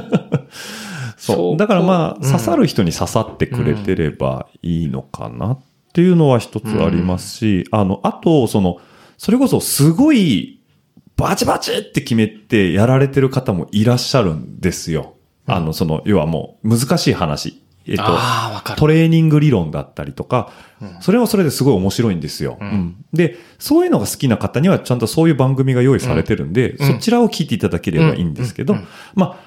[1.17, 1.57] そう。
[1.57, 5.59] だからまあ、うん刺さる人に刺さってくれてればいいのかなっ
[5.93, 8.77] ていうのは一つありますし、あの、あと、その、
[9.17, 10.59] それこそすごい、
[11.15, 15.13] バチバチって決めてやられてる方もいらっしゃるんですよ。
[15.45, 17.61] あの、その、要はもう難しい話。
[17.87, 18.75] えっと。
[18.75, 20.51] トレーニング理論だったりとか、
[21.01, 22.95] それはそれですごい面白いんですよ、うん。
[23.13, 26.87] で、そういうのが好きな方にはちゃんとそういう番組が用意されてるんで、うん。
[26.93, 28.75] そちらを聞いていただければいいんですけど、
[29.13, 29.45] まあ、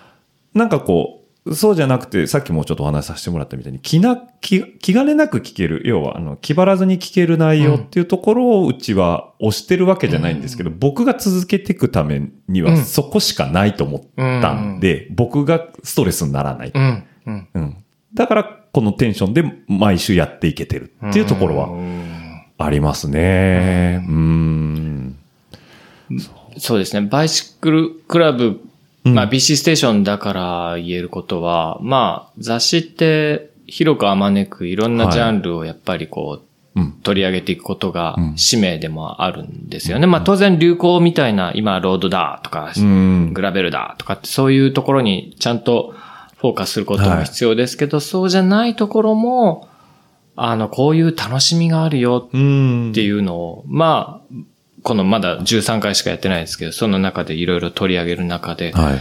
[0.55, 12.85] なんかこう、そうじゃなくて、さっきもちょっとお話しさせてもらったみたいに、気な、気、気兼ねなく聞ける、要は、あの、気張らずに聞ける内容っていうところをうちは推してるわけじゃないんですけど、僕が続けていくためにはうん。
[12.85, 14.01] そこしかないと思っ
[14.43, 16.73] たんで、僕がストレスにならない。
[16.75, 16.81] う
[17.31, 17.85] ん。
[18.13, 18.15] うん。
[18.15, 18.15] うん。
[18.15, 24.05] だから、このテンションで毎週やっていけてるっていうところはうんありますね。
[24.09, 25.17] うん。
[26.59, 27.07] そうですね。
[27.07, 28.61] バイシクルクラブ、
[29.05, 36.43] うんまあ BC ステーションだから言えることは、まあ雑誌って広くあまねくいろんなジャンルをやっぱりこ
[36.75, 36.93] う、うん。
[37.03, 40.07] 取り上げていくことがうん使命でもあるんですよね。
[40.07, 43.33] まあ当然流行みたいな、今ロードだとか、うん。
[43.33, 45.95] グラベルだとかってそういうところにちゃんと
[46.39, 49.69] フォーカスすることも必要ですけど、そうじゃないところも、
[50.37, 52.91] あの、こういう楽しみがあるようん。
[52.93, 54.35] っていうのを、まあ、
[54.85, 59.01] このまだ13回しかやってないですけど、その中でいろいろ取り上げる中で、はい。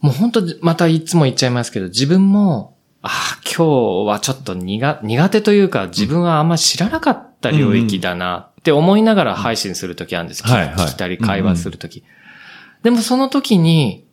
[0.00, 10.44] もう本当またいつも言っちゃいますけど、自分も、ああ、今日はちょっと苦苦手というか、自分はあんま知らなかった領域だなって思いながら配信するときあるんです。
[10.44, 12.04] はいはい聞いたり会話するとき。
[12.82, 14.06] でもその時に、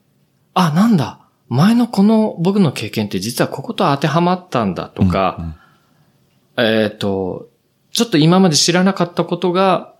[0.53, 1.18] あ、なんだ、
[1.50, 5.58] 前のこの僕の経験って実はここと当てはまったんだとか、
[6.58, 7.50] えっ、と、
[7.91, 9.95] ちょっと今まで知らなかったことが、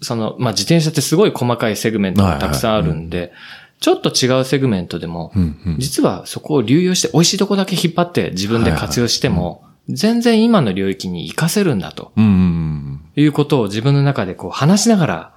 [0.00, 3.32] その、まあ、自転車ってすごい細かいセグメントがたくさんあるんで、
[3.80, 5.76] ちょっと違うセグメントでも、うんうん。
[5.78, 12.12] 実はそこを流用して美味しいとこだけ引っ張って自分で活用しても、全然今の領域に活かせるんだと。
[12.16, 12.72] うんうん
[13.14, 15.34] いうことを自分の中でこう話しながら、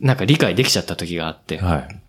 [0.00, 1.58] なんか理解できちゃった時があって。
[1.58, 1.66] うん。。
[1.66, 2.02] はい。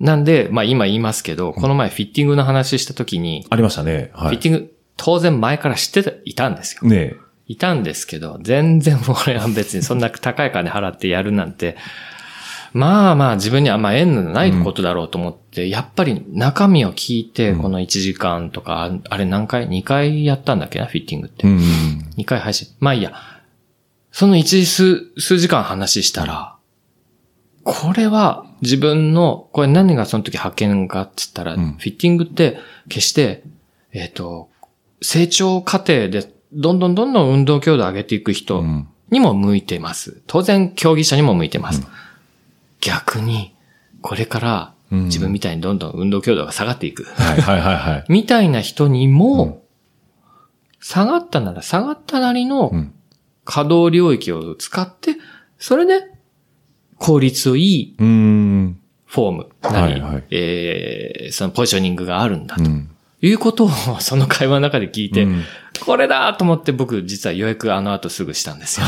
[0.00, 4.10] なんで、まあ今言いますけど、この前フィッティングの話した時に、ありましたね。
[4.12, 4.28] はい。
[4.28, 6.88] フィッティング当然前から知ってたいたんですよ。
[6.88, 7.14] ね
[7.48, 11.76] いたんですけど、全然俺は別にそんな高い金払ってやるなんて、
[12.72, 21.46] まあまあ自分にはあんま縁のないことだろうと思って、やっぱり中身を聞いて、この1時間とか、あれ何回 ?2 回やったんだっけな、フィッティングって。
[21.46, 21.60] うんうん。
[22.18, 22.68] 2回配信。
[22.80, 23.14] まあいいや。
[24.10, 26.55] その1数、数時間話したら、
[27.66, 33.42] これは自分の、これ何がその時発見かって言ったら、うんフィッティングって決して、
[33.92, 34.50] えっ、と、
[35.02, 40.22] 成長過程でどんどんどんどん運動強度を上げていく人うんにも向いてます。
[40.28, 41.82] 当然競技者にも向いてます。
[42.80, 43.52] 逆に、
[44.00, 47.02] これからうん自分みたいにどんどん運動強度が下がっていく。
[47.02, 48.04] はいはいはいはい。
[48.08, 49.64] みたいな人にうんも、
[50.80, 52.92] 下がったなら下がったなりのうん
[53.44, 55.16] 可動領域を使って、
[55.58, 56.15] それで
[56.98, 58.78] 効率をいいうん。
[59.06, 62.90] フォームなり、はいはいえーそのポジショニングがあるんだとうん。
[63.22, 63.70] いうことを
[64.00, 65.42] その会話の中で聞いて、うん
[65.84, 68.86] これだと思って僕実は予約あの後すぐしたんですよ。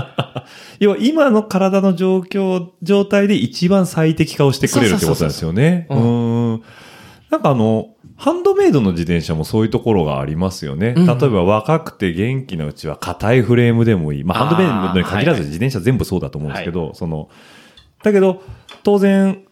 [0.80, 5.86] 要は今の体の状況、状態で一番最適化をしてくれるってことなんですよね。
[5.90, 10.94] なんかあの、ハンドメイドの自転車もそういうところがありますよね。
[10.96, 11.06] うん。
[11.06, 14.24] 例えば若くて元気なうちは硬いフレームでもいい。
[14.24, 17.28] まあハンドメイドに限らずはいはい自転車全部そうだと思うんですけど、その、
[18.02, 18.42] だけど
[18.82, 19.42] 当然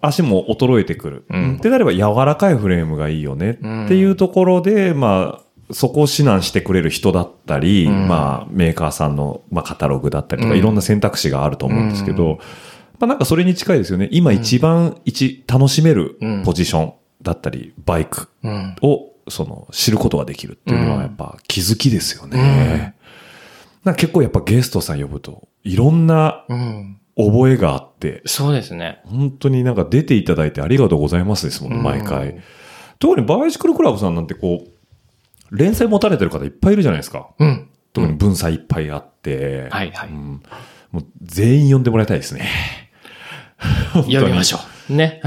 [0.00, 1.24] 足も衰えてくる。
[1.30, 1.56] うん。
[1.56, 3.50] ってなれば柔らかいフレームがいいよね。
[3.50, 3.54] っ
[3.88, 8.08] ていうところで、まあ、そこを指南してくれる人だったり、うん。
[8.08, 10.58] まあ、メーカーさんの、まあ、カタログだったりとか、うん。
[10.58, 12.36] いろんな選択肢があると思うんですけど、うん。
[12.36, 12.44] ま
[13.02, 14.08] あ、なんかそれに近いですよね。
[14.10, 16.42] 今一番一、楽しめるうん。
[16.44, 16.92] ポジション
[17.22, 22.94] だったり、バイクうんを、その、知ることができるっていうのは、やっぱ気づきですよね。
[22.94, 23.00] うん
[23.82, 29.00] な結構やっぱゲストさん呼ぶと、いろんなうん覚えがあって、そうですね。
[29.04, 32.40] 本当になんか出ていただいてありがとうございますですもんね、うん毎回。
[32.98, 37.28] 特にバイシクルクラブさんなんてこう、連載持たれてる方いっぱいいるじゃないですか。
[37.38, 37.68] うん。
[37.92, 39.68] 特に文才いっぱいあって。
[39.70, 40.42] はいはいうん
[40.92, 42.48] もう全員呼んでもらいたいですね。
[43.94, 44.60] 呼びましょう。
[44.92, 45.20] ね。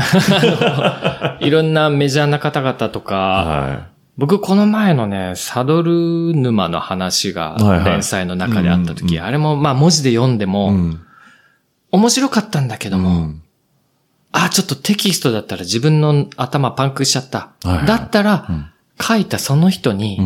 [1.39, 3.87] いろんなメジャーな方々とか、は
[4.17, 10.47] 僕この前のね、サドル沼の話が連載の中であった時、あれもまあ文字で読んでい。
[10.47, 11.01] も、うん。
[11.91, 13.43] 面白かったんだけども、うん
[14.35, 17.51] あ、ちょっとテキストだったら自分の頭パンクしちゃった。
[17.63, 18.65] はいはいだったら、うん
[19.01, 20.17] 書いたその人に、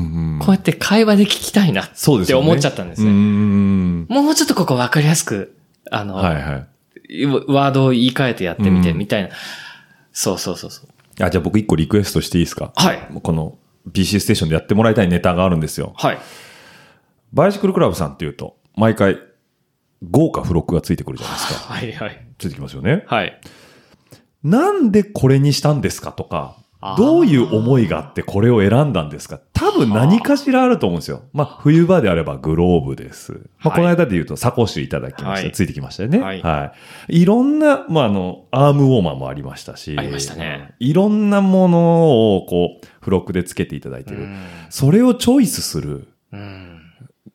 [0.42, 1.90] こうやって会話で聞きたいなっ。
[2.26, 3.12] て思っちゃったんですうね。
[3.12, 4.06] ん。
[4.10, 5.56] もうちょっとここ分かりやすく、
[5.90, 6.68] あの、はいはい。
[7.48, 9.30] ワードを言い換えてやってみて、うんみたいな。
[10.12, 11.24] そうそうそうそう。
[11.24, 12.72] あ、じゃあ僕一個リクエストしていいですか？
[12.76, 13.00] はい。
[13.22, 13.58] この
[13.92, 15.94] BC ステーションでやってもらいたいネタがあるんですよ。
[15.98, 16.18] はい。
[17.34, 19.18] バイシクルクラブさんっていうと、毎回、
[20.10, 21.60] 豪華付録がついてくるじゃないですか。
[21.74, 22.28] はいはい。
[22.38, 23.04] ついてきますよね。
[23.08, 23.40] はい。
[24.44, 26.56] なんでこれにしたんですかとか、
[26.96, 29.40] どういう思いがあってこれを選んだんですか？
[29.54, 31.24] 多分何かしらあると思うんですよ。
[31.34, 33.32] まあ、冬場であればグローブです。
[33.32, 35.46] まあ、はいこの間で言うとサコッシュいただきました。
[35.46, 36.20] はいついてきましたよね。
[36.20, 36.28] は。
[36.28, 36.74] は
[37.10, 37.26] いいい。
[37.26, 39.96] ろんな、まあ、あの、アームウォーマーもありましたし。
[39.98, 40.76] ありましたね。
[40.80, 44.18] いろんなものを、こう、付録でつけていただいてる。
[44.18, 44.38] うん
[44.70, 46.82] それをチョイスする、うん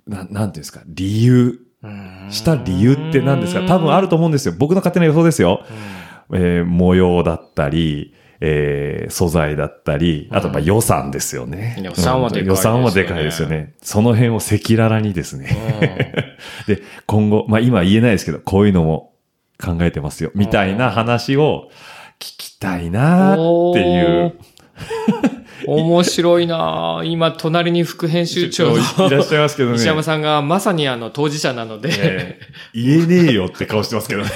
[0.06, 1.58] ななんていうんですか、理由。
[1.82, 3.66] うんした理由って何ですか？
[3.66, 4.54] 多分あると思うんですよ。
[4.56, 5.64] 僕の勝手な予想ですよ。
[6.32, 8.14] えー模様だったり、
[8.44, 11.78] えー素材だったり、あとまあ予算ですよね。
[11.82, 13.74] 予算はでかいですよね予算はでかいですよね。
[13.82, 16.16] その辺を赤裸々にですね。
[16.66, 19.12] で、今後、まあ今言えないですけど、こういうのも
[19.62, 20.32] 考えてますよ。
[20.34, 21.70] みたいな話を
[22.18, 24.34] 聞きたいなっていう。
[25.66, 29.76] 面白いなぁ今、隣に副編集長のいらっしゃいますけどね。
[29.76, 34.30] 石山さんがまさにあの当事者なので、えー言えねえよって顔してますけどね。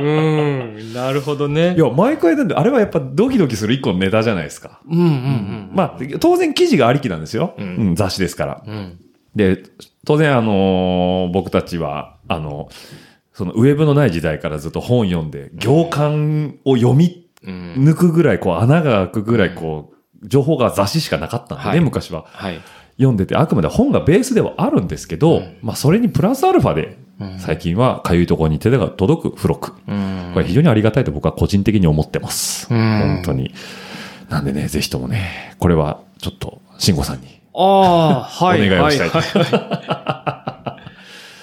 [0.00, 1.74] うん、なるほどね。
[1.76, 4.80] いや、毎回なんで、あれはやっぱドキドキする一個のネタじゃないですか。
[4.88, 5.70] うんうんうん。
[5.74, 7.54] まあ、当然記事がありきなんですよ。
[7.58, 8.62] ううんん、雑誌ですから。
[8.66, 8.98] うん。
[9.34, 9.62] で、
[10.04, 12.68] 当然あのー僕たちは、あの、
[13.32, 17.74] そのウェブのない時代からずっと本読んで、行間を読みうん。
[17.78, 19.92] 抜くぐらい、こう穴が開くぐらい、こ
[20.22, 22.24] う、情報が雑誌しかなかったんでね、はい昔は。
[22.28, 22.60] はい。
[22.96, 27.07] 読んでて、あくまで本がベースではあるんですけど、うんまあそれにプラスアルファで、うん
[27.38, 29.72] 最近はかゆいところに手が届く付録。
[29.86, 32.72] うんこれ非常にありがたいと僕は個人的に思ってます。
[32.72, 33.52] うん本当に。
[34.28, 37.40] なんでね、ぜひともね、これはちょっと、慎吾さんに。
[37.54, 38.66] ああ、はい。
[38.66, 40.24] お願いをしたいはいはいは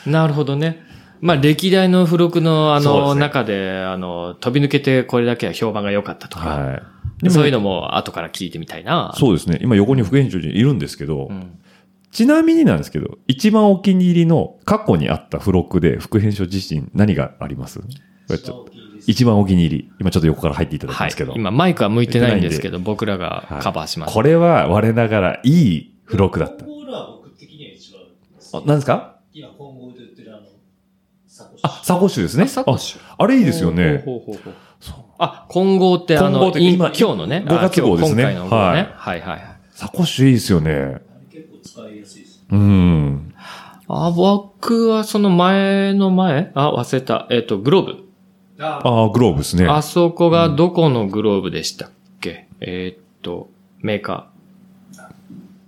[0.06, 0.84] いなるほどね。
[1.20, 6.82] まあ、歴代の付録のあの、中で、あの、飛び抜けてこれだけは評判が良かったとか、は
[7.24, 7.30] い。
[7.32, 9.14] そういうのも後から聞いてみたいな。
[9.18, 9.58] そうですね。
[9.62, 11.58] 今横に副編集長いるんですけど、うん。
[12.16, 17.82] ちなみになんですけど、一番お気に入りの過去にあった付録で副編集自身何があります？
[17.82, 17.86] こ
[18.30, 18.72] れちょっと
[19.06, 19.92] 一番お気に入り。
[20.00, 21.34] 今ちょっと横から入っていただきはいますけど。。
[21.36, 24.14] 今、マイクは向いてないんですけど、僕らがはいカバーします。
[24.14, 26.64] これは我ながらいい付録だった。
[26.64, 29.18] コールは僕的には一番あ、何ですか？
[29.34, 30.48] 今今後で売ってるあの、
[31.28, 32.44] サコッシュあ、サコッシュですね。
[32.46, 34.02] あサコッシュああれいいですよね。
[34.06, 34.54] ほうほうほうほう
[35.18, 37.44] あ、混合ってあの、今今日のね。
[37.46, 38.94] 5月号ですねあ今日今回の号ね。
[38.96, 39.58] はいはいはい。
[39.72, 41.02] サコッシュいいですよね。
[41.66, 42.46] 使いやすいです。
[42.52, 43.34] うん。
[43.88, 46.52] あ、僕はその前の前？
[46.54, 47.28] あ、忘れた。
[47.32, 48.06] えっ、と、グローブ。
[48.60, 49.68] あああ、グローブですね。
[49.68, 51.90] あそこがどこのグローブでしたっ
[52.22, 53.50] け、えっと、
[53.80, 54.36] メーカー。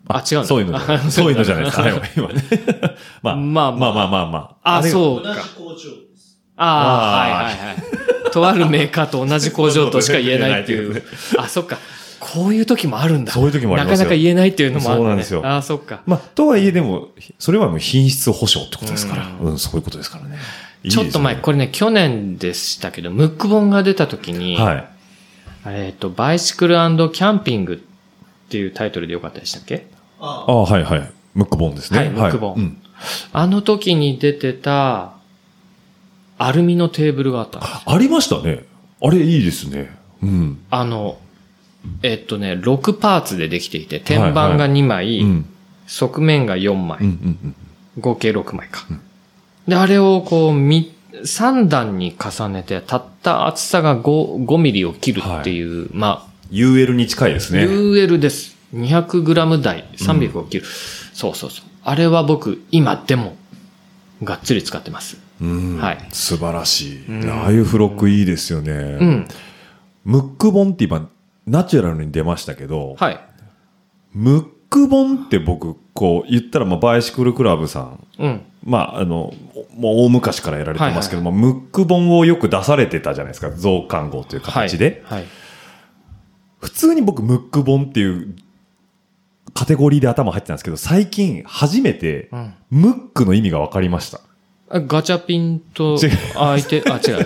[0.09, 0.45] あ、違うの？
[0.45, 0.99] そういうのじゃない。
[1.11, 1.83] そういうのじゃないですか。
[1.83, 2.43] はい今ね。
[3.21, 4.83] まあ、まあまあまあまあまあまあ。
[4.83, 5.33] そうか。
[5.33, 5.79] 同じ工場で
[6.17, 6.39] す。
[6.55, 8.31] ああ、はいはいはい。
[8.31, 11.03] とあるメーカーと同じ工場としか言えないっていう。
[11.37, 11.77] あ、そっか。
[12.19, 13.31] こういう時もあるんだ。
[13.31, 15.01] そういう時もありますよなかなか言えないっていうのもある、ね。
[15.01, 16.01] そうなんですよあ、そっか。
[16.05, 17.09] まあ、とはいえでも、
[17.39, 19.29] それはもう品質保証ってことですから。
[19.41, 20.37] うん、そういうことですからね。
[20.83, 23.01] いいですねちょっと前、これね、去年でしたけ？
[23.01, 24.87] ど、ムック本が出た時に、はい。
[25.65, 27.77] えっと、バイシクルキャンピングっ
[28.49, 29.87] ていうタイトルでよかったでしたっけ？
[30.19, 31.11] あああ、はいはい。
[31.33, 31.99] ムックボンですね。
[31.99, 32.77] はいムックボンうん
[33.31, 35.13] あの時に出てた、
[36.39, 38.65] アルミのテーブルがあったんですよありましたね。
[39.03, 39.95] あれいいですね。
[40.23, 40.59] うん。
[40.71, 41.19] あの、
[42.03, 45.45] えっとね、6パーツでできていて、天板が2枚、うん。
[45.87, 47.55] 側面が4枚、うんうんうん。
[47.99, 48.85] 合計6枚か。
[49.67, 57.61] で、あれをこう、み、3段に重ねて、たった厚さが 5, 5ミリを切るっていう、まあ、UL に近いですね。
[57.65, 58.55] UL です。
[58.73, 60.65] 200グラム台、300を切る、
[61.13, 61.65] そうそうそう。
[61.83, 63.35] あれは僕、今でも、
[64.23, 65.17] がっつり使ってます。
[65.41, 65.77] うん。
[65.77, 67.05] はい素晴らしい。
[67.07, 68.71] うんああいう付録いいですよね。
[68.71, 69.27] うん。
[70.05, 71.07] ムック本って今、
[71.47, 73.19] ナチュラルに出ましたけど、はい。
[74.13, 78.41] ムック本って僕、こう、言ったら、まあ、バイシクルクラブさん、うん。
[78.63, 79.33] まあ、あの、
[79.75, 83.51] もう大昔からやられてますけども、ムック本をよく出されてたじゃないですか。
[83.51, 85.01] 増刊号という形で。
[85.05, 85.25] はい。
[86.59, 88.35] 普通に僕、ムック本っていう
[89.53, 92.53] カテゴリーで頭入ってたんですけど、最近初めて、うん。
[92.69, 94.19] ムックの意味が分かりました。
[94.69, 97.25] あガチャピンと相手、あ、違う、違う。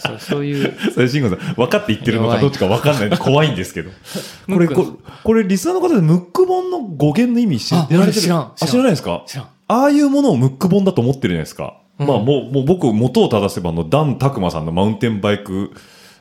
[0.00, 0.74] そうそういう。
[0.92, 3.90] それ、慎吾さん、分かって言ってるのかどっちか分かんないんで怖いんですけど。
[4.52, 8.00] これ、ここれ、リスナーの方でムック本の語源の意味知られてる？
[8.02, 9.22] 俺知らんあ、知らないですか？
[9.26, 9.46] 知らん。
[9.68, 11.74] ああいうものをムック本だと思ってるじゃないですか。
[12.00, 15.70] うんまあ、もう、もう僕、元を正せば、あの、ダン・タクマさんのマウンテンバイク、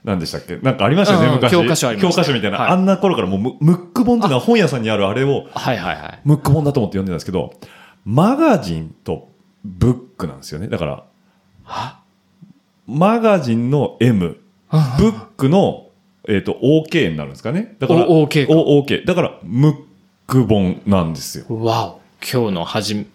[0.04, 0.58] なんでしたっけ？
[0.58, 1.52] なんかありましたよね、うん昔。
[1.52, 2.60] 教科書ありました教科書みたいな。
[2.60, 6.20] はいあんな頃からもうム、ムック本っていうのは本屋さんにあるあれを、はいはいはい。
[6.26, 7.54] ムック本だと思って読んでたんですけど、
[8.06, 9.30] マガジンと
[9.64, 10.68] ブックなんですよね。
[10.68, 11.04] だから、
[12.88, 14.38] マガジンの M、
[14.70, 15.88] ブックの、
[16.28, 17.76] えっ、と、OK になるんですかね。
[17.80, 19.06] だから、お OK かお OK。
[19.06, 19.76] だから、ムッ
[20.28, 21.46] ク本なんですよ。
[21.50, 22.02] わお。
[22.22, 23.06] 今日のはじめ、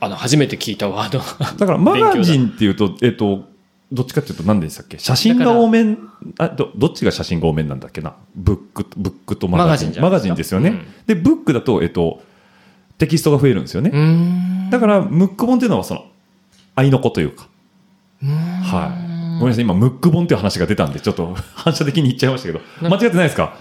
[0.00, 1.18] あの、初めて聞いたワード。
[1.58, 3.44] だから、マガジンっていうと、えっ、と、
[3.92, 4.98] どっちかっていうと何でしたっけ？
[4.98, 5.96] 写真が多めん、
[6.38, 8.16] あ、ど、どっちが写真が多めなんだっけな？
[8.34, 10.02] ブック、ブックとマガジン。
[10.02, 10.70] マガジンですよね。
[10.70, 12.20] うんで、ブックだと、えっと、
[12.98, 13.90] テキストが増えるんですよね。
[14.70, 16.06] だから、ムック本っていうのはその、
[16.74, 17.48] 愛の子というか。
[18.22, 18.92] は
[19.36, 19.38] い。
[19.38, 23.54] ごめんなさい、今、ムック本っていう話が出たんで、ちょっと 反射的に言っちゃいましたけど、間違ってないですか？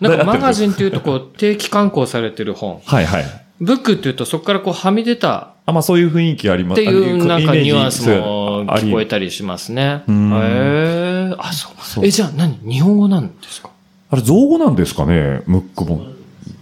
[0.00, 2.80] なんかマガジンンっていうとこう 定期刊行されてる本。
[2.84, 3.24] はいはい。
[3.60, 10.02] ブックっていうとそこからこうはみ出たあ、まあそういう雰囲気ありますっていうなんかニュアンスも聞こえたりしますね。
[10.08, 11.34] へんえ。
[11.38, 11.72] あ、そう。
[11.80, 12.58] そうえ、じゃあ何？
[12.68, 13.70] 日本語なんですか？
[14.10, 15.42] あれ、造語なんですかね？
[15.46, 16.13] ムック本。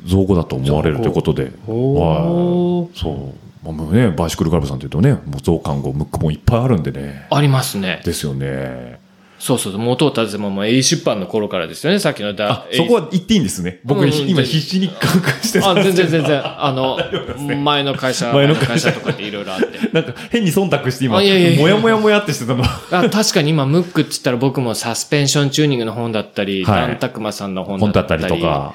[0.05, 1.53] 造語だと思われるということで。
[1.67, 2.99] おはい。
[2.99, 3.15] そう。
[3.65, 7.27] まあもうね、バイシクルクラブさんというとね、もう増刊号、ムック本いっぱいあるんでね。
[7.31, 8.03] ありますね。
[8.05, 9.01] ですよね。
[9.43, 9.79] そうそう。
[9.79, 11.99] 元を立ててももう A 出版の頃からですよね。
[11.99, 13.81] さっきのだあ、そこは言っていいんですね。
[13.85, 16.43] 僕、うん今必死に感覚してんですけど全然全然。
[16.45, 16.97] あの、
[17.59, 19.67] 前の会社、前前のの会社とかっていろいろあって。
[19.93, 22.63] なんか変に忖度して今、あいやいやいやもやもやもやってしてたの。
[22.65, 28.75] あ確かに今、ムックって言ったら僕もサスペンションチューニングの本だったり、はいダンタクマさんの本本だだったりとか、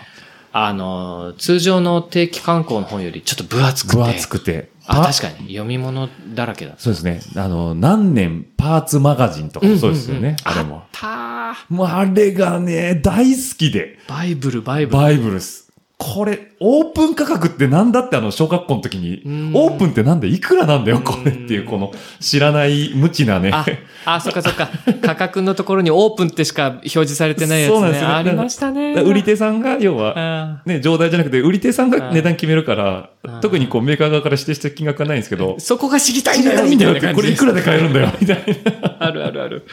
[0.65, 3.97] あの、通常の定期刊行の本よりちょっと分厚くて。
[3.97, 4.71] 分厚くて。
[4.87, 5.49] あ、パ確かに。
[5.49, 6.73] 読み物だらけだ。
[6.79, 7.21] そうですね。
[7.35, 10.35] あの、何年パーツマガジンとかもそうですよね。
[10.43, 10.81] あれも。
[10.91, 13.99] たーもうあれがね、大好きで。
[14.07, 14.97] バイブル、バイブル。
[14.97, 15.66] バイブルス。
[15.99, 23.49] これ、オープン価格ってなんだってあの、小学校の時にん、オープンってなんでいくらなんだよ、これっていう、この、知らない無知なね。
[23.51, 23.65] あ、
[24.05, 24.69] あ、そっかそっか。
[25.01, 27.75] 価格のところにオープンってしか表示されてないやつね。
[27.75, 28.93] そうなんですよねありましたね。
[28.93, 38.95] 売り手さんが、要は、あね、状態じゃなくて、売り手さんが値段決めるからうん、特にこうメーカー側から指定した金額はないんですけど、そこが知りたいんだよ、みたいんだよって、これいくらで買えるんだよ、みたいな。
[38.99, 39.67] あるあるある。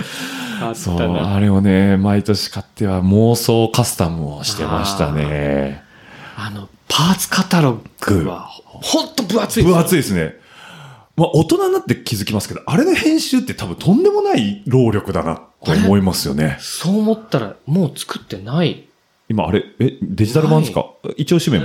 [0.74, 0.98] そう。
[0.98, 5.83] あれをね、毎年買っては妄想カスタムをしてましたね。
[6.36, 10.34] あの、パーツカタログは、ほんと分厚いですよ分厚いですね。
[11.16, 16.56] まあ、大人になって気づきますけど、あれの編集って多分とんでもない労力だなと思いますよね。
[16.60, 18.84] そう思ったら、もう作ってない。
[19.28, 20.86] 今、あれ、え、デジタル版ですか？
[21.16, 21.62] 一応紙面。
[21.62, 21.64] う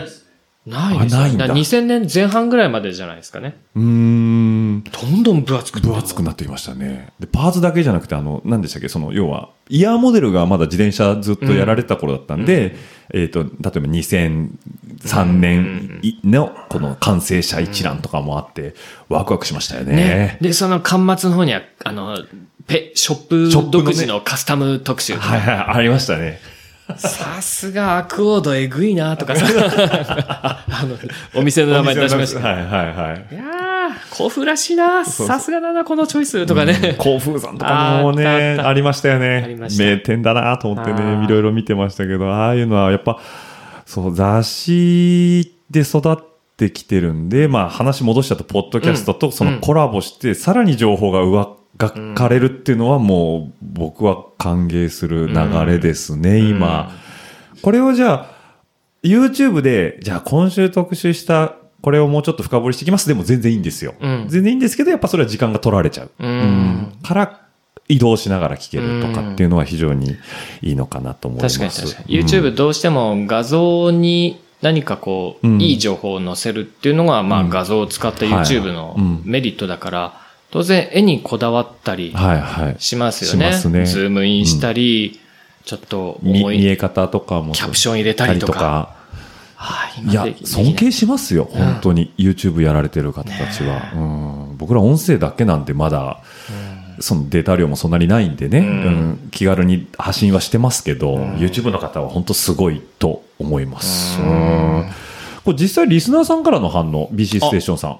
[0.69, 3.57] ないですないんだから2000年前半ぐらいまでじゃないですかね。
[3.75, 4.48] ーん。
[4.83, 7.09] どんどん分厚く分厚くなってきましたね。
[7.19, 12.75] で、パーツだけじゃなくて、あの、何でしたっけ、その、要は、イヤーモデルがまだ自転車ずっとやられてた頃だったんで、
[13.13, 18.75] えっ、と、例えば2003年いの、この完成車一覧とかもあって、
[19.09, 19.95] ワクワクしましたよね。
[19.95, 20.37] ね。
[20.41, 22.17] で、その端末の方には、あの、
[22.67, 25.27] ペ、ショップショップのね独自のカスタム特集とか。
[25.29, 26.39] はいはい、ありましたね。
[26.97, 29.45] さすがアクオードえぐいなとかさ。
[30.67, 30.97] あの、
[31.35, 32.39] お店の名前出しました。
[32.39, 33.27] はいはいはい。
[33.31, 33.68] いやー、
[34.11, 35.05] 甲府らしいな。
[35.05, 36.95] さすがだな、このチョイスとかね。
[36.97, 38.25] 甲府さんとかもね、
[38.59, 39.57] ありましたよね。
[39.77, 43.19] 名店だなと思ってね、いろいろ見てましたけど、ああいうのはやっぱ、
[43.85, 46.17] そう、雑誌で育っ
[46.57, 51.45] てきてるんで、まあ話戻しちゃうと、ポッドキャストとそのコラボして、さらに情報が上
[51.77, 55.35] がかれるっていうのはもう、僕は歓迎する流
[55.65, 56.91] れですね、今。
[57.61, 58.39] これをじゃあ、
[59.03, 63.07] YouTube で、じゃあ今週特集した、これをもうちょっと深掘りしていきます。
[63.07, 63.95] でも全然いいんですよ。
[63.99, 66.11] うん全然いいんですけど、やっぱそれは時間が取られちゃう。
[66.19, 67.41] うんから、
[67.87, 70.15] 移動しながら聞けるとかっていうのは非常に
[70.61, 71.59] いいのかなと思います。
[71.59, 72.19] 確かに確かに。
[72.19, 80.21] YouTube どうしても画像に何かこう、うんいい情報を載せるっていうのが、まあうん画像を使った YouTube のメリットだから、
[80.51, 82.75] 当然絵にこだわったりはいはい。
[82.79, 83.51] しますよね。
[83.51, 85.19] しますねズームインしたり、
[85.65, 87.53] ちょっと見え方とかも。
[87.53, 88.98] キャプション入れたりとか。
[90.07, 90.13] い。
[90.13, 92.13] や尊敬しますよ、本当に。
[92.17, 93.91] YouTube やられてる方たちは。
[93.93, 93.97] う
[94.53, 94.57] ん。
[94.57, 96.21] 僕ら音声だけなんでまだ、
[97.01, 99.29] そのデータ量もそんなにないんでね、うん。
[99.31, 104.19] 気軽に発信はしてますけど、YouTube の方は本当すごいと思います。
[104.21, 104.85] うん。
[105.43, 107.99] これ実際リスナーさんからの反応、BC ステーションさん、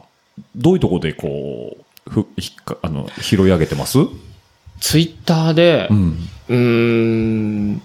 [0.55, 3.99] どういうところでこう、ふひあの拾い上げてます？
[4.80, 6.18] ツイッターでう、ん。
[6.47, 7.82] うーん、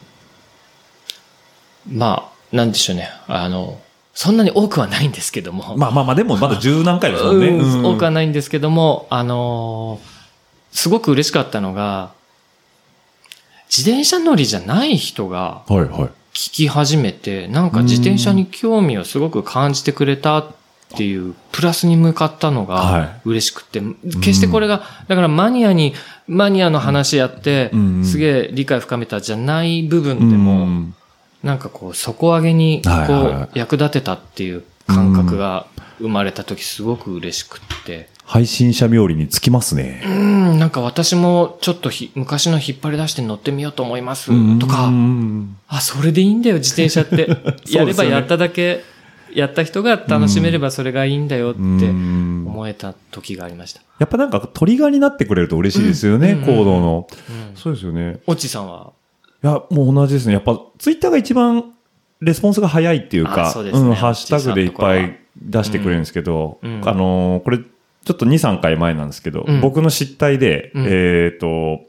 [1.90, 3.10] まあ、なんでしょうね。
[3.26, 3.80] あの、
[4.14, 5.76] そんなに多くはないんですけども。
[5.76, 7.48] まあまあまあ、でもまだ十何回ですもんね。
[7.48, 10.14] うんうん多くはないんですけども、あのー
[10.74, 12.10] すごく嬉しかったのが、
[13.70, 15.88] 自転車乗りじゃない人がはいはい。
[16.34, 20.46] 聞き始めて、なんか自転車に興味をすごく感じてくれたっ
[20.96, 23.80] ていう、プラスに向かったのはいが嬉しくて、
[24.20, 25.94] 決してこれが、だからマニアに、
[26.26, 27.70] マニアの話やって
[28.04, 30.94] すげえ理解深めたじゃない部分でうも、ん
[31.44, 35.66] なんかこう、底上げに、こう役立てたっていう感覚が
[35.98, 38.08] 生まれた時すごく嬉しくって。
[38.26, 40.02] 配信者冥利につきますうね。
[40.06, 47.26] ん、なんか私もちょっとひ昔の引っ張り出して乗ってみようと思いますとうか、んあ、それでいいんだよ、自転車って。
[47.28, 47.36] ね
[47.68, 48.82] やればやっただけ
[49.34, 53.82] やった人が楽しめればそれがいいんだよってうん思えた時がありました。
[53.98, 57.06] やっぱなんかトリガーになってくれると嬉しいですよね、うん行動の。
[57.28, 58.20] うんそうですよね。
[58.26, 58.92] オッチさんは？
[58.94, 59.03] い
[59.46, 60.34] や、もう同じですね。
[60.34, 61.74] やっぱツイッターが一番
[62.20, 71.80] レスポンスが早いっていうか、うねん、ハッシュタグでいっぱい出してくれるんですけど、うんうんあのーこれちょっと2、3回前なんですけど、うん僕の失態で、うんえっ、と、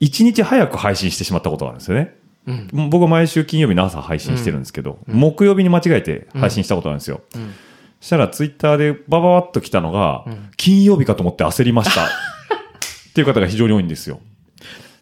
[0.00, 2.16] 1日早く配信してしまったことがあるんですよね。
[2.46, 2.90] うん。
[2.90, 7.20] 僕は毎週金曜日の朝配信してるんですけど、木曜日に間違えて配信したことがあるんですよ。
[7.34, 7.54] うん
[8.00, 12.04] そしたらツイッターでバババッと来たのが、うん金曜日かと思って焦りました。
[13.10, 14.20] っていう方が非常に多いんですよ。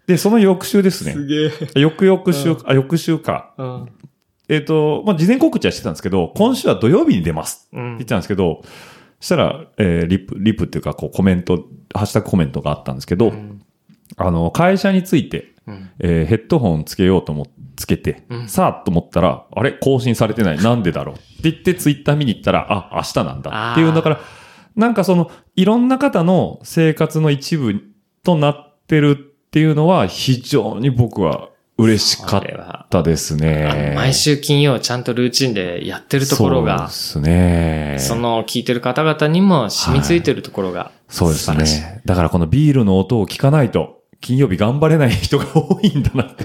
[0.08, 1.14] で、その翌週ですね。
[1.26, 1.52] げえ。
[1.80, 3.54] 翌々週、あ、翌週か。
[3.58, 3.88] うん。
[4.48, 7.68] えっ、と、まあ、事前告知はしてたんですけど、今週は土曜日に出ます。
[7.72, 8.62] うんって言ってたんですけど、
[9.20, 11.62] そしたら、えーリプ、リプっていうか、こうコメント、
[11.94, 13.60] ハッシュタグコメントがあったんですけど、ん
[14.16, 17.46] あの、会社について、うんえーヘッドホンつけようと思っ
[17.76, 19.72] つけて、うんさあと思ったら、あれ？
[19.72, 20.56] 更新されてない。
[20.56, 21.16] なんでだろう？
[21.16, 24.20] って言ってツイッター見に行ったら、あ、明日なんだっていう、だから、
[24.74, 27.82] なんかその、いろんな方の生活の一部
[28.22, 32.42] となってるっていうのは、非常に僕は嬉しかっ
[32.90, 33.94] たですね。
[33.96, 37.96] 毎週金曜ちゃんとルーチンでやってるところが、そうですね。
[37.98, 42.02] その聞いてる方々にも染みついてるところが、そうですね。
[42.04, 46.44] だからこのビールの音を聞かないと、金曜日頑張れない人が多いんだなって。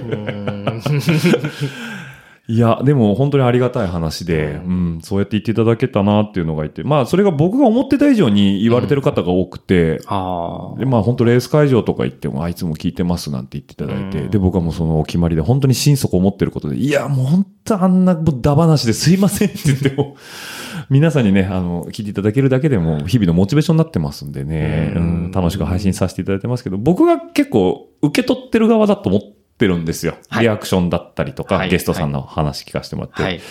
[2.50, 14.30] いや、でも本当にありがたい話で、うん、そうやって言っていただけたなっていうのがいて、まあそれが僕が思ってた以上に言われてる方が多くて、あで、まあ本当レース会場とか行っても、あいつも聞いてますなんて言っていただいて、うん。
[14.30, 20.18] で、僕はもうそのお決まりで本当に心底思ってることで、いや、もう本当あんなもうダ話ですいませんって言っても、
[20.90, 30.18] 皆さんにね、あの、聞いていただけるだけでも日々のモチベーションになってますんでね、ううんん、楽しく配信させていただいてますけど、僕が結構受け取ってる側だと思ってるんですよ。
[30.30, 33.42] はいリアクションだったりとか、はいゲストさんの話聞かせてもらって。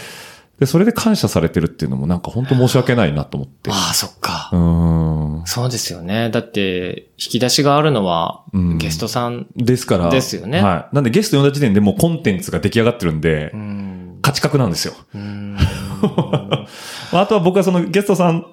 [0.58, 3.70] で、それで感謝されてるっていうのもなんか本当申し訳ないなと思って。
[3.70, 4.50] ああ、そっか。
[4.52, 5.42] うん。
[5.44, 6.30] そうですよね。
[6.30, 9.48] だって、引き出しがあるのはうん、ゲストさん。
[9.56, 10.08] ですから。
[10.08, 10.94] ですよねはい。
[10.94, 14.18] なんでゲスト呼んだ時点でもうコンテンツが出来上がってるんで、うん。
[14.22, 14.94] 価値格なんですよ。
[15.14, 15.60] うんま
[17.12, 18.46] あ あとは僕はそのゲストさん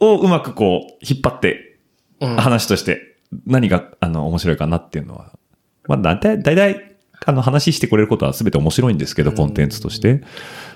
[0.00, 1.78] をうまくこう、引っ張って、
[2.20, 5.32] うん話として何が、あの、面白いかなっていうのは。
[5.88, 10.22] まあ、大体、大体、あの、話してくれることは全て面白いんですけど、コンテンツとして。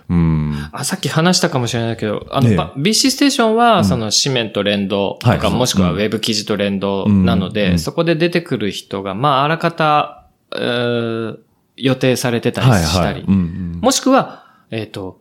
[0.08, 0.68] うん。
[0.72, 11.38] あ、さっき話したかもしれないけど、あの、ええば BC ステーションは、その紙面と連動とか、はいもしくはうんウェブ記事と連動なので、うんそこで出てくる人が、まあ、あらかた、えー
[11.82, 13.24] 予定されてたりはいしたり。
[13.26, 15.20] もしくは、えっ、と、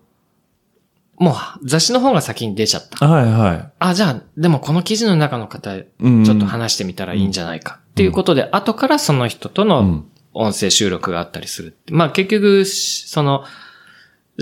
[1.17, 1.35] もう
[1.67, 3.07] 雑誌の方が先に出ちゃった。
[3.07, 3.71] はいはい。
[3.79, 7.78] あ、じゃあ、でもこの記事の中の方、ちうんょっと話してみたらいいんじゃないか。
[7.99, 11.75] っていうことで、後からその人とのうん音声収録があったりする。
[11.89, 13.43] まあ結局、しその、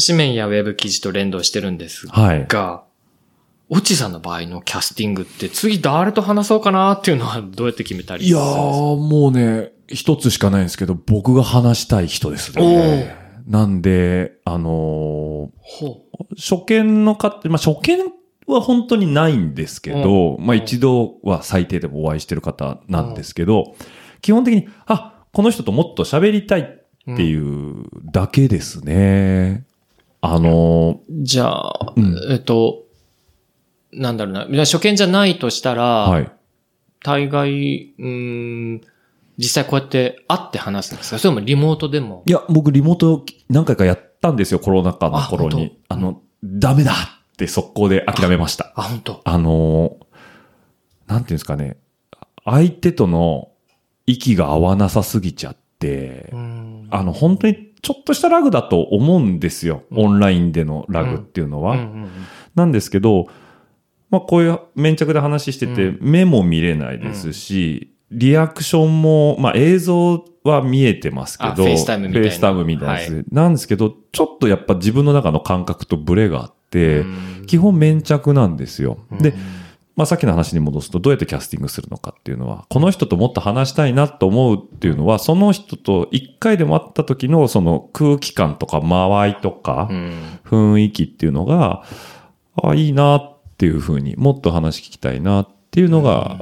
[0.06, 2.46] 紙面やウェブ記事と連動してるんですはい。
[2.48, 2.84] が、
[3.70, 13.16] オチさんの場合のキャスティングって次誰と話そうかなっていうのはどうやって決めたりいやー、もうね、一つしかないんですけど、僕が話したい人ですね。
[13.48, 16.02] なんで、あのーほ
[16.36, 18.00] 初見の方、まあ、初見
[18.48, 23.76] は本当にないんですけど、まあ、一度は最低でもお会いしてる方なんですけど、
[24.22, 29.66] 基本的に、あ、この人ともっと喋りたいっていうだけですね。
[30.22, 32.86] あのうじゃあ、うんえっと、
[33.94, 34.48] なんだろうな。
[34.66, 36.32] 初見じゃないとしたら、ーはい。
[37.04, 38.82] 大概、うーん、
[39.38, 41.20] 実際こうやって会って話すんですか？
[41.20, 42.24] それともリモートでも？
[42.26, 45.80] いや、僕リモート何回かやったんですよ、コロナ禍の頃に。
[45.90, 48.74] あの、ダメだ速攻で諦めました。
[48.76, 49.22] あ、本当。
[49.24, 49.98] あの、
[51.06, 51.78] なんていうんですかね、
[52.44, 53.52] 相手との
[54.08, 59.84] 息が合わなさすぎちゃって、うんあの、本当にちょっとしたラグだと思うんですよ。
[59.92, 61.78] オンラインでのラグっていうのは。
[62.56, 63.28] なんですけど、
[64.10, 72.28] まあこういう粘着で話してて、う目も見れないですし、リアクションも、まあ映像は見えてますけど、あフェイスタイムみたいな。
[72.28, 73.16] フェイスタイムみたいなやつ。
[73.16, 77.46] はなんですけど、ちょっとやっぱ自分の中の感覚とブレがあって、うん。
[77.48, 79.00] 基本粘着なんですよ。
[79.12, 79.18] うん。
[79.20, 79.34] で、
[79.98, 90.14] まあ、さっきの話に戻すと、どうやってキャスティングするのかっていうのは、この人ともっと話したいなと思うっていうのは、その人と一回でも会った時のその空気感とか間合いとかうん。
[90.46, 91.84] 雰囲気っていうのが、
[92.62, 96.42] あいいなっていうふうにもっと話聞きたいなっていうのが、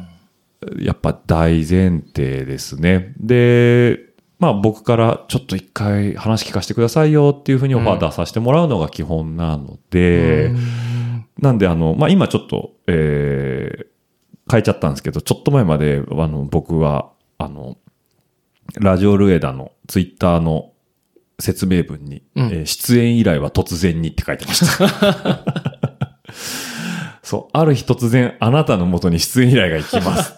[0.79, 3.13] やっぱ大前提ですね。
[3.17, 3.99] で、
[4.39, 10.53] まあ僕からちょっと一回話聞かせてくださいよっていうふうにオファー出させてもらうのが基本なので、
[11.39, 13.85] なんであの、まあ今ちょっと、えー、
[14.51, 17.77] 変えちゃったんですけど、ちょっと前まであの僕は、あの、
[18.79, 20.71] ラジオルエダのツイッターの
[21.39, 25.43] 説明文に、うんえー出演依頼は突然にって書いてました。
[27.25, 30.33] そう、ある日突然、あなたの元に出演依頼が行きます。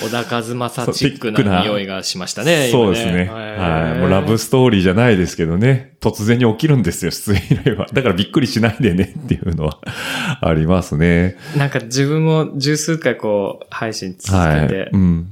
[0.00, 2.68] 小田和正チックな匂いがしましたね。
[2.70, 3.24] そうですね。
[3.24, 3.98] はい。
[3.98, 5.96] もうラブストーリーじゃないですけどね。
[6.00, 7.86] 突然に起きるんですよ、出演依頼は。
[7.92, 9.80] だからびっくりしないでねっていうのは
[10.40, 11.36] ありますね。
[11.56, 14.68] なんか自分も十数回こう配信続はい。
[14.68, 15.28] けて、うん。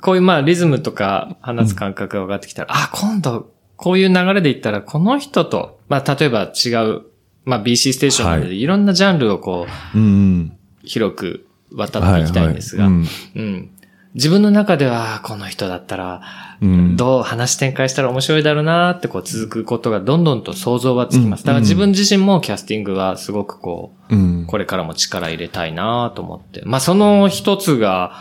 [0.00, 7.02] こういうまあリズムとか話す感覚が分かってきたら、あ、今度こういう流れでいったらこの人と、まあ例えば違う、
[7.46, 10.52] まあ BC ステーションなのではいいろんなジャンルをこううん。
[10.82, 13.70] 広く渡っていきたいんですが、はいはいうん
[14.14, 16.22] 自分の中では、この人だったら、
[16.62, 21.44] うんどう話展開したら面白いだろうなってこう続くことがどんどんと想像はつきます。
[21.44, 24.46] だから自分自身もキャスティングはすごくこう、うん。
[24.46, 26.62] これからも力入れたいなと思って。
[26.64, 28.12] まあその一つが、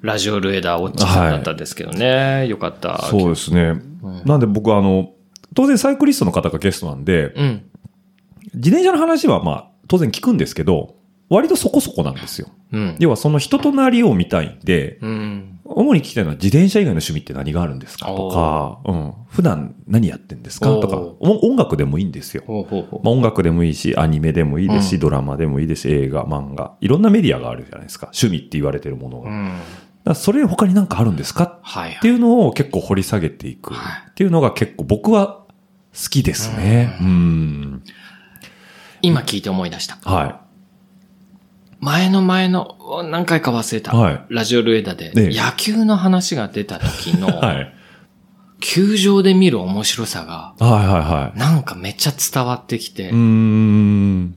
[0.00, 2.46] ラジオルエダーオッチさんだったんですけどね。
[2.46, 3.02] よかった。
[3.02, 3.82] そうですね。
[4.24, 5.10] なんで僕はあの、
[5.54, 7.62] 当然サイクリストの方がゲストなんで、うん。
[8.54, 10.96] 自転車の話はまあ、当然聞くんですけど、
[11.28, 12.48] 割とそこそこなんですよ。
[12.72, 12.96] うん。
[12.98, 15.60] 要はその人となりを見たいんで、うん。
[15.64, 19.12] 主に聞きたいのは自転車以外の趣味って何があるんですかとか、うん。
[19.28, 22.42] 普段何やってんですかとか音楽でもいいんですよ。
[22.46, 23.00] ほうほうほう。
[23.02, 26.76] まあ、音楽でもいいし、アニメでもいいですし、うんドラマでもいいですし、映画、漫画。
[26.80, 28.06] いろんなメディアがあるじゃないですか。
[28.06, 29.30] 趣味って言われてるものが。
[29.30, 29.58] うん。
[30.04, 31.96] らそれ他に何かあるんですかはいはい。
[31.96, 35.44] っていうのを結構掘り下げていくはいっていうのが結構僕は
[35.94, 36.96] 好きですね。
[37.00, 37.82] うん。
[39.04, 39.98] 今聞いて思い出した。
[40.04, 40.40] は
[41.80, 42.78] 前の前の、
[43.10, 43.94] 何回か忘れた。
[43.94, 47.32] はいラジオルエダで、ええ野球の話が出た時の、い。
[47.36, 47.74] はい。
[48.60, 51.38] 球場で見る面白さが、はいはいはい。
[51.38, 54.36] なんかめっちゃ伝わってきて、うーん。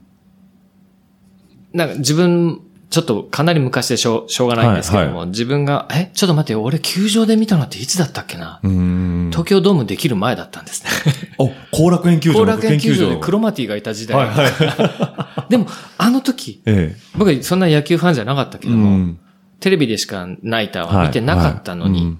[1.72, 2.60] なんか自分、
[2.90, 8.60] ちょっとかなり昔でしょうしょうがないんですけども、はい自分が、え、ちょっと待ってよ、俺球場で見たのっていつだったっけな？
[9.30, 10.90] 東京ドームできる前だったんですね。
[11.38, 14.16] お、後楽園球場後の楽園球場でクロママティがいた時代。
[14.16, 15.50] はいはい。
[15.50, 15.66] でも、
[15.98, 18.70] あの時、え僕はそんな野球ファンじゃなかったけえ。
[18.70, 19.18] ども、うん
[19.60, 22.18] テレビでしかナイターは見てなかったのに、はいはいうん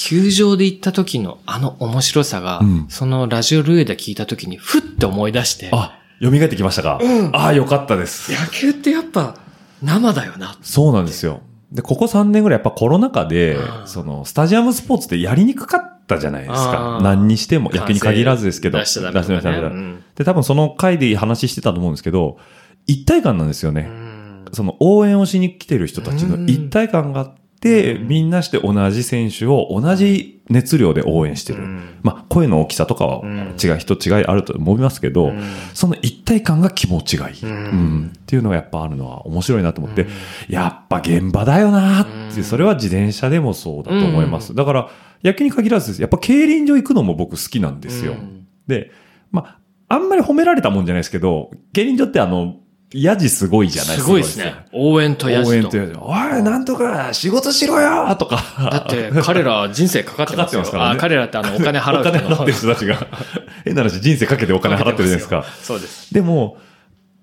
[0.00, 7.00] 球場で行った時のあの面白さが、うんそのラジオルエダ聞いた時にふって思い出して、あ、蘇ってきましたか？
[7.32, 8.30] ああ、よかったです。
[8.30, 9.34] 野球ってやっぱ
[9.82, 10.58] 生だよな。
[10.62, 11.40] そうなんですよ。
[11.72, 13.86] で、ここ3年ぐらいやっぱコロナ禍でう、ん。
[13.86, 17.00] その、スタジアムスポーツってやりにくかったじゃないですか。
[17.02, 18.78] 何にしても、野球に限らずですけど。
[18.78, 19.20] 出しちゃダメね。
[19.20, 20.02] 出しちゃダメだうん。
[20.14, 22.38] で、多分その回で話してたと思うんですけど、
[22.86, 23.82] 一体感なんですよね。
[23.82, 24.44] うん。
[24.52, 31.60] その応援をしに来てる人たちの一体感があって、みんなして同じ選手を同じ熱量で応援してる。
[31.60, 31.98] うん。
[32.02, 33.56] まあ、声の大きさとかはうん。
[33.62, 35.42] 違い、人違いあると思いますけど、うん。
[35.74, 37.50] その一体感が気持ちがいい、うん。
[37.50, 38.12] うん。
[38.16, 40.06] っていうのがやっぱあるのは面白いなと思って、
[40.48, 44.54] やっぱ現場だよなってそれは自転車でもそうだと思います。
[44.54, 44.90] だから、
[45.24, 48.12] 野球に限らずやっぱ競輪場行くのも僕好きなんですよ。
[48.12, 48.46] うん。
[48.66, 48.90] で、
[49.30, 52.56] まあ、あんまり褒められたもんじゃないですけど、競輪場ってあの、
[52.94, 54.04] ヤジすごいじゃないですか。
[54.04, 54.54] すごいですね。
[54.72, 56.00] 応援とやじと応援と。
[56.00, 58.42] おい、なんとか仕事しろよとか。
[58.70, 60.62] だって彼ら人生かかってますよ。
[60.62, 63.06] かかすからね あ彼らってあのお金払うお金払ってる人たちが、
[63.64, 65.44] 変な話、人生かけてお金払ってるじゃないですか。
[65.62, 66.14] そうです。
[66.14, 66.56] でも、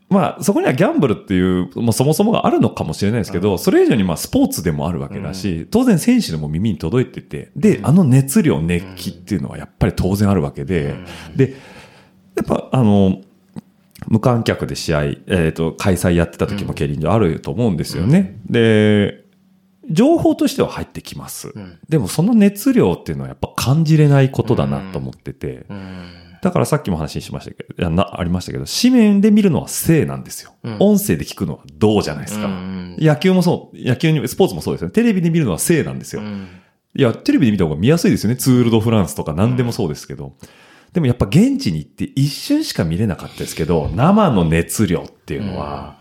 [0.07, 10.93] まあ、そこにはギャンブルっていう、まあ、そもそもがあるのかもしれないですけど、それ以上にまあ、スポーツでもあるわけだし、当然選手でも耳に届いてて、で、あの熱量、熱気っていうのはやっぱり当然あるわけで、
[11.35, 11.55] で、
[12.35, 13.17] やっぱ、あの、
[14.07, 18.39] 無観客で試合、えっ、と、開催やってた時も競輪場あると思うんですよね。
[18.49, 19.25] で、
[19.89, 21.49] 情報としては入ってきます。
[21.49, 30.53] んでもその熱量っていうのはやっぱ感じれないことだなと思ってて、うんだからさっきも話しましたけど、なありましたけど、紙面で見るのは正なんですよ。
[30.63, 32.45] うん音声で聞くのはどうじゃないですか。
[32.45, 34.91] うん野球もそう、野球に、スポーツもそうですよね。
[34.93, 36.21] テレビで見るのは正なんですよ。
[36.21, 36.47] うん
[36.97, 38.37] いや、テレビで見た方が見やすいですよね。
[38.37, 40.33] ツールドフランスとか何でもそうですけど。
[40.95, 45.97] でもやっぱ現地に行って一瞬しか見れなかったですけど、生の熱量っていうのは、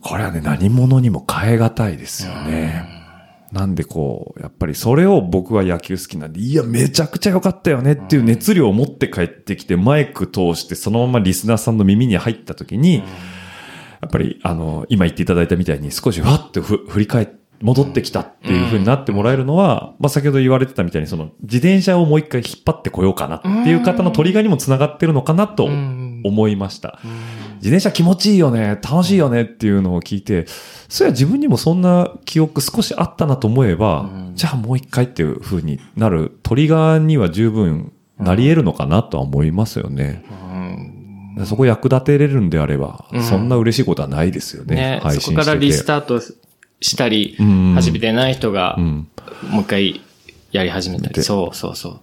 [0.00, 2.88] これはね、何者にも変え難いですよね。
[3.52, 13.04] なんでこう、やっぱりそれを僕は野球好きなんで、いや、めちゃくちゃ良かったよねっていう熱量を持って帰ってきて、マイク通してそのままリスナーさんの耳に入った時に、や
[14.06, 17.28] っぱり、あの、今言っていただいたみたいに少しわっと振り返っ、
[17.60, 26.08] 戻ってきたっていう風になってもらえるのは、まあ先ほど言われてたみたいに、その自転車をもう一回引っ張ってこようかなっていう方のトリガーにもつながってるのかなとうん。
[26.24, 26.98] 思いました。
[27.56, 30.46] 自転車気持ちいいよね、楽しいよねっていうのを聞いて、
[30.88, 34.32] そういや自分にもそんな記憶少しあったなと思えば、うん。
[34.34, 40.24] じゃあもう一回っていう風になるトリガーには十分なり得るのかなとは思いますよね。
[41.36, 41.46] うん。
[41.46, 43.22] そこ役立てれるんであれば、うん。
[43.22, 44.74] そんな嬉しいことはないですよね。
[44.74, 45.36] ね、配そ信してて。
[45.36, 46.20] こからリスタート
[46.80, 49.08] したり、うん初めてない人がう、ん。
[49.50, 50.00] もう一回
[50.52, 51.14] やり始めたり。
[51.14, 52.00] でそうそうそう。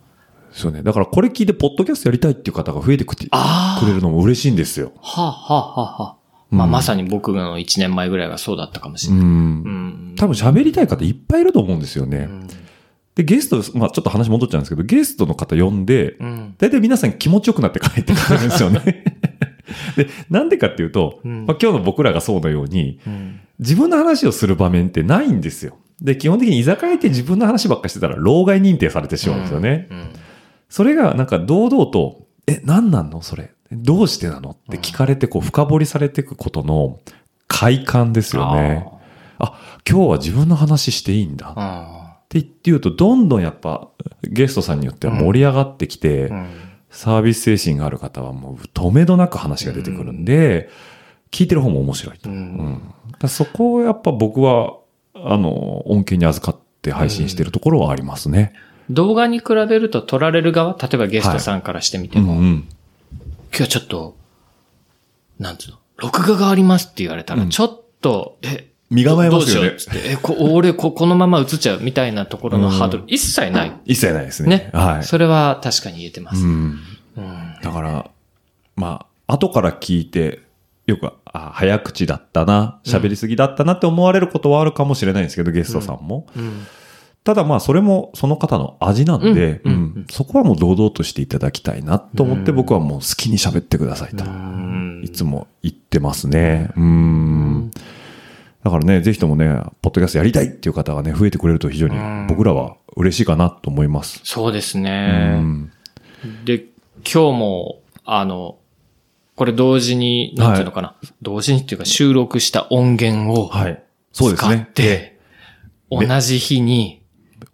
[0.51, 0.83] そうね。
[0.83, 4.91] だからこれ聞いて、ポッドキャストやりたいっていう方が増えてくてあくれるのも嬉しいんですよ。
[5.01, 6.15] はあ、はあはあはあ、
[6.49, 9.11] まあうんまさに僕の1年前ぐらいがそうだったかもしう。
[9.11, 9.25] れない。
[9.25, 9.31] うん
[10.13, 10.15] ん。
[10.15, 12.27] 多分喋りたい方いっぱいいると思うんですよね。
[12.29, 12.47] うん
[13.15, 16.55] で、ゲスト、まあちょっと話戻っちゃうんですけど、ゲストの方呼んで、うん。
[16.57, 19.05] 大体皆さん気持ちよくなって帰ってくるんですよね。
[19.95, 25.77] で、なんでかっていうと、うんまあ、今日の僕らがそうのように、うん自分の話をする場面ってないんですよ。
[26.01, 29.87] で、基本的に居酒屋行って自分の話ばっかりしてたら、老害認定されてしまうんですよね。
[29.89, 30.09] うん
[30.67, 33.21] それがなんか堂々と、え、何なんの？
[33.21, 33.53] それ。
[33.71, 34.49] どうしてなの？
[34.49, 36.99] って聞かれて、こう、深掘りされていくことの
[37.47, 38.85] 快感ですよね。
[39.37, 39.57] あ
[39.89, 41.51] 今日は自分の話していいんだ。
[41.51, 43.87] ってあ言って言うと、どんどんやっぱ、
[44.23, 46.47] ゲストさんによっては盛り上がってきて、ーうん
[46.95, 50.69] サービス精神がある方はもう止めどなく話が出てくるんで、
[51.29, 52.29] 聞いてる方も面白いと。
[52.29, 52.81] ううん
[53.27, 54.77] そこをやっぱ僕は、
[55.13, 58.53] あの、恩恵に預かって配信してるところはありますね。
[58.89, 62.67] 動画に比べると撮られる側、例えばゲストさんからしてみても、うんうん。
[63.49, 64.15] 今日はちょっと、
[65.37, 73.73] なんつうの、録画がありますって言われたら、うんちょっと、え、身構えますよねどうしよえ、こ俺こ、 このまま映っちゃうみたいなところのハードル、一切ない。
[73.85, 74.49] 一切ないですね。
[74.49, 74.69] ね。
[74.73, 75.03] はい。
[75.03, 76.43] それは確かに言えてます。
[76.43, 76.79] うん。
[77.17, 78.09] うんだから、
[78.75, 80.41] まあ、後から聞いて、
[80.85, 86.27] よく、あ、早口だったな、喋りすぎだったなって思われることはあるかもしれないんですけど、ゲストさんも。
[86.35, 86.67] うん
[87.25, 96.69] ただまあ、それもその方の味なんで、うんうんうんそこはもう堂々としていただきたいなと思って、うん僕はもう好きに喋ってくださいと、うんいつも言ってますね。
[96.77, 97.71] うん。
[98.65, 99.45] だからね、ぜひともね、
[99.83, 104.21] ポッドキャストやりたいっていう方がね、増えてくれると非常にうん僕らは嬉しいかなと思います。
[104.23, 105.37] そうですうね。
[105.39, 105.71] ん。
[106.45, 106.65] で、
[107.03, 108.57] 今日も、あの、
[109.35, 113.83] これ同時に、なんていうのかな、同時にっていうか収録した音源をはい。
[114.11, 114.67] そうです使っね。
[114.73, 115.19] て、
[115.91, 117.03] 同じ日に、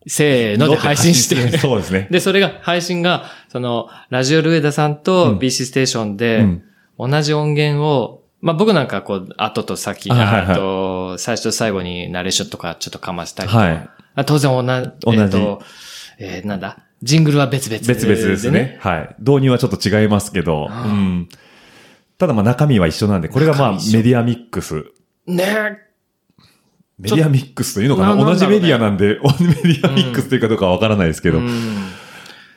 [0.08, 2.08] せーので配信して、 そうですね。
[2.10, 6.64] で、それが、配信が、その、ラジオルエダさんうとん BC ステーションうでん、
[6.98, 13.90] 同じ音源を、まあ僕なんかこう、後と先、あはいはいあと、最初と最後にナレーションとかちょっとかましたりとか、はい。
[14.16, 15.62] あ当然同じ、同じえっと、
[16.18, 18.78] えーなんだ、ジングルは別々別々ですね。。
[18.82, 19.16] はい。
[19.20, 21.30] 導入はちょっと違いますけど、うん。
[22.18, 24.86] ただまあ中身は一緒なんで、これがまあメディアミックス。
[25.28, 25.78] ね
[27.00, 28.16] メディアミックスというのかな？
[28.16, 31.48] な同じメディアななんで、メディアミックスというかどうかわからないですけど、うん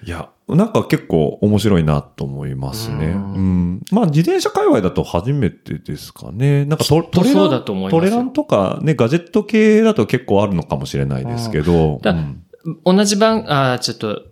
[0.05, 3.07] いや、なんか結構面白いなと思いますね。
[3.07, 3.81] ううんん。
[3.91, 6.65] まあ自転車界隈だと初めてですかね。
[6.67, 11.99] なんかトトレラントレランとかね、ガジェット系だと結構あるのかもしれないですけど。
[12.03, 12.41] だうん
[12.85, 14.23] 同じ番、あーちょっと、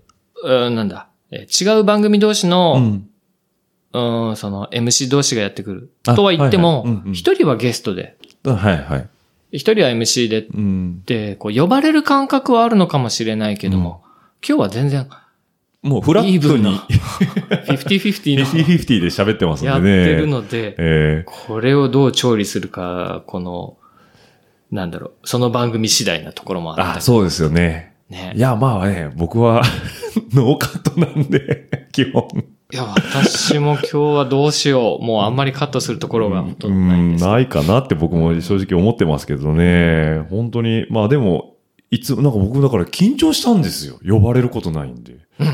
[0.45, 3.09] うんなんだ、えー違う番組同士うの、ん。
[3.95, 5.93] うん、その MC 同士がやってくる。
[6.07, 9.09] あとは言ってもはいはいうんうん、一人はゲストで、はいはい。
[9.53, 11.03] 一人は MC でっうん。
[11.05, 14.03] て、こう呼ばれる感覚はあるのかもしれないけども、
[14.47, 15.07] 今日は全然、
[15.83, 16.87] もうフラットにイーブンな、
[17.67, 19.97] 50-50の50-50で喋ってますんでね。
[19.97, 23.77] やってるので、えこれをどう調理するか、この、
[24.71, 27.95] なんだろう、その番組次第なところもあー、ったあ、そうですよね。
[28.09, 28.39] ねい。
[28.41, 29.63] や、まあね、僕は
[30.33, 32.29] ノーカットなんで、 基本。
[32.73, 35.05] いや、私も今日はどうしよう。
[35.05, 37.27] もうあんまりカットするところがほとんどないんです。
[37.27, 40.21] ないかなって僕も正直思ってますけどね。
[40.31, 40.87] 本当に。
[40.91, 41.57] まあでも、
[41.91, 43.99] いつ、なんか僕だから緊張したんですよ。
[44.09, 45.17] 呼ばれることないんで。
[45.41, 45.49] うん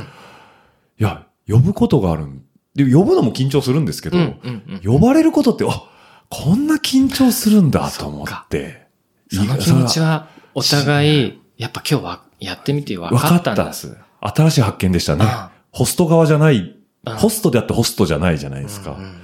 [0.99, 2.43] いや、呼ぶことがあるん
[2.75, 4.93] で、呼ぶのも緊張するんですけど、うん、うん、うん。
[4.93, 5.89] 呼ばれることって、あ、
[6.29, 8.87] こんな緊張するんだと思って。
[9.33, 13.97] その気持ちは、お互い、やっぱ今日はやってみて分分かかったたんです。
[14.21, 15.25] 新しい発見でしたね。
[15.25, 18.93] うんホスト側じゃない、うんホストであってホストじゃないじゃないですか。
[18.93, 19.19] うんうんうん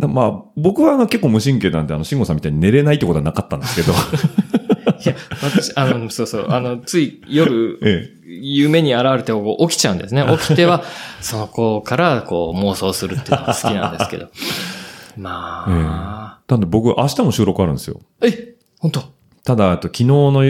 [0.00, 3.92] だまあ、僕はあの結構無神経なんで、あの、慎吾さんみたいに寝れないってことはなかったんですけど、
[5.04, 10.24] いや、私、あの、そうそう、あの、つい夜、ええ、夢に現れて起きちゃうんですね。
[10.38, 10.82] 起きては、
[11.20, 14.28] その子からこう妄想するっていうのが好きなんですけど。
[15.16, 18.00] まあ、なんで僕、明日も収録あるんですよ。
[18.22, 19.02] え、本当？
[19.44, 20.42] ただ、あと昨日の、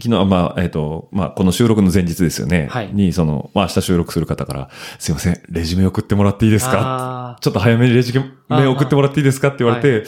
[0.00, 2.68] 昨日、まあ、えっ、と、まあ、この収録の前日ですよね。
[2.70, 2.90] はい。
[2.92, 4.68] に、その、まあ、明日収録する方から、
[4.98, 7.34] すいません、レジュメ送ってもらっていいですか？
[7.36, 9.48] あちょっと早めにレジュメ送ってもらっていいですか？
[9.48, 10.06] って言われて、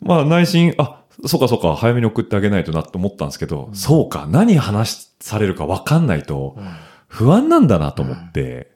[0.00, 6.56] まあ、内心、あ、そうかそうか、早めに送ってあげないとなと思ったんですけど、そうか、何話されるか分かんないと、
[7.08, 8.72] 不安なんだなと思って、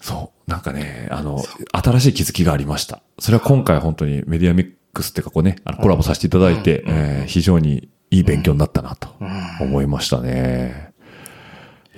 [0.00, 1.42] そう、なんかね、あの、
[1.72, 3.02] 新しい気づきがありました。
[3.18, 9.08] それは今回本当にメディアミックスっていうかこうね、あのコラボさせていただいて、えー非常にいい勉強になったなと。
[9.60, 10.92] 思いましたね。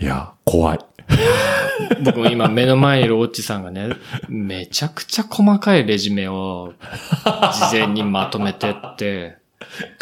[0.00, 0.78] いや、怖い。
[2.04, 3.88] 僕も今目の前にいるオッチさんがね、
[4.28, 6.72] めちゃくちゃ細かいレジュメを
[7.24, 9.38] 事前にまとめてって、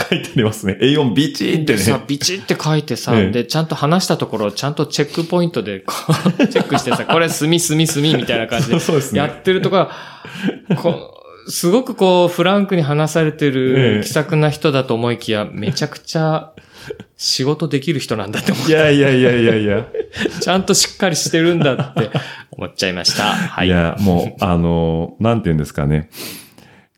[0.08, 0.78] 書いてありますね。
[0.80, 5.94] A4 ビチってでさね。、ビチって書いてさ、ええで、ちゃんと話したところをちゃんとチェックポイントでこ
[6.38, 9.90] う チェックしてさ、これ墨墨墨みたいな感じそうですねでやってるとか、
[10.76, 11.18] こ
[11.48, 16.52] すごくこう、フランクに話されてええる気さくな人だと思いきや、めちゃくちゃ
[17.16, 18.68] 仕事できる人なんだって思う。
[18.68, 19.86] いやいやいやいやいや。
[20.40, 22.10] ちゃんとしっかりしてるんだって
[22.50, 23.24] 思っちゃいました。
[23.24, 23.66] はい。
[23.66, 26.10] いや、もう、あの、なんて言うんですかね。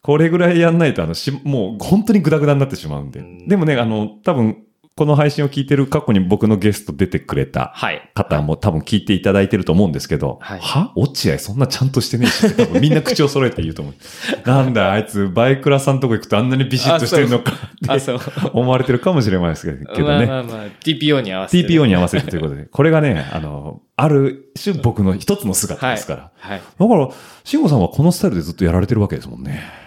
[0.04, 3.22] これぐらいやんないと、あの、し、もう本当にグダグダになってしまうんで。
[3.22, 4.58] んでもね、あの、多分、
[4.96, 8.10] この配信を聞いてる過去に僕のゲスト出てくれたはい。
[8.14, 10.92] 方も多分聞いていただいてると思うんですけど、はいは？
[10.94, 13.94] 落合そんなちゃんとしてねえしって多分みんな口を揃えて言うと思う。
[14.46, 17.52] なんだ、あいつバイクラさんとこ行くとあんなにビシッとしてるのか
[17.88, 18.20] あ、ってそう。
[18.52, 20.04] 思われてるかもしれないですけどね。
[20.04, 21.66] まあまあまあ、TPO に合わせて。
[21.68, 22.66] TPO に合わせてということで。
[22.70, 26.30] これがね、あの、ある種僕の一つの姿ですから。
[26.36, 26.60] はい。
[26.78, 27.08] だから、
[27.42, 29.82] 慎吾さんはこのスタイルでずっとやられてるわけですもんね。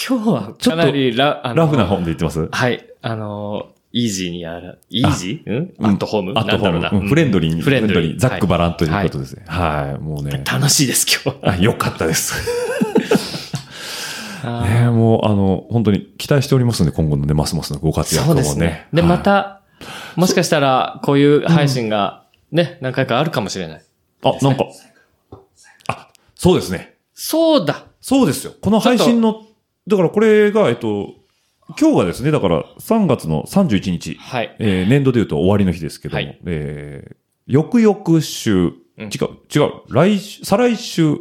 [0.00, 2.48] 今日はかなりララフな本で言ってます？
[2.50, 2.86] はい。
[3.02, 5.74] あの、イージーにやら、イージーうん？
[5.78, 8.18] うんアットホームアットホームなフレンドリーに、フレンドリー。
[8.18, 9.44] ザックバランということでですね。
[9.48, 10.42] はい、もうね。
[10.44, 11.52] 楽しいです、今日は。
[11.52, 12.34] あよかったです。
[14.44, 18.42] あねもう、あの、本当に期待しておりますので、今後のね、ますますのご活躍そうもね。
[18.42, 18.86] ですね。
[18.92, 19.62] で、はいま、た、
[20.14, 22.22] もしかしたら、こういう配信が、
[22.52, 23.82] ね、何回かあるかもしれない。
[24.22, 24.64] あ、なんか、
[25.88, 26.94] あ、そうですね。
[27.14, 28.52] そうだそうですよ。
[28.60, 29.42] この配信の、
[29.88, 31.14] だからこれが、えっと、
[31.80, 34.56] 今日がですね、だから3月の31日、はい。
[34.58, 36.38] えー年度で言うと終わりの日ですけども、はい。
[36.46, 37.16] えー
[37.46, 39.04] 翌々週、うん。
[39.04, 39.08] 違う、
[39.54, 41.14] 違う、来週、再来週、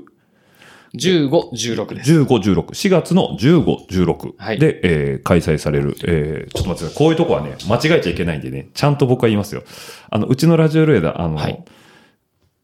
[0.94, 2.12] 15、16です。
[2.14, 4.60] 15、16、4月の15、16はい。
[4.60, 6.96] で、えー開催される、えーちょっと待ってください。
[6.98, 9.64] こういうとこはね、間違えちゃいけないんでね、ちゃんと僕は言いますよ。
[10.10, 11.64] あの、うちのラジオルエダ、あの、はい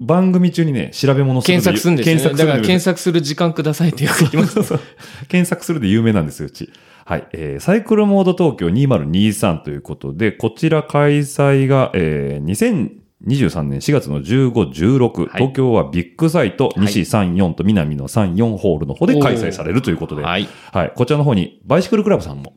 [0.06, 2.22] 番組中にね、調べ物する検索するんですよ、ね。
[2.22, 4.54] 検索するだから検索する時間くださいってよく言います。
[4.56, 4.80] そうそう
[5.30, 6.70] 検索するで有名なんですよ、うち。
[7.06, 7.28] はい。
[7.34, 12.90] えーサイクルモード東京2023ということで、こちら開催が、えー
[13.26, 20.48] 2023年4月の15、16、はい東京はビッグサイト、西34と南の34ホールの方で開催されるということで、はい。
[20.72, 20.92] はい。
[20.96, 22.54] こちらの方に、バイシクルクラブさんも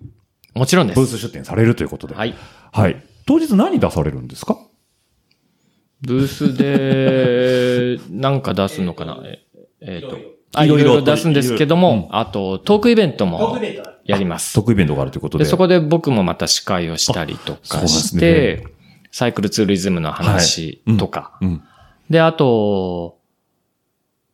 [0.54, 0.96] もちろんです。
[0.98, 2.34] ブース出展されるということで、はい。
[2.72, 2.96] はい。
[3.26, 4.56] 当日何出されるんですか？
[6.02, 9.20] ブースで、なんか出すのかな？
[9.24, 9.44] え
[9.80, 10.18] えーと。
[10.54, 13.58] あ、いろいいろ出すんですけども、あと、トークイベントトーも
[14.04, 14.54] やります。
[14.54, 15.44] 特イベントがあるということで。
[15.44, 18.66] で、そこで僕もまた司会をしたりとかして、
[19.10, 21.36] サイクルツーリズムの話とか。
[21.40, 21.62] うん。
[22.08, 23.18] で、あと、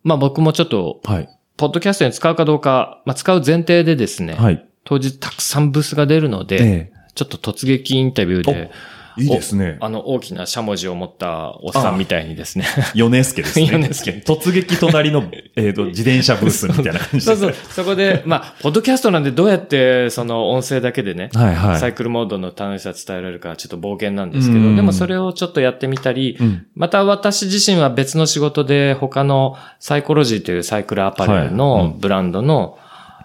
[0.04, 1.28] まあ僕もちょっと、はい。
[1.56, 4.64] ポッドキャストに使うかどうか、まあ使う前提でですね、はい。
[4.84, 8.70] 当日たくさんブースが出るので、えちょっと突撃インタビューで、え
[9.16, 9.78] いいですね。
[9.80, 12.64] あの大きなしゃもじを持ったおっさんみたいにですね。
[12.94, 13.66] ヨネスケですね。
[13.66, 15.24] ヨネスケ突撃隣の、
[15.56, 17.20] えっ、と、自転車ブースみたいな感じで。
[17.20, 17.54] そうそう。
[17.70, 21.78] そこで、まあ、ポッドキャストなんでどうやって、その音声だけでね、はいはい。
[21.78, 32.78] サイクルモードの楽しさ伝えられるかちょっと冒険なんですけど、うんでもそれをちょっとやってみたり、うんまた私自身は別の仕事で他のサイコロジーというサイクルアパレルはいのうんブランドの、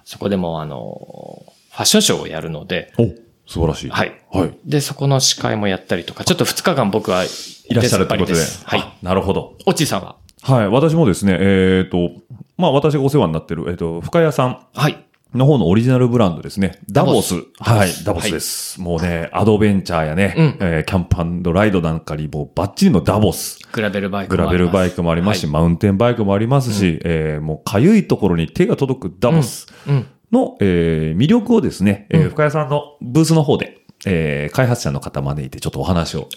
[0.04, 3.10] そこでもあの、ファッションショーをやるので、お、
[3.48, 3.90] 素晴らしい。
[3.90, 4.22] はい。
[4.32, 4.58] はい。
[4.66, 7.28] で、そこの司会もやったりとか、ちょっと2日間僕はい
[7.70, 8.40] いらっしゃるということで。
[8.66, 8.80] はい。
[8.80, 9.56] あなるほど。
[9.66, 10.18] おっちーさんは？
[10.44, 10.68] はい。
[10.68, 12.12] 私もですね、えっ、と、
[12.58, 15.04] まあ私がお世話になってる、えっ、と、深谷さんはい。
[15.34, 16.80] の方のオリジナルブランドですね。
[16.90, 17.36] ダボス。
[17.60, 17.90] はい。
[18.06, 18.80] ダボスです。
[18.80, 23.60] もうね、アドベンチャーやね、うんえーキャンプライドなんかにもうバッチリのダボス。
[23.72, 30.08] グラベルバイクグラベルバイクもありますし、はいマウンテンバイクもありますし、えーもうかゆいところに手が届くダボスうん。
[30.32, 36.30] の、えー魅力をですね、えーうん深谷さんのブースの方で、えー開発者の方招いてちょっとお話を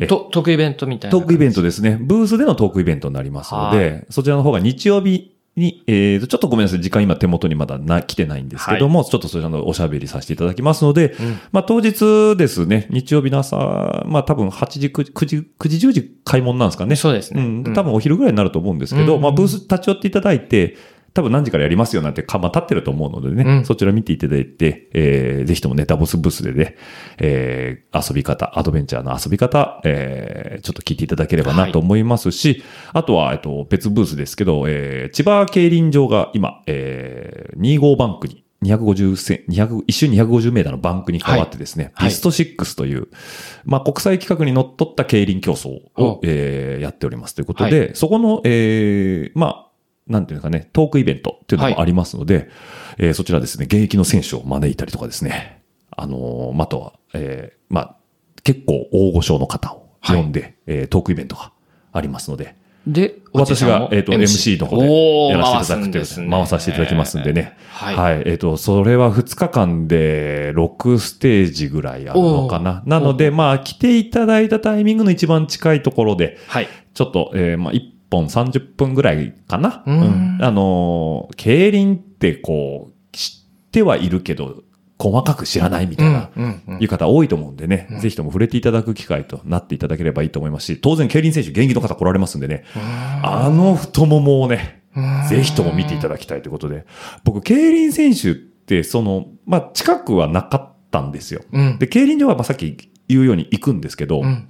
[0.00, 1.18] えと、トークイベントみたいな。
[1.18, 1.98] トークイベントですね。
[2.00, 6.80] ブースでのトークイベントになりますので、そちらの方が日曜日に、えーと、ちょっとごめんなさい。
[6.80, 13.56] 時間今手元にまだな、来てないんですけども、ちょっとそちらのおしゃべりさせていただきますので、うんまあ当日ですね、日曜日の朝、
[14.06, 16.96] まあ多分8時、9時、9時、9時10時開門なんですかね。
[16.96, 17.42] そうですね。
[17.42, 20.76] うん、多分お昼ぐらいになると思うんですけど、うんまあブース立ち寄っていただいて、
[21.18, 23.64] 多分何時からやりますよなんて看板立ってると思うのでね、うん。
[23.64, 26.76] そちら見ていただいて、えー、ぜひともネタボスブースでね、
[27.18, 32.62] えー、遊び方、アドベンチャーの遊び方、えー、ちょっと聞いていただければなと思いますし、
[32.92, 42.08] あとは、えっと、別ブースですけど、えー、千葉競輪場が今、えー、2号バンクに、250線、200、一周250メーターのバンクに変わってですね、はい。
[42.10, 43.08] ピスト6という、
[43.64, 46.04] まあ、国際規格にのっとった競輪競争お。
[46.04, 49.67] を、えーやっておりますということで、そこの、えーまあ、
[50.08, 52.48] なんていうのかね、トークイベントっていうのもありますので、
[52.98, 57.96] えーそちらですね、現役の選手を招いたりとかですね、あのーあとは、えーまあ、
[58.42, 61.52] 結構大御所の方を呼んで、えートークイベントが
[61.92, 62.56] ありますので、
[62.88, 67.54] で、私が、えっ、と、MC の方でやらせていただくという、回回させていただきますんでね。
[67.68, 67.96] はい。
[67.96, 68.22] はい。
[68.24, 72.82] えっ、と、それは2日間で6ステージぐらいあるのかな。
[72.86, 76.68] なので、まあ、来ていただいたタイミングの一番近いところで、はい。
[76.94, 79.82] ちょっと、えーまあ、一本30分ぐらいかな？
[79.86, 80.38] うん。
[80.40, 84.62] あのー、競輪ってこう、知ってはいるけど、
[84.98, 86.30] 細かく知らないみたいな、
[86.80, 92.64] いう方多いと思うんでね、ぜひとも触れていただく機会となっていただければいいと思いますし、当然競輪選手、現役の方来られますんでね、
[93.22, 94.82] あの太ももをね、
[95.28, 96.84] ぜひとも見ていただきたいということで、
[97.22, 101.42] 僕、競輪選手って、その、まあ、近くはなかったんですよ。
[101.52, 101.78] うん。
[101.78, 104.48] で、競輪場はまあさっき言うように行くんですけど、うん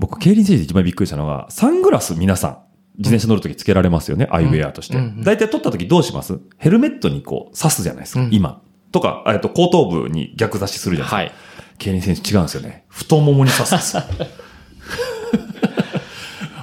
[0.00, 2.58] 僕、競輪選手で一番びっくりしたのが、サングラス皆さん、
[2.98, 4.96] 自転車乗るときつけられますよね、アイウェアとして。
[5.18, 6.40] 大体、取ったときどうします？
[6.58, 8.60] ヘルメットにこう、刺すじゃないですか、うん今。
[8.92, 11.38] とか、えっと、後頭部に逆差しするじゃないですか。
[11.38, 11.76] はい。
[11.78, 12.84] 競輪選手違うんですよね。
[12.88, 14.02] 太ももに刺すんですよ。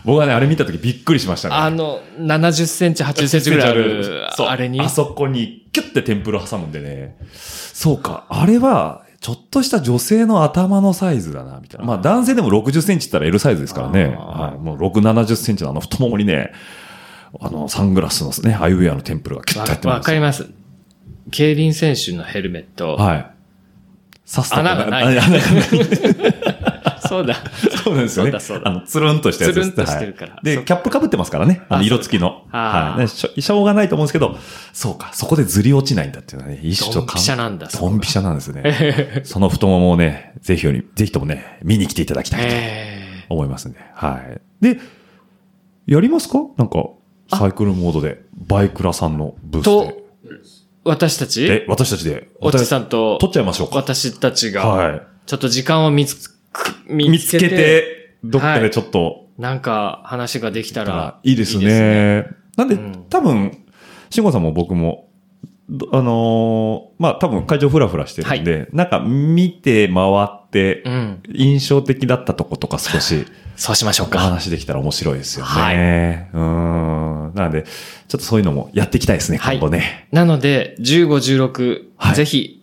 [0.06, 1.56] 僕はね、あれ見たときびっくりしましたね。
[1.56, 4.80] あの、70センチ、80センチぐらいある、そうあれに？
[4.80, 4.88] あ。
[4.90, 7.18] そこにキュッてテンプル挟むんでね。
[7.34, 8.26] そうか。
[8.30, 11.86] あれは、ちょっとした女性の頭のサイズだな、みたいな。
[11.86, 14.06] まあ男性でも60センチって言ったら L サイズですからね。
[14.06, 14.58] はい。
[14.58, 16.54] もう6、70センチのあの太ももにね、
[17.42, 20.04] あの、サングラスのね、アイウェアのテンプルがキュッと入ってわます。
[20.04, 20.48] わかります。
[21.30, 22.96] 競輪選手のヘルメット。
[22.96, 23.32] はい。
[24.34, 25.42] 刺す穴がないあ穴がない。
[27.06, 27.36] そうだ。
[27.88, 28.32] そうなんですよね。
[28.32, 29.72] そうだそうだあの、つるんとしたやつです。
[29.72, 31.62] つるんとしてるからはいで、キャップ被ってますからね。
[31.70, 32.46] あの、あ色付きの。
[32.50, 33.42] はいねしょ。
[33.42, 34.38] しょうがないと思うんですけど、
[34.74, 39.22] そうか、そこでずり落ちないんだっていうのはね、一種ドンピシャなんだドンピシャなんですね。
[39.26, 43.80] その太ももをね、ぜひより、ぜひともね、見に来ていただきたいとえ思いますんで。
[43.94, 44.42] はい。
[44.62, 44.80] で、
[45.86, 46.40] やりますか？
[46.58, 46.90] なんか、
[47.30, 49.94] サイクルモードで、バイクラさんのブーー、
[50.44, 51.46] ス私たち？
[51.46, 53.76] え、私たちで、おちさんと、撮っちゃいましょうか。
[53.76, 55.02] 私たちが、はい。
[55.26, 56.37] ちょっと時間を見つ、
[56.88, 61.64] 見見つけつけて、て、どっかではいちょっと、なんか話ができたらいいですね。
[61.64, 63.66] いすなんで、うん多分、
[64.10, 65.10] 慎吾さんも僕も、
[65.70, 71.24] どあのーまあ、多分会場フラフラしてるんで、なんか見て回って、うん。
[71.34, 73.26] 印象的だったとことか少し
[73.58, 74.20] そうしましょうおか。
[74.20, 75.52] 話できたら面白いですよね。
[75.52, 75.76] はい
[76.34, 77.34] うん。
[77.36, 80.08] なので、ちょっとそういうのもやっていきたいですね、はい今後ね。
[80.12, 81.08] なので、15、
[81.52, 82.57] 16、はいぜひ、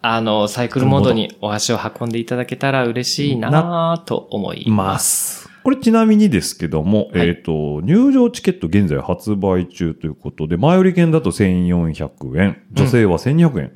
[0.00, 5.48] あの、サイクルモードにお足を運んでいただけたら嬉しいなと思います。
[5.64, 13.72] これちなみにですけども、はいえっ、と、入場チケット現在発売中ということで、前売り券だと1400円、女性は1200円、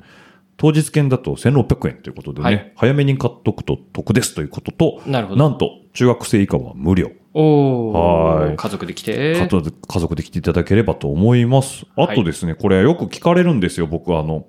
[0.57, 7.11] 当日券だと1600円ということでね、はい早めに買っとくと得ですということと、なるほどなんと、中学生以下は無料。
[7.33, 9.35] おはいー家族で来て。
[9.35, 11.85] 家族で家族で来ていただければと思います。
[11.95, 14.45] あとですね、これよく聞かれるんですよ、僕はあの、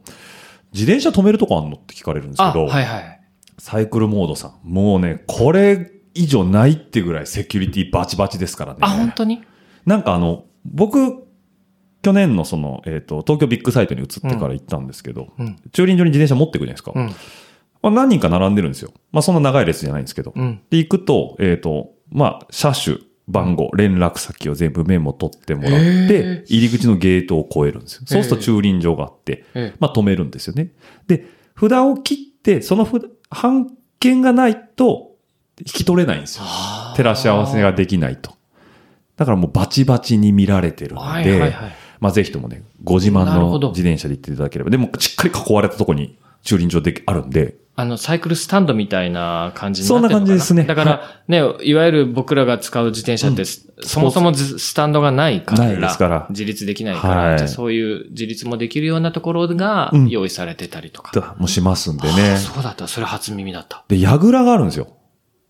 [0.74, 1.76] 自転車止めるとこあんの？
[1.76, 3.20] って聞かれるんですあ、けど、はいはい。
[3.59, 4.55] サイクルモードさん。
[4.64, 8.80] もうね、これ以上ないってぐらいセキュリティバチバチですからね。
[8.82, 9.42] あ、本当に？
[9.86, 11.24] なんかあの、僕、
[12.02, 15.56] 去年のその、えっ、と、東京ビッグサイトに移ってから行ったんですけど、うん。
[15.72, 16.92] 駐輪場に自転車持っていくじゃないですか。
[16.94, 17.06] うん。
[17.82, 18.92] まあ、何人か並んでるんですよ。
[19.12, 20.32] まあそんな長い列じゃないんですけど。
[20.34, 20.60] うん。
[20.70, 22.96] で、行くと、えっ、と、まあ、車種、
[23.26, 28.02] 番号、連絡先を全部メモ取ってもらっへてー、入り口のゲートを越えるんですよ。
[28.05, 30.72] そうすると駐輪場があって、ええまあ止めるんですよね。
[31.06, 31.26] で、
[31.59, 35.12] 札を切って、その札、半券がないと、
[35.59, 36.44] 引き取れないんですよ。
[36.96, 38.34] 照らし合わせができないと。
[39.16, 41.52] だからもうバチバチに見られてるので、はいはいはい。
[42.01, 44.70] まあぜひともね、ご自慢の自転車で行っていただければ。
[44.70, 61.18] でも、しっかり囲われたとこに駐輪場であるんで、あの、サイクルスタンドみたいな感じになってるのかそんな感じですねだから、ね、いわゆる僕らが使う自転車って、そもそもずスタンドがないから、ないですから自立できないから、はいじゃあそういう自立もできるようなところがうん用意されてたりとか。
[61.18, 62.36] だもしますんであね。
[62.36, 62.86] そうだった。
[62.86, 63.84] それ初耳だった。
[63.88, 64.88] で、櫓があるんですよ。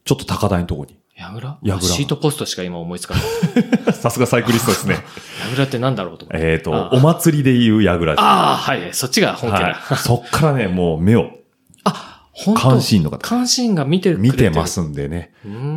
[0.04, 0.98] ちょっと高台のとこに。
[1.16, 3.92] ヤグラ櫓シートポストしか今思いつかない。
[3.94, 4.96] さすがサイクリストですね。
[5.44, 6.46] ヤグラってなんだろうと思って。
[6.52, 8.20] えっと、あお祭りで言う櫓です。
[8.20, 8.88] ああ、はい。
[8.92, 9.74] そっちが本家だ。
[9.74, 9.98] はい。
[9.98, 11.30] そっからね、もう目を、
[12.36, 14.18] 本当監視員の方監視員が見てる。
[14.18, 14.66] 見てま。
[14.66, 15.32] すんでね。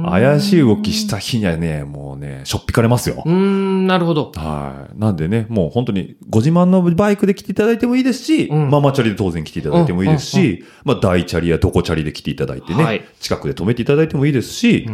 [0.06, 3.30] 怪しい動きした日にはね、もうね、しょっぴかれますよう。
[3.30, 4.32] ーん、なるほど。
[4.36, 5.00] はい。
[5.00, 14.88] なんでね、もう本当にご自慢のバイクで来ていただいてもいいですし、うんママチャリで当然来ていただいてもいいですうんし、まあ大チャリやドコチャリで来ていただいてね、はい近くで止めていただいてもいいですし、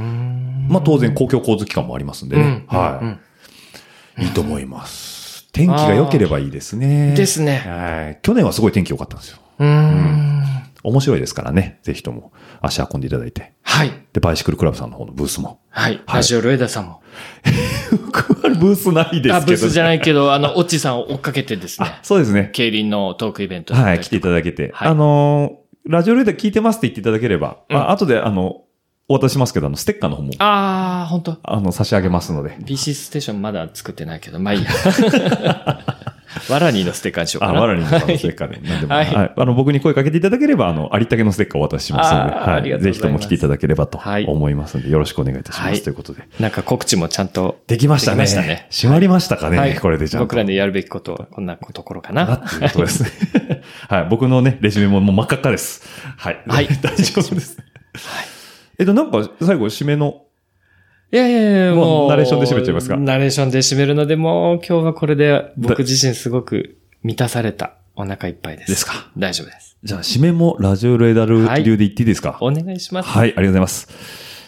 [0.67, 3.17] まあ当然公共交通機関もありますんでね、うんは
[4.17, 5.47] い、いいと思います。
[5.53, 7.13] 天気が良ければいいですね。
[7.15, 8.19] ですねはい。
[8.21, 9.37] 去年はすごい天気良かったんですよ。
[9.59, 10.42] うーん。
[10.83, 13.53] 面白いですからね、ぜひとも足運んでいただいて。
[13.63, 13.91] はい。
[14.11, 15.61] で、バイシクルクラブさんの方のブースも。
[15.69, 15.93] はい。
[15.93, 17.01] はいラジオルエダさんも。
[17.91, 22.49] 僕はブースないですけど、あ、ブースじゃないけど、あの、 オッチさんを追っかけてですねあ、、そうですね。
[22.53, 24.71] 競輪のトークイベントはい、来ていただけて。
[24.73, 28.61] はいあのーラジオレーダー聞いてますって言っていただければ、うんまあ、後で、あの、
[29.09, 32.57] お渡ししますけど、あの、ステッカーの方も、ああ、本当あの、差し上げますので。
[32.61, 34.69] BC ステーションまだ作ってないけど、まあいいや。
[36.49, 37.61] ワラニーのステッカーにしようかあ、な。
[37.61, 39.33] ワラリンのステッカーで、なんでも、はいはい。
[39.35, 45.69] あの、僕に声かけていただければ、あの、ありったけのステッカーをお渡ししますので、あーありがとうございぜひとも来ていただければとはい思いますので、よろしくお願いいたします。
[45.69, 46.23] はいということで。
[46.39, 47.59] なんか告知もちゃんと。
[47.67, 48.23] できましたね。
[48.23, 50.23] できましたね閉まりましたかね、はいこれでじゃあ。
[50.23, 52.35] 僕らでやるべきことはこんなところかなな。
[52.35, 53.09] っていうことですね。
[53.89, 54.07] はい。
[54.09, 55.83] 僕のね、レジュメももう真っ赤っかです。
[56.17, 56.41] はい。
[56.47, 57.57] はい大丈夫です。
[58.79, 60.23] えっと、なんか、最後、締めの、
[61.13, 62.09] いやいやいや、もう。
[62.09, 62.97] ナレーションで締めちゃいますか？
[62.97, 67.75] ナレーションで締めるので、もう今日はこれで僕自身すごく満たされた。
[67.95, 68.71] お腹いっぱいです。
[68.71, 69.11] ですか？
[69.15, 69.77] 大丈夫です。
[69.83, 73.09] じゃあ、締めもラジオレーダル流で言っていいですか、お願いします。
[73.09, 73.87] はい、ありがとうございます。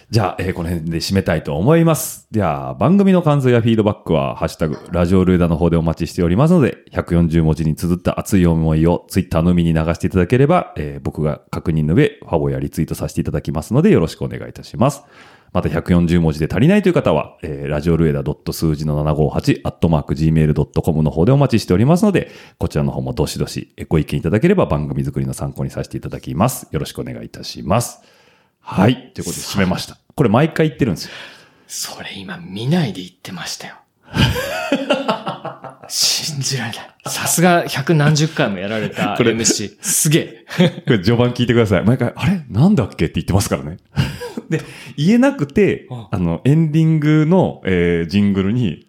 [0.09, 2.27] じゃあ、えーこの辺で締めたいと思います。
[2.31, 15.03] では、番組の感想やフィードバックは、ハッシュタグ、ラジオルーダの方でお待ちしておりますので、140文字に綴った熱い思いをツイッターのみに流していただければ、えー僕が確認の上、ファボやリツイートさせていただきますので、よろしくお願いいたします。
[15.55, 22.29] また140文字で足りないという方は、えーラジオルエダ数字の758、アットマーク gmail.com の方でお待ちしておりますので、
[22.59, 26.67] こちらの方もどしどしえご意見いただければ番組作りの参考にさせていただきます。
[26.71, 28.01] よろしくお願いいたします。
[28.59, 29.13] はい。
[29.13, 29.97] ということで締めました。
[30.13, 31.11] これ毎回言ってるんですよ。
[31.67, 33.75] それ今見ないで言ってましたよ。
[35.87, 36.89] 信じられない。
[37.07, 39.77] さすが百何十回もやられた これ MC。
[39.81, 40.45] すげえ。
[40.85, 41.83] これ序盤聞いてください。
[41.83, 42.41] 毎回、あれ？
[42.49, 43.77] なんだっけって言ってますからね。
[44.49, 44.61] で、
[44.97, 48.87] 言えなくてうん、あの、エンディングの、えージングルに、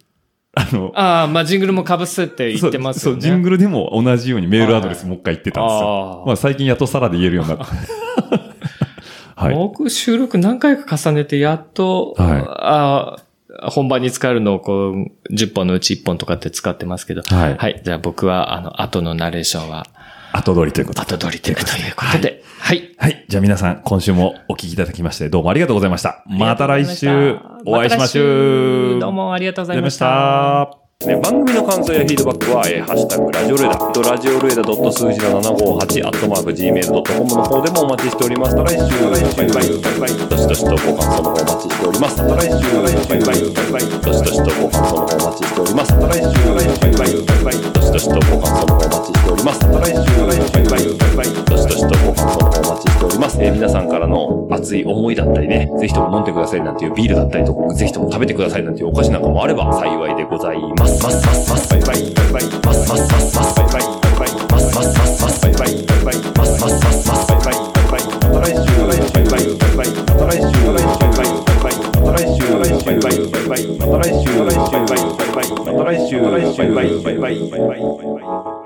[0.54, 3.20] あの、ああ、まあ、ジングルも被せて言ってますよね。
[3.20, 6.22] そう、ジングルでも同じようにメールアドレスもう一回言ってたんですあよ。
[6.24, 7.66] ーまあ最近やっとさらで言えるようになった。
[9.44, 9.54] はい。
[9.54, 13.25] 僕収録何回か重ねてやっと、はいあー
[13.62, 17.22] 本番に使えるのをこう、10本のうち1本とかって使ってますけど。
[17.22, 17.80] はいはい。
[17.84, 19.86] じゃあ僕は、あの、後のナレーションは、
[20.32, 21.14] 後取りということで。
[21.14, 21.62] 後取りというこ
[22.12, 22.42] とで。
[22.58, 22.94] はい。
[22.98, 23.24] はい。
[23.28, 26.24] じゃあ皆さん、今週もお聞きいただきまして、どうもありがとうございました。
[26.26, 28.98] また来週お会いしましょう。
[29.00, 30.85] どうもありがとうございましありがとうございました。
[31.04, 38.56] ね、番組の感想やフィードバックは、えーハッシュタグラジオルエダ、ラジオルエダ数字の758、アットマーク Gmail.com の方でもお待ちしております。
[38.56, 42.16] 来週、バイバイ、バイバイ、どしどしとご感想の方お待ちしております。
[42.16, 45.92] また来週、バイバイ、バイバイ、どしどしとご感想の方お待ちしております。
[45.92, 49.60] また来週、バイバイ、バイバイ、どしどしとご感想の方お待ちしております。
[49.68, 53.36] また来週、バイバイ、バイバイ、どしどしとご感想の方お待ちしております。
[53.38, 60.85] え皆さんからの熱い思いだったりね、ぜひとも飲んでくださいなんていうビールだったりとか、ぜひとも食べてくださいなんていうお菓子なんかもあれば幸いでございます。
[60.86, 77.76] ますますますバイバイバイバイますますますますバイバイバイバイますますますますバイバイバイバイますますますますバイバイバイバイまた来週バイバイバイバイまた来週バイバイバイバイまた来週バイバイバイバイまた来週バイバイバイバイまた来週バイバイバイバイバイバ
[78.62, 78.65] イ